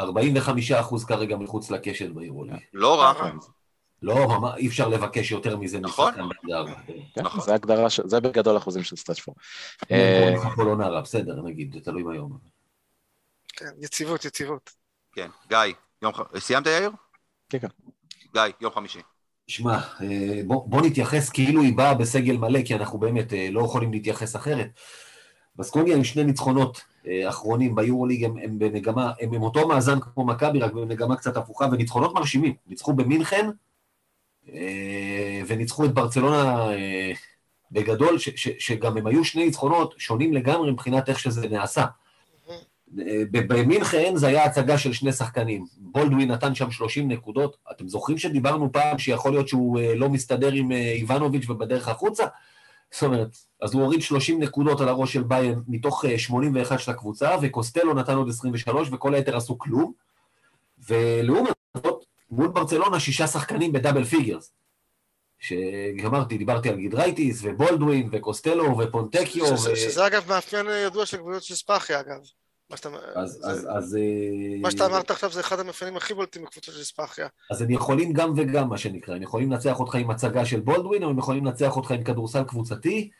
[0.02, 2.52] 45% כרגע מחוץ לקשת בעירוני.
[2.72, 3.12] לא רע.
[4.02, 6.14] לא, אי אפשר לבקש יותר מזה נכון.
[6.14, 6.64] משחקן בגדר.
[7.14, 7.40] כן, נכון.
[7.40, 9.34] זה הגדרה, זה בגדול אחוזים של סטאצ'פור.
[9.90, 12.38] אה, פולונרה, בסדר, נגיד, זה תלוי מהיום.
[13.48, 14.70] כן, יציבות, יציבות.
[15.12, 15.58] כן, גיא,
[16.02, 16.20] יום ח...
[16.38, 16.90] סיימת יאיר?
[17.48, 17.68] כן, כן.
[18.32, 19.00] גיא, יום חמישי.
[19.46, 23.60] שמע, אה, בוא, בוא נתייחס כאילו היא באה בסגל מלא, כי אנחנו באמת אה, לא
[23.60, 24.68] יכולים להתייחס אחרת.
[25.56, 26.80] בסקוניה עם שני ניצחונות
[27.28, 31.66] אחרונים ביורוליג, הם, הם במגמה, הם עם אותו מאזן כמו מכבי, רק במגמה קצת הפוכה,
[31.72, 32.54] וניצחונות מרשימים.
[32.66, 33.50] ניצחו במינכן,
[35.46, 37.12] וניצחו את ברצלונה אה,
[37.72, 41.84] בגדול, שגם הם היו שני ניצחונות שונים לגמרי מבחינת איך שזה נעשה.
[42.98, 45.66] אה, במינכן זה היה הצגה של שני שחקנים.
[45.76, 47.56] בולדווין נתן שם 30 נקודות.
[47.70, 52.24] אתם זוכרים שדיברנו פעם שיכול להיות שהוא אה, לא מסתדר עם אה, איבנוביץ' ובדרך החוצה?
[52.92, 56.90] זאת אומרת, אז הוא הוריד 30 נקודות על הראש של ביין מתוך אה, 81 של
[56.90, 59.92] הקבוצה, וקוסטלו נתן עוד 23, וכל היתר עשו כלום.
[60.88, 64.52] ולעומת זאת, מול ברצלונה שישה שחקנים ב double figures.
[65.38, 69.76] שגמרתי, דיברתי על גידרייטיס, ובולדווין, וקוסטלו, ופונטקיו, שזה- ו...
[69.76, 72.18] שזה אגב מאפיין ידוע של קבוצות של ספאחיה אגב.
[72.70, 74.00] מה שאתה- אז, זה- אז, אז, אה,
[74.60, 77.26] מה שאתה אמרת עכשיו זה אחד המאפיינים הכי בולטים בקבוצות של ספאחיה.
[77.50, 79.14] אז הם יכולים גם וגם, מה שנקרא.
[79.16, 82.44] הם יכולים לנצח אותך עם הצגה של בולדווין, או הם יכולים לנצח אותך עם כדורסל
[82.44, 83.10] קבוצתי.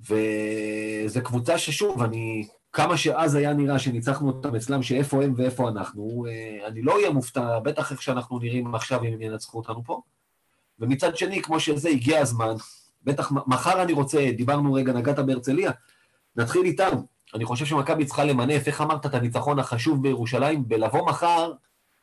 [0.00, 2.48] וזו קבוצה ששוב, אני...
[2.76, 7.10] כמה שאז היה נראה שניצחנו אותם אצלם, שאיפה הם ואיפה אנחנו, אה, אני לא אהיה
[7.10, 10.00] מופתע, בטח איך שאנחנו נראים עכשיו אם הם ינצחו אותנו פה.
[10.80, 12.54] ומצד שני, כמו שזה, הגיע הזמן.
[13.04, 15.70] בטח מחר אני רוצה, דיברנו רגע, נגעת בהרצליה,
[16.36, 16.90] נתחיל איתם.
[17.34, 21.52] אני חושב שמכבי צריכה למנף, איך אמרת, את הניצחון החשוב בירושלים, בלבוא מחר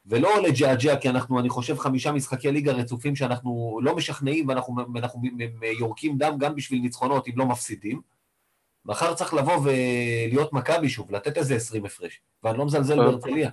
[0.06, 5.22] ולא לג'עג'ע, כי אנחנו, אני חושב, חמישה משחקי ליגה רצופים שאנחנו לא משכנעים ואנחנו
[5.80, 8.13] יורקים דם גם בשביל ניצחונות, אם לא מפסידים.
[8.86, 12.22] מחר צריך לבוא ולהיות מכבי שוב, לתת איזה 20 הפרש.
[12.44, 13.06] ואני לא מזלזל טוב.
[13.06, 13.50] בהרצליה.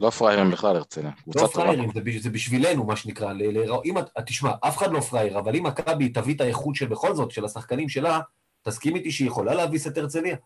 [0.00, 1.10] לא פראיירים בכלל, הרצליה.
[1.36, 1.46] לא.
[1.46, 3.32] פראיירים, זה, בש- זה בשבילנו, מה שנקרא.
[3.84, 7.14] אם, את- תשמע, אף אחד לא פראייר, אבל אם מכבי תביא את האיכות של בכל
[7.14, 8.20] זאת, של השחקנים שלה,
[8.62, 10.36] תסכים איתי שהיא יכולה להביס את הרצליה.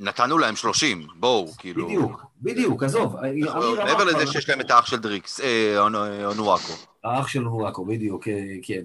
[0.00, 1.86] נתנו להם 30, בואו, כאילו...
[1.86, 3.16] בדיוק, בדיוק, עזוב.
[3.16, 6.72] אמיר אמר מעבר לזה כבר, שיש להם את האח של דריקס, אה, אונו- אונואקו.
[7.04, 8.82] האח של נואקו, בדיוק, אה, כן.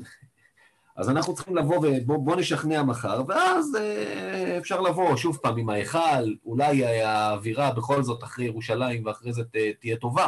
[0.95, 6.34] אז אנחנו צריכים לבוא ובוא נשכנע מחר, ואז אה, אפשר לבוא שוב פעם עם ההיכל,
[6.45, 9.43] אולי האווירה בכל זאת אחרי ירושלים ואחרי זה
[9.80, 10.27] תהיה טובה.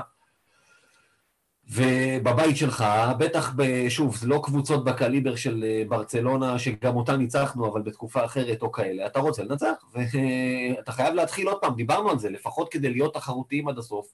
[1.69, 2.85] ובבית שלך,
[3.18, 8.26] בטח, ב, שוב, זה לא קבוצות בקליבר של אה, ברצלונה, שגם אותה ניצחנו, אבל בתקופה
[8.26, 12.72] אחרת או כאלה, אתה רוצה לנצח, ואתה חייב להתחיל עוד פעם, דיברנו על זה, לפחות
[12.72, 14.07] כדי להיות תחרותיים עד הסוף.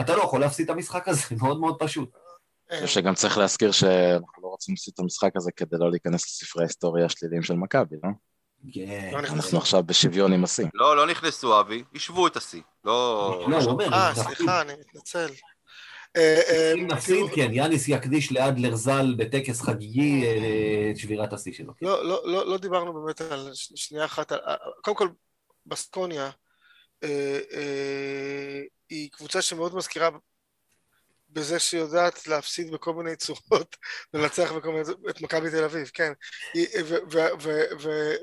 [0.00, 2.10] אתה לא יכול להפסיד את המשחק הזה, מאוד מאוד פשוט.
[2.70, 6.24] אני חושב שגם צריך להזכיר שאנחנו לא רוצים להפסיד את המשחק הזה כדי לא להיכנס
[6.24, 8.10] לספרי ההיסטוריה השליליים של מכבי, לא?
[8.74, 9.10] כן.
[9.12, 9.18] לא.
[9.18, 10.66] אנחנו עכשיו בשוויון עם השיא.
[10.74, 12.62] לא, לא נכנסו, אבי, השוו את השיא.
[12.84, 13.46] לא...
[13.48, 14.12] לא, אומר, אה.
[14.14, 15.28] סליחה, אני מתנצל.
[16.16, 21.32] אה, אה, אם נפסיד, תראו, כן, יאניס יקדיש לאדלר ז"ל בטקס חגיגי אה, את שבירת
[21.32, 21.72] השיא שלו.
[21.76, 21.86] כן.
[21.86, 24.32] לא, לא, לא, לא דיברנו באמת על שנייה אחת,
[24.82, 25.08] קודם כל
[25.66, 26.30] בסקוניה
[27.04, 28.60] אה, אה,
[28.90, 30.08] היא קבוצה שמאוד מזכירה
[31.32, 33.76] בזה שהיא יודעת להפסיד בכל מיני צורות
[34.14, 36.12] ולנצח בכל מיני, את מכבי תל אביב, כן.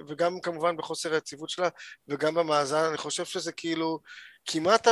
[0.08, 1.70] וגם כמובן בחוסר היציבות שלה
[2.08, 4.00] וגם במאזן, אני חושב שזה כאילו
[4.46, 4.88] כמעט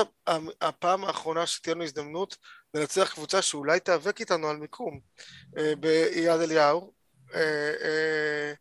[0.61, 2.37] הפעם האחרונה שתהיה לנו הזדמנות
[2.73, 4.99] לנצח קבוצה שאולי תיאבק איתנו על מיקום
[5.57, 6.93] אה, ביד אליהו.
[7.33, 8.53] אה,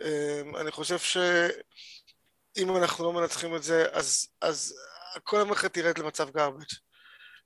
[0.00, 3.86] אה, אני חושב שאם אנחנו לא מנצחים את זה,
[4.40, 4.74] אז
[5.24, 6.89] כל המערכת תרד למצב garbage.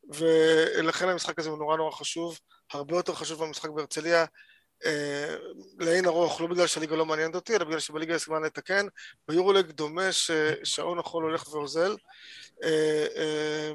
[0.09, 2.39] ולכן המשחק הזה הוא נורא נורא חשוב,
[2.72, 4.24] הרבה יותר חשוב מהמשחק בהרצליה.
[4.85, 5.36] אה,
[5.78, 8.86] לאין ארוך, לא בגלל שהליגה לא מעניינת אותי, אלא בגלל שבליגה יש זמן לתקן.
[9.28, 11.97] ביורולג דומה ששעון החול הולך ואוזל.
[12.62, 13.72] אה, אה,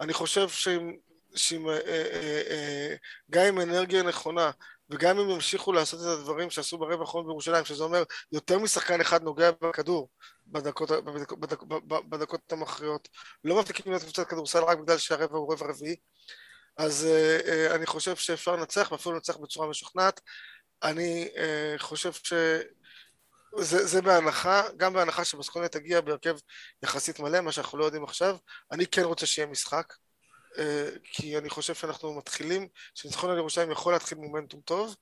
[0.00, 0.96] אני חושב שאם,
[1.34, 2.94] שאם אה, אה, אה,
[3.30, 4.50] גם עם אנרגיה נכונה
[4.90, 8.02] וגם אם ימשיכו לעשות את הדברים שעשו ברבע האחרון בירושלים, שזה אומר
[8.32, 10.08] יותר משחקן אחד נוגע בכדור
[10.46, 13.08] בדקות, בדק, בדק, בדקות המכריעות,
[13.44, 15.96] לא מבטיחים להיות קבוצת כדורסל רק בגלל שהרבע הוא רבע רביעי,
[16.76, 20.20] אז uh, uh, אני חושב שאפשר לנצח, ואפילו לנצח בצורה משוכנעת.
[20.82, 22.32] אני uh, חושב ש...
[23.58, 26.36] זה, זה בהנחה, גם בהנחה שמסקוניה תגיע בהרכב
[26.82, 28.36] יחסית מלא, מה שאנחנו לא יודעים עכשיו.
[28.72, 29.94] אני כן רוצה שיהיה משחק,
[31.04, 34.96] כי אני חושב שאנחנו מתחילים, שניצחון על ירושלים יכול להתחיל מומנטום טוב,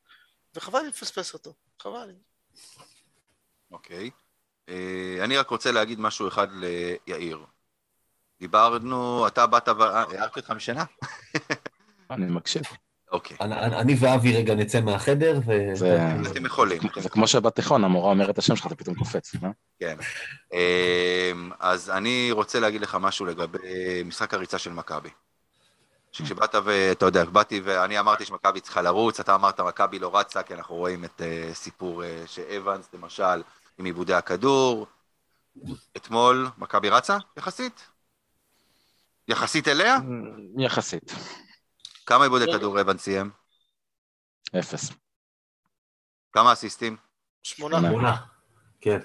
[0.54, 2.10] וחבל לי לפספס אותו, חבל.
[3.70, 4.10] אוקיי.
[4.68, 7.38] אה, אני רק רוצה להגיד משהו אחד ליאיר.
[8.40, 9.82] דיברנו, אתה באת ו...
[9.82, 10.84] אה, הערתי אותך משנה?
[12.10, 12.62] אני מקשיב.
[13.12, 13.36] אוקיי.
[13.40, 15.52] אני ואבי רגע נצא מהחדר ו...
[16.30, 16.82] אתם יכולים.
[16.96, 19.50] זה כמו שבתיכון המורה אומרת את השם שלך, אתה פתאום קופץ, אה?
[19.80, 19.96] כן.
[21.58, 25.10] אז אני רוצה להגיד לך משהו לגבי משחק הריצה של מכבי.
[26.12, 30.54] שכשבאת ואתה יודע, באתי ואני אמרתי שמכבי צריכה לרוץ, אתה אמרת מכבי לא רצה, כי
[30.54, 33.42] אנחנו רואים את uh, סיפור uh, שאבנס, למשל,
[33.78, 34.86] עם עיבודי הכדור.
[35.96, 37.88] אתמול מכבי רצה, יחסית?
[39.28, 39.96] יחסית אליה?
[40.58, 41.12] יחסית.
[42.06, 43.30] כמה עיבודי כדור אבנס סיים?
[44.58, 44.90] אפס.
[46.32, 46.96] כמה אסיסטים?
[47.42, 48.16] שמונה.
[48.80, 48.98] כן.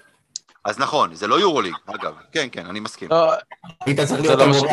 [0.66, 2.16] אז נכון, זה לא יורוליג, אגב.
[2.32, 3.10] כן, כן, אני מסכים.
[3.10, 3.32] לא,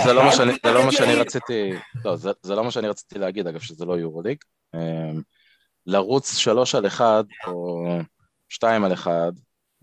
[0.05, 1.73] זה לא מה שאני רציתי,
[2.05, 4.37] לא, זה לא מה שאני רציתי להגיד, אגב, שזה לא יורוליג.
[4.75, 5.23] אמ,
[5.87, 7.87] לרוץ שלוש על אחד או
[8.49, 9.33] שתיים על אחד,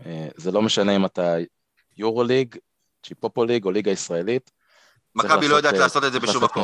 [0.05, 1.35] אה, זה לא משנה אם אתה
[1.97, 2.55] יורוליג,
[3.03, 4.51] צ'יפופוליג או ליגה ישראלית.
[5.15, 6.63] מכבי לא יודעת אה, לעשות את זה בשום מקום.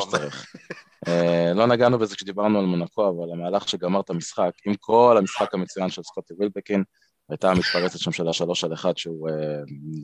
[1.08, 5.54] אה, לא נגענו בזה כשדיברנו על מונקו, אבל המהלך שגמר את המשחק, עם כל המשחק
[5.54, 6.84] המצוין של סקוטי וילבקין,
[7.30, 9.34] הייתה מתפרצת שם של השלוש על אחד שהוא אה,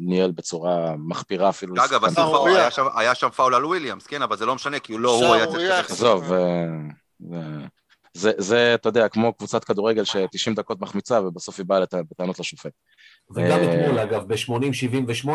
[0.00, 1.74] ניהל בצורה מחפירה אפילו.
[1.84, 2.04] אגב,
[2.46, 5.26] היה שם, היה שם פאול על וויליאמס, כן, אבל זה לא משנה, כי הוא לא,
[5.26, 5.90] הוא היה צריך...
[5.90, 6.66] עזוב, אה,
[8.14, 11.80] זה, זה, אתה יודע, כמו קבוצת כדורגל ש-90 דקות מחמיצה ובסוף היא באה
[12.10, 12.72] בטענות לשופט.
[13.30, 15.28] וגם אה, אתמול, אגב, ב-80-78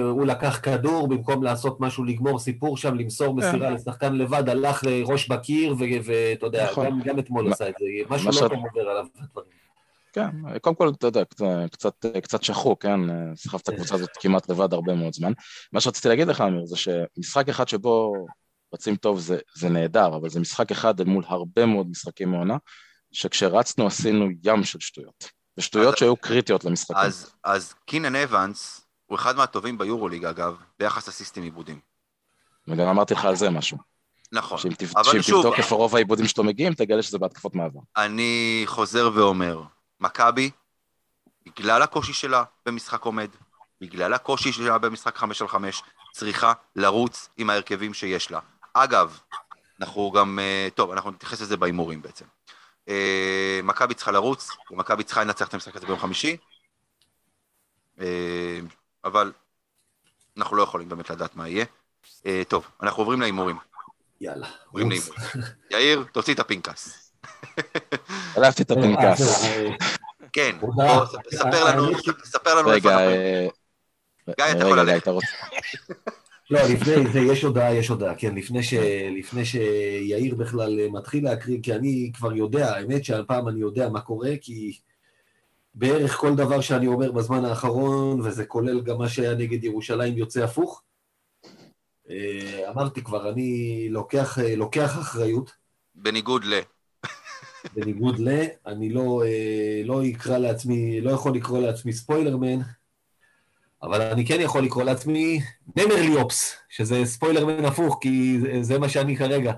[0.00, 3.48] הוא לקח כדור, במקום לעשות משהו, לגמור סיפור שם, למסור כן.
[3.48, 7.02] מסירה לשחקן לבד, הלך ראש בקיר, ואתה יודע, נכון.
[7.04, 9.06] גם אתמול עשה את זה, משהו לא טוב עובר עליו.
[10.16, 11.22] כן, קודם כל, אתה יודע,
[11.72, 13.00] קצת, קצת שחוק, כן?
[13.34, 15.32] סחב את הקבוצה הזאת כמעט לבד הרבה מאוד זמן.
[15.72, 18.12] מה שרציתי להגיד לך, אמיר, זה שמשחק אחד שבו
[18.74, 22.56] רצים טוב זה, זה נהדר, אבל זה משחק אחד אל מול הרבה מאוד משחקים מעונה,
[23.12, 25.30] שכשרצנו עשינו ים של שטויות.
[25.58, 26.96] ושטויות שהיו קריטיות למשחקים.
[26.96, 31.80] אז, אז קינן אבנס הוא אחד מהטובים ביורוליג, אגב, ביחס אסיסטים עיבודים.
[32.68, 33.78] וגם אמרתי לך על זה משהו.
[34.32, 34.58] נכון.
[34.58, 37.80] שאם, תבדוק איפה רוב העיבודים שלו מגיעים, תגלה שזה בהתקפות מעבר.
[37.96, 39.62] אני חוזר ואומר,
[40.00, 40.50] מכבי,
[41.46, 43.28] בגלל הקושי שלה במשחק עומד,
[43.80, 45.82] בגלל הקושי שלה במשחק 5 על 5,
[46.12, 48.40] צריכה לרוץ עם ההרכבים שיש לה.
[48.74, 49.18] אגב,
[49.80, 52.24] אנחנו גם, אה, טוב, אנחנו נתייחס לזה בהימורים בעצם.
[52.88, 56.36] אה, מכבי צריכה לרוץ, ומכבי צריכה לנצח את המשחק הזה ביום חמישי,
[58.00, 58.60] אה,
[59.04, 59.32] אבל
[60.36, 61.64] אנחנו לא יכולים באמת לדעת מה יהיה.
[62.48, 63.56] טוב, אנחנו עוברים להימורים.
[64.20, 64.48] יאללה.
[64.66, 65.20] עוברים להימורים.
[65.70, 67.12] יאיר, תוציא את הפנקס.
[68.36, 69.44] שלפתי את הפנקס.
[70.32, 70.56] כן,
[71.30, 73.10] ספר לנו, ספר לנו איפה אנחנו...
[74.26, 75.08] גיא, אתה יכול ללכת.
[76.50, 78.74] לא, לפני זה יש הודעה, יש הודעה, כן, לפני, ש,
[79.18, 84.30] לפני שיאיר בכלל מתחיל להקריא, כי אני כבר יודע, האמת שהפעם אני יודע מה קורה,
[84.40, 84.78] כי
[85.74, 90.44] בערך כל דבר שאני אומר בזמן האחרון, וזה כולל גם מה שהיה נגד ירושלים, יוצא
[90.44, 90.82] הפוך.
[92.10, 95.52] אה, אמרתי כבר, אני לוקח, לוקח אחריות.
[95.94, 96.60] בניגוד ל...
[97.74, 98.28] בניגוד ל...
[98.66, 102.58] אני לא, אה, לא אקרא לעצמי, לא יכול לקרוא לעצמי ספוילרמן,
[103.82, 105.40] אבל אני כן יכול לקרוא לעצמי
[105.76, 109.52] נמרליופס, שזה ספוילרמן הפוך, כי זה מה שאני כרגע.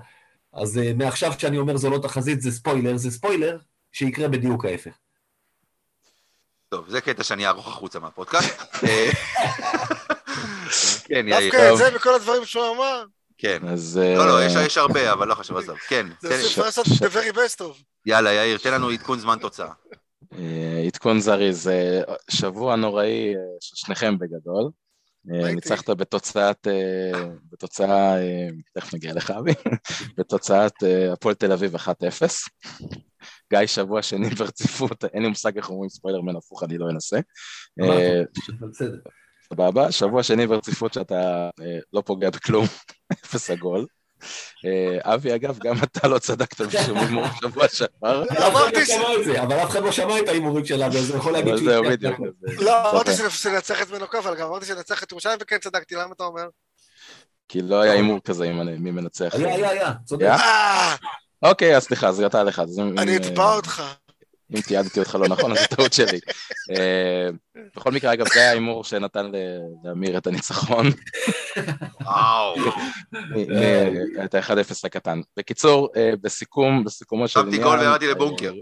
[0.53, 3.57] אז uh, מעכשיו כשאני אומר זו לא תחזית, זה ספוילר, זה ספוילר
[3.91, 4.91] שיקרה בדיוק ההפך.
[6.69, 8.61] טוב, זה קטע שאני אערוך החוצה מהפודקאסט.
[11.07, 11.51] כן, יאיר.
[11.51, 13.03] דווקא את זה וכל הדברים שהוא אמר.
[13.41, 13.67] כן.
[13.67, 13.99] אז...
[14.17, 15.77] לא, לא, יש הרבה, אבל לא חשוב, עזוב.
[15.77, 16.07] כן.
[16.21, 17.83] זה אפשר לעשות the very best of.
[18.05, 19.71] יאללה, יאיר, תן לנו עדכון זמן תוצאה.
[20.33, 21.69] אה, עדכון זריז,
[22.29, 24.69] שבוע נוראי אה, של שניכם בגדול.
[25.33, 26.67] אה, ניצחת בתוצאת,
[27.51, 28.15] בתוצאה,
[28.73, 29.51] תכף נגיע לך אבי,
[30.17, 30.73] בתוצאת
[31.13, 31.79] הפועל תל אביב 1-0.
[33.53, 37.19] גיא שבוע שני ברציפות, אין לי מושג איך אומרים ספיילרמן הפוך, אני לא אנסה.
[39.53, 41.49] סבבה, שבוע שני ברציפות שאתה
[41.93, 42.65] לא פוגע בכלום,
[43.13, 43.85] אפס עגול.
[44.65, 48.23] אה, אבי, אגב, גם אתה לא צדקת בשום הימור בשבוע שעבר.
[49.41, 51.69] אבל אף אחד לא שמע את ההימורים שלה, וזה יכול להגיד שהוא...
[51.69, 52.19] זהו, בדיוק.
[52.59, 56.23] לא, אמרתי שננצח את מנוקף, אבל גם אמרתי שננצח את ירושלים, וכן צדקתי, למה אתה
[56.23, 56.47] אומר?
[57.47, 59.35] כי לא היה הימור כזה מי מנצח.
[59.35, 60.27] היה, היה, היה, צודק.
[61.41, 62.61] אוקיי, אז סליחה, זה יצא לך.
[62.97, 63.83] אני אתבע אותך.
[64.55, 66.19] אם תיעדתי אותך לא נכון, אז זו טעות שלי.
[66.71, 67.29] אה,
[67.75, 69.31] בכל מקרה, אגב, זה ההימור שנתן
[69.83, 70.85] לאמיר את הניצחון,
[72.01, 72.55] וואו.
[73.11, 75.21] מ- את ה-1-0 הקטן.
[75.37, 78.53] בקיצור, אה, בסיכום, בסיכומו של שמתי גול וירדתי לבונקר.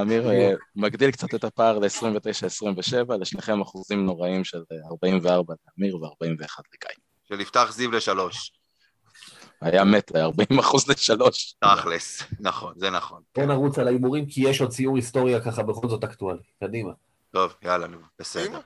[0.00, 6.62] אמיר אה, מגדיל קצת את הפער ל-29-27, לשניכם אחוזים נוראים של אה, 44 לאמיר ו-41
[6.74, 6.96] לגיא.
[7.28, 8.52] של יפתח זיו לשלוש.
[9.60, 11.54] היה מת ל-40 אחוז לשלוש.
[11.60, 12.22] תכלס.
[12.40, 13.22] נכון, זה נכון.
[13.36, 16.42] בוא נרוץ על ההימורים, כי יש עוד ציור היסטוריה ככה בכל זאת אקטואלי.
[16.60, 16.92] קדימה.
[17.30, 18.60] טוב, יאללה, נו, בסדר.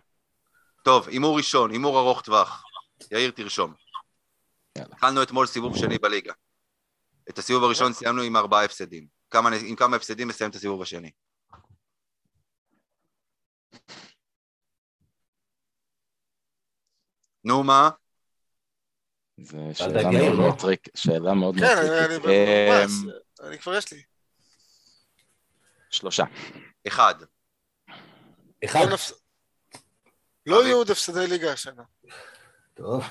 [0.84, 2.62] טוב, הימור ראשון, הימור ארוך טווח.
[3.10, 3.72] יאיר, תרשום.
[4.78, 4.90] יאללה.
[4.94, 6.32] התחלנו אתמול סיבוב שני בליגה.
[7.30, 9.06] את הסיבוב הראשון סיימנו עם ארבעה הפסדים.
[9.30, 11.10] כמה, עם כמה הפסדים נסיים את הסיבוב השני?
[17.44, 17.90] נו, מה?
[19.42, 20.52] זו שאלה מאוד לא?
[20.58, 21.88] טריק, שאלה מאוד מאוד כן, אני-
[23.42, 24.02] אני כבר יש לי.
[25.90, 26.24] שלושה.
[26.88, 27.14] אחד.
[28.64, 28.86] אחד.
[30.46, 31.82] לא יהיו עוד הפסדי ליגה השנה.
[32.74, 33.04] טוב.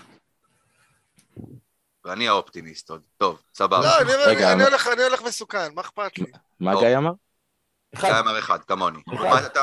[2.06, 3.02] ואני האופטימיסט עוד.
[3.18, 3.80] טוב, סבבה.
[3.80, 6.26] לא, אני- הולך- מסוכן, מה אכפת לי?
[6.60, 6.80] מה.
[6.80, 7.12] גיא אמר?
[8.00, 8.10] אחד.
[8.12, 9.00] זה אמר אחד, כמוני.
[9.10, 9.62] אתה אתה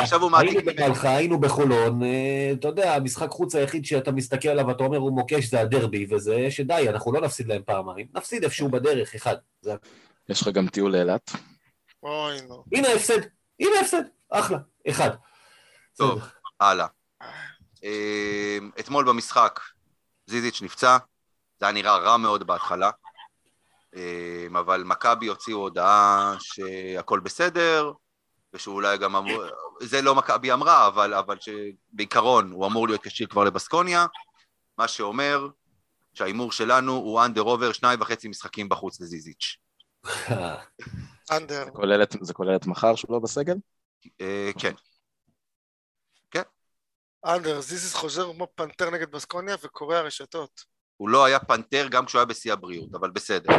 [0.00, 0.80] עכשיו הוא- היינו מעתיק.
[0.80, 2.08] במלחה, היינו בחולון, אה,
[2.52, 6.46] אתה יודע, המשחק חוץ היחיד שאתה מסתכל עליו ואתה אומר הוא מוקש זה הדרבי, וזה
[6.50, 9.36] שדי, אנחנו לא נפסיד להם פעמיים, נפסיד איפשהו בדרך, אחד.
[10.28, 11.30] יש לך גם טיול לאילת?
[12.02, 12.64] אוי, נו.
[12.74, 13.20] הנה ההפסד,
[13.60, 14.58] הנה ההפסד, אחלה,
[14.88, 15.10] אחד.
[15.96, 16.20] טוב.
[16.60, 16.86] הלאה.
[17.84, 19.60] אה, אתמול במשחק
[20.26, 20.96] זיזיץ' נפצע,
[21.60, 22.90] זה היה נראה רע מאוד בהתחלה,
[24.58, 27.92] אבל מכבי הוציאו הודעה שהכל בסדר,
[28.52, 29.42] ושאולי גם אמרו,
[29.80, 34.06] זה לא מכבי אמרה, אבל, אבל שבעיקרון הוא אמור להיות כשיר כבר לבסקוניה,
[34.78, 35.48] מה שאומר
[36.14, 39.56] שההימור שלנו הוא אנדר עובר שניים וחצי משחקים בחוץ לזיזיץ'.
[41.32, 41.64] אנדר.
[41.64, 43.56] זה כולל את- זה כולל את מחר שהוא לא בסגל?
[44.20, 44.72] אה, כן,
[47.26, 50.64] אנדר, זיזיס חוזר כמו פנתר נגד בסקוניה וקורע רשתות.
[50.96, 53.52] הוא לא היה פנתר גם כשהוא היה בשיא הבריאות, אבל בסדר.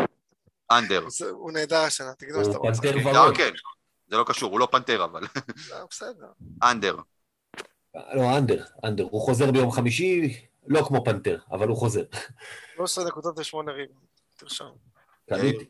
[0.72, 1.10] אנדר.
[1.10, 2.82] זה- הוא נהדר השנה, תגיד מה שאתה הוא רוצה.
[2.82, 3.38] פנתר אה, ורוד.
[3.38, 3.52] כן,
[4.08, 5.24] זה לא קשור, הוא לא פנתר אבל.
[5.74, 6.28] אה, בסדר.
[6.64, 6.96] אנדר.
[7.96, 9.04] לא, אנדר, אנדר.
[9.04, 12.04] הוא חוזר ביום חמישי, לא כמו פנתר, אבל הוא חוזר.
[12.76, 13.90] 13 נקודות ושמונה ריב.
[14.38, 14.78] תרשום.
[15.30, 15.66] קניתי.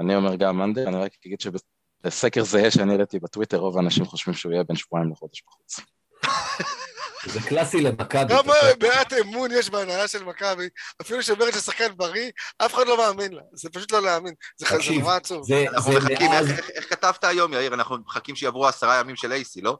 [0.00, 4.34] אני אומר גם אנדר, אני רק אגיד שבסקר זהה שאני העליתי בטוויטר, רוב האנשים חושבים
[4.34, 5.80] שהוא יהיה בין שבועיים לחודש בחוץ.
[7.32, 8.28] זה קלאסי למכבי.
[8.28, 10.68] כמה מעט אמון יש בהנהלה של מכבי,
[11.00, 13.42] אפילו שאומרת ששחקן בריא, אף אחד לא מאמין לה.
[13.52, 14.34] זה פשוט לא להאמין.
[14.56, 14.66] זה
[15.00, 15.46] נורא עצוב.
[15.46, 16.32] זה אנחנו זה מחכים.
[16.32, 17.74] איך- כתבת היום, יאיר?
[17.74, 19.78] אנחנו מחכים שיעברו עשרה ימים של אייסי, לא?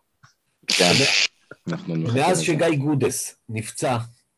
[0.66, 0.92] כן,
[2.14, 2.40] מאז.
[2.40, 3.96] שגיא גודס נפצע,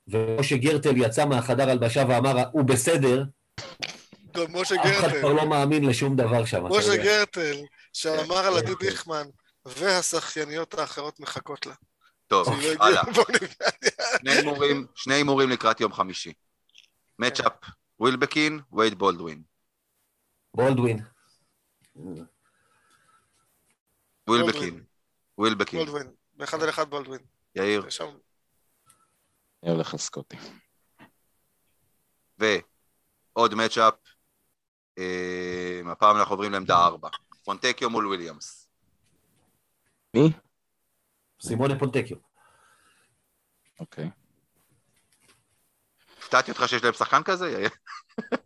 [0.09, 3.23] ומשה גרטל יצא מהחדר הלבשה ואמר, הוא בסדר,
[4.33, 6.65] אף אחד כבר לא מאמין לשום דבר שם.
[6.65, 6.97] משה.
[6.97, 7.57] גרטל,
[7.93, 8.85] שאמר על עדי גרטל.
[8.85, 9.27] דיכמן,
[9.67, 11.75] והשחייניות האחרות מחכות לה.
[12.29, 13.03] טוב, לא הלאה.
[14.19, 16.33] שני הימורים, שני הימורים לקראת יום חמישי.
[17.19, 17.53] matchup,
[18.01, 19.43] ווילבקין, וייד בולדווין.
[20.55, 20.99] בולדווין.
[24.29, 24.85] ווילבקין.
[25.39, 25.79] ווילבקין.
[25.79, 26.13] בולדווין.
[26.35, 27.21] באחד על אחד בולדווין.
[27.55, 27.87] יאיר.
[29.63, 30.37] אני הולך על סקוטי.
[32.39, 33.95] ועוד matchup.
[34.99, 37.09] אה, הפעם אנחנו עוברים לעמדה ארבע.
[37.45, 38.69] פונטקיו מול וויליאמס.
[40.15, 40.33] מי?
[41.43, 42.17] סימונה פונטקיו.
[43.81, 44.11] אוקיי.
[46.19, 47.71] הפתעתי אותך שיש להם שחקן כזה, יאיר?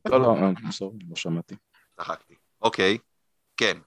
[0.08, 1.54] לא, לא, אה, בסדר, לא שמעתי.
[1.96, 2.34] צחקתי.
[2.62, 2.98] אוקיי,
[3.56, 3.78] כן.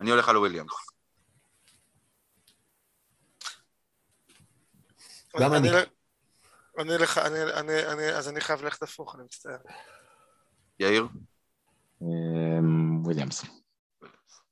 [0.00, 0.72] אני הולך על וויליאמס.
[5.40, 5.68] גם אני.
[6.78, 9.58] אני אלך, אני, אני, אני, אז אני חייב ללכת הפוך, אני מצטער.
[10.80, 11.08] יאיר?
[12.02, 13.44] אמ, וויליאמס.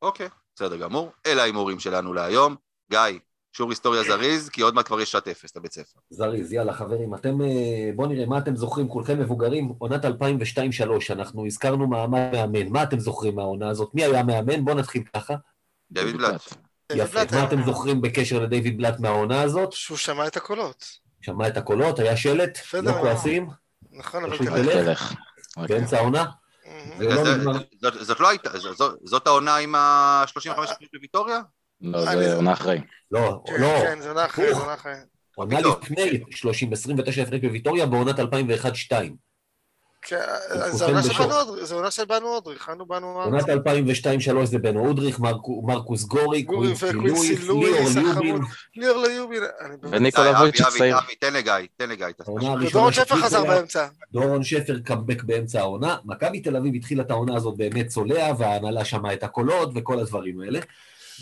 [0.02, 1.10] אוקיי, בסדר גמור.
[1.26, 2.56] אלה ההימורים שלנו להיום.
[2.90, 2.98] גיא,
[3.56, 6.00] שיעור היסטוריה זריז, כי עוד מעט כבר יש שעת אפס לבית ספר.
[6.10, 10.10] זריז, יאללה חברים, אתם, אה, בואו נראה מה אתם זוכרים, כולכם מבוגרים, עונת 2002-2003,
[11.10, 13.90] אנחנו הזכרנו מעמד מאמן, מה אתם זוכרים מהעונה הזאת?
[13.94, 14.64] מי היה מאמן?
[14.64, 15.34] בואו נתחיל ככה.
[15.90, 16.40] דוד בלאט.
[16.92, 19.72] יפה, מה אתם זוכרים בקשר לדיוויד בלאט מהעונה הזאת?
[19.72, 20.84] שהוא שמע את הקולות.
[21.20, 22.58] שמע את הקולות, היה שלט.
[22.82, 23.48] לא כועסים,
[23.92, 24.36] נכון, אבל
[24.72, 25.14] תלך.
[25.58, 26.24] רק- באמצע העונה.
[26.98, 27.24] לא.
[28.02, 28.50] זאת- לא הייתה,
[29.04, 31.40] זאת- העונה עם ה-35 אחוז בוויטוריה?
[31.80, 32.80] לא, זה עונה אחרי.
[33.10, 34.92] לא, כן, לא, כן, זה עונה אחרי, זה עונה אחרי.
[35.34, 35.60] עונה.
[35.60, 39.16] לפני 30, 29 הפרק בוויטוריה בעונת 2001-2002.
[40.06, 40.18] כן,
[40.70, 41.12] זה עונה של.
[41.24, 43.22] בנו אודריך, זה עונה של בנו אודריך, אנו בנו...
[43.22, 47.64] עונת 2002-2003 זה בנו אודריך, מרקו- מרקוס גורי, קווינסי לואיס, ליאור.
[47.94, 48.40] ליובין.
[48.76, 49.94] ליאור ליובין, אני באמת...
[49.94, 50.98] וניקולה וויצ'יץ' צעיר.
[50.98, 52.06] אבי, אבי, תן לגיא, תן לגיא.
[52.60, 53.86] ודורון שפר חזר באמצע.
[54.12, 55.96] דורון שפר קאמבק באמצע העונה.
[56.04, 60.40] מכבי תל אביב התחילה את העונה הזאת באמת צולע, וההנהלה שמעה את הקולות וכל הדברים
[60.40, 60.60] האלה.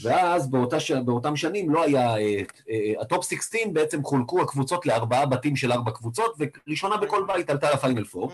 [0.02, 0.90] ואז באותה ש...
[0.90, 2.16] באותם שנים לא היה...
[2.16, 2.40] אה,
[2.70, 7.72] אה, הטופ 16 בעצם חולקו הקבוצות לארבעה בתים של ארבע קבוצות, וראשונה בכל בית עלתה
[7.72, 8.32] לפיינל פור.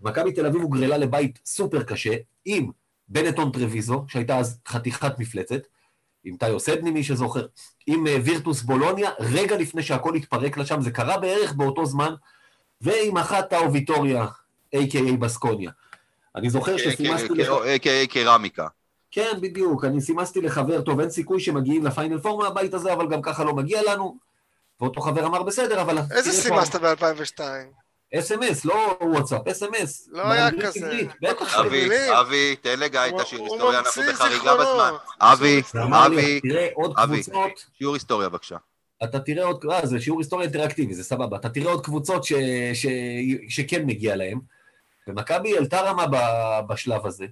[0.00, 2.14] מכבי תל אביב הוגרלה לבית סופר קשה,
[2.44, 2.70] עם
[3.08, 5.60] בנטון טרוויזו, שהייתה אז חתיכת מפלצת,
[6.24, 7.46] עם טאיו סדני, מי שזוכר,
[7.86, 12.14] עם אה, וירטוס בולוניה, רגע לפני שהכל התפרק לה שם, זה קרה בערך באותו זמן,
[12.80, 14.26] ועם אחת טאו ויטוריה,
[14.76, 15.70] a.k.a בסקוניה.
[16.36, 17.48] אני זוכר שסימסתי לך...
[17.48, 18.66] a.k.a קרמיקה.
[19.16, 19.84] כן, בדיוק.
[19.84, 23.54] אני סימסתי לחבר, טוב, אין סיכוי שמגיעים לפיינל פור מהבית הזה, אבל גם ככה לא
[23.54, 24.16] מגיע לנו.
[24.80, 25.98] ואותו חבר אמר, בסדר, אבל...
[26.10, 27.40] איזה סימסת ב-2002?
[28.18, 30.08] אס.אם.אס, לא וואטסאפ, אס.אם.אס.
[30.12, 31.00] לא היה כזה.
[31.60, 32.12] אבי, מילים.
[32.20, 34.54] אבי, תן לגיא את השיר הוא היסטוריה, אנחנו בחריגה.
[34.54, 34.92] בזמן.
[35.20, 35.62] אבי,
[36.04, 36.40] אבי,
[36.96, 37.22] אבי.
[37.78, 38.56] שיעור היסטוריה בבקשה.
[39.04, 41.36] אתה תראה עוד, אה, זה שיעור היסטוריה אינטראקטיבי, זה סבבה.
[41.36, 42.32] אתה תראה עוד קבוצות ש,
[42.74, 42.86] ש,
[43.48, 44.40] שכן מגיע להם.
[45.08, 47.26] ומכבי העלתה רמה ב- בשלב הזה.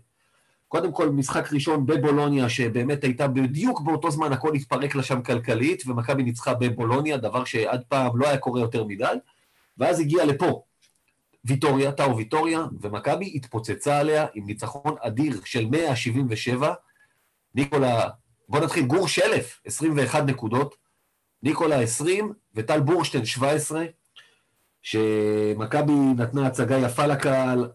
[0.68, 5.82] קודם כל, משחק ראשון בבולוניה, שבאמת הייתה בדיוק באותו זמן, הכל התפרק לה שם כלכלית,
[5.86, 9.14] ומכבי ניצחה בבולוניה, דבר שעד פעם לא היה קורה יותר מדי.
[9.78, 10.62] ואז הגיע לפה
[11.44, 16.74] ויטוריה, טאו ויטוריה, ומכבי התפוצצה עליה עם ניצחון אדיר של 177.
[17.54, 18.08] ניקולה,
[18.48, 20.74] בוא נתחיל, גור שלף, 21 נקודות,
[21.42, 23.84] ניקולה 20 וטל בורשטיין 17,
[24.82, 27.68] שמכבי נתנה הצגה יפה לקהל,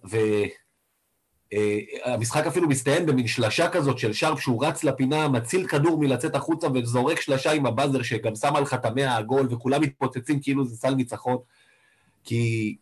[1.54, 6.68] והמשחק אפילו מסתיים במין שלשה כזאת של שרפ שהוא רץ לפינה, מציל כדור מלצאת החוצה
[6.74, 11.38] וזורק שלשה עם הבאזר שגם לך את המאה העגול, וכולם מתפוצצים כאילו זה סל ניצחון.
[12.24, 12.76] כי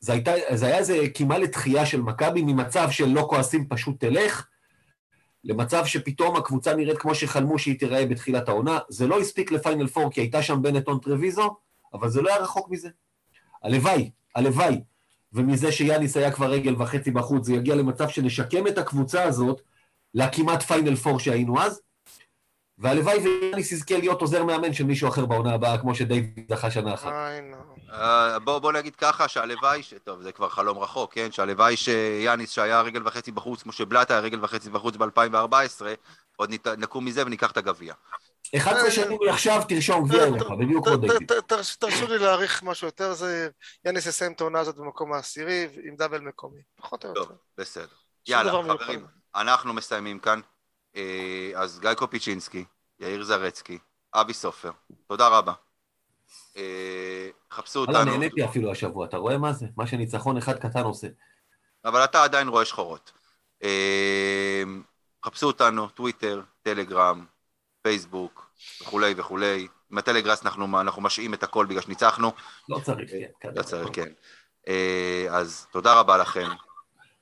[0.00, 4.46] זה, הייתה, זה היה איזה קימה לתחייה של מכבי ממצב של לא כועסים פשוט תלך,
[5.44, 8.78] למצב שפתאום הקבוצה נראית כמו שחלמו שהיא תיראה בתחילת העונה.
[8.88, 11.56] זה לא הספיק לפיינל פור כי הייתה שם בנטון טרוויזו,
[11.94, 12.88] אבל זה לא היה רחוק מזה.
[13.62, 14.80] הלוואי, הלוואי,
[15.32, 19.60] ומזה שיאניס היה כבר רגל וחצי בחוץ, זה יגיע למצב שנשקם את הקבוצה הזאת
[20.14, 21.80] לכמעט פיינל פור שהיינו אז,
[22.78, 26.94] והלוואי ויאניס יזכה להיות עוזר מאמן של מישהו אחר בעונה הבאה, כמו שדייוויד זכה שנה
[26.94, 27.12] אחת.
[27.92, 31.32] אה, בוא בוא נגיד ככה, שהלוואי, ש- טוב, זה כבר חלום רחוק, כן?
[31.32, 35.82] שהלוואי שיאניס שהיה רגל וחצי בחוץ, כמו שבלאט היה רגל וחצי בחוץ ב-2014,
[36.36, 37.94] עוד נת- נקום מזה וניקח את הגביע.
[38.56, 40.96] 11 שנים מעכשיו תרשום גביע אירופה, בדיוק כמו
[41.48, 43.50] תרש- תרשו לי להעריך משהו יותר זהיר.
[43.84, 46.60] יאניס יסיים את העונה הזאת במקום העשירי עם דאבל מקומי.
[46.76, 47.24] פחות או יותר.
[47.24, 47.86] טוב, בסדר.
[48.28, 48.52] יאללה.
[48.52, 50.40] חברים, אנחנו מסיימים כאן.
[50.96, 52.64] אה, אז גיא קופיצ'ינסקי,
[53.00, 53.78] יאיר זרצקי,
[54.14, 54.70] אבי סופר,
[55.08, 55.52] תודה רבה.
[56.56, 59.66] אה, חפשו וואלה, אותנו, נהניתי אפילו השבוע, אתה רואה מה זה?
[59.76, 61.06] מה שניצחון אחד קטן עושה.
[61.84, 63.12] אבל אתה עדיין רואה שחורות.
[63.62, 64.62] אה,
[65.24, 67.24] חפשו אותנו, טוויטר, טלגרם,
[67.82, 68.41] פייסבוק,
[68.82, 69.68] וכולי וכולי.
[69.90, 72.32] עם הטלגראס אנחנו, אנחנו משעים את הכל בגלל שניצחנו.
[72.68, 73.10] לא צריך,
[73.40, 73.48] כן.
[73.54, 74.08] לא צריך, כן.
[74.68, 76.48] אה, אז תודה רבה לכם,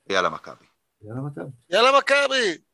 [0.09, 0.65] ויאללה מכבי.
[1.03, 1.49] יאללה, מכבי.
[1.69, 2.70] יאללה מכבי!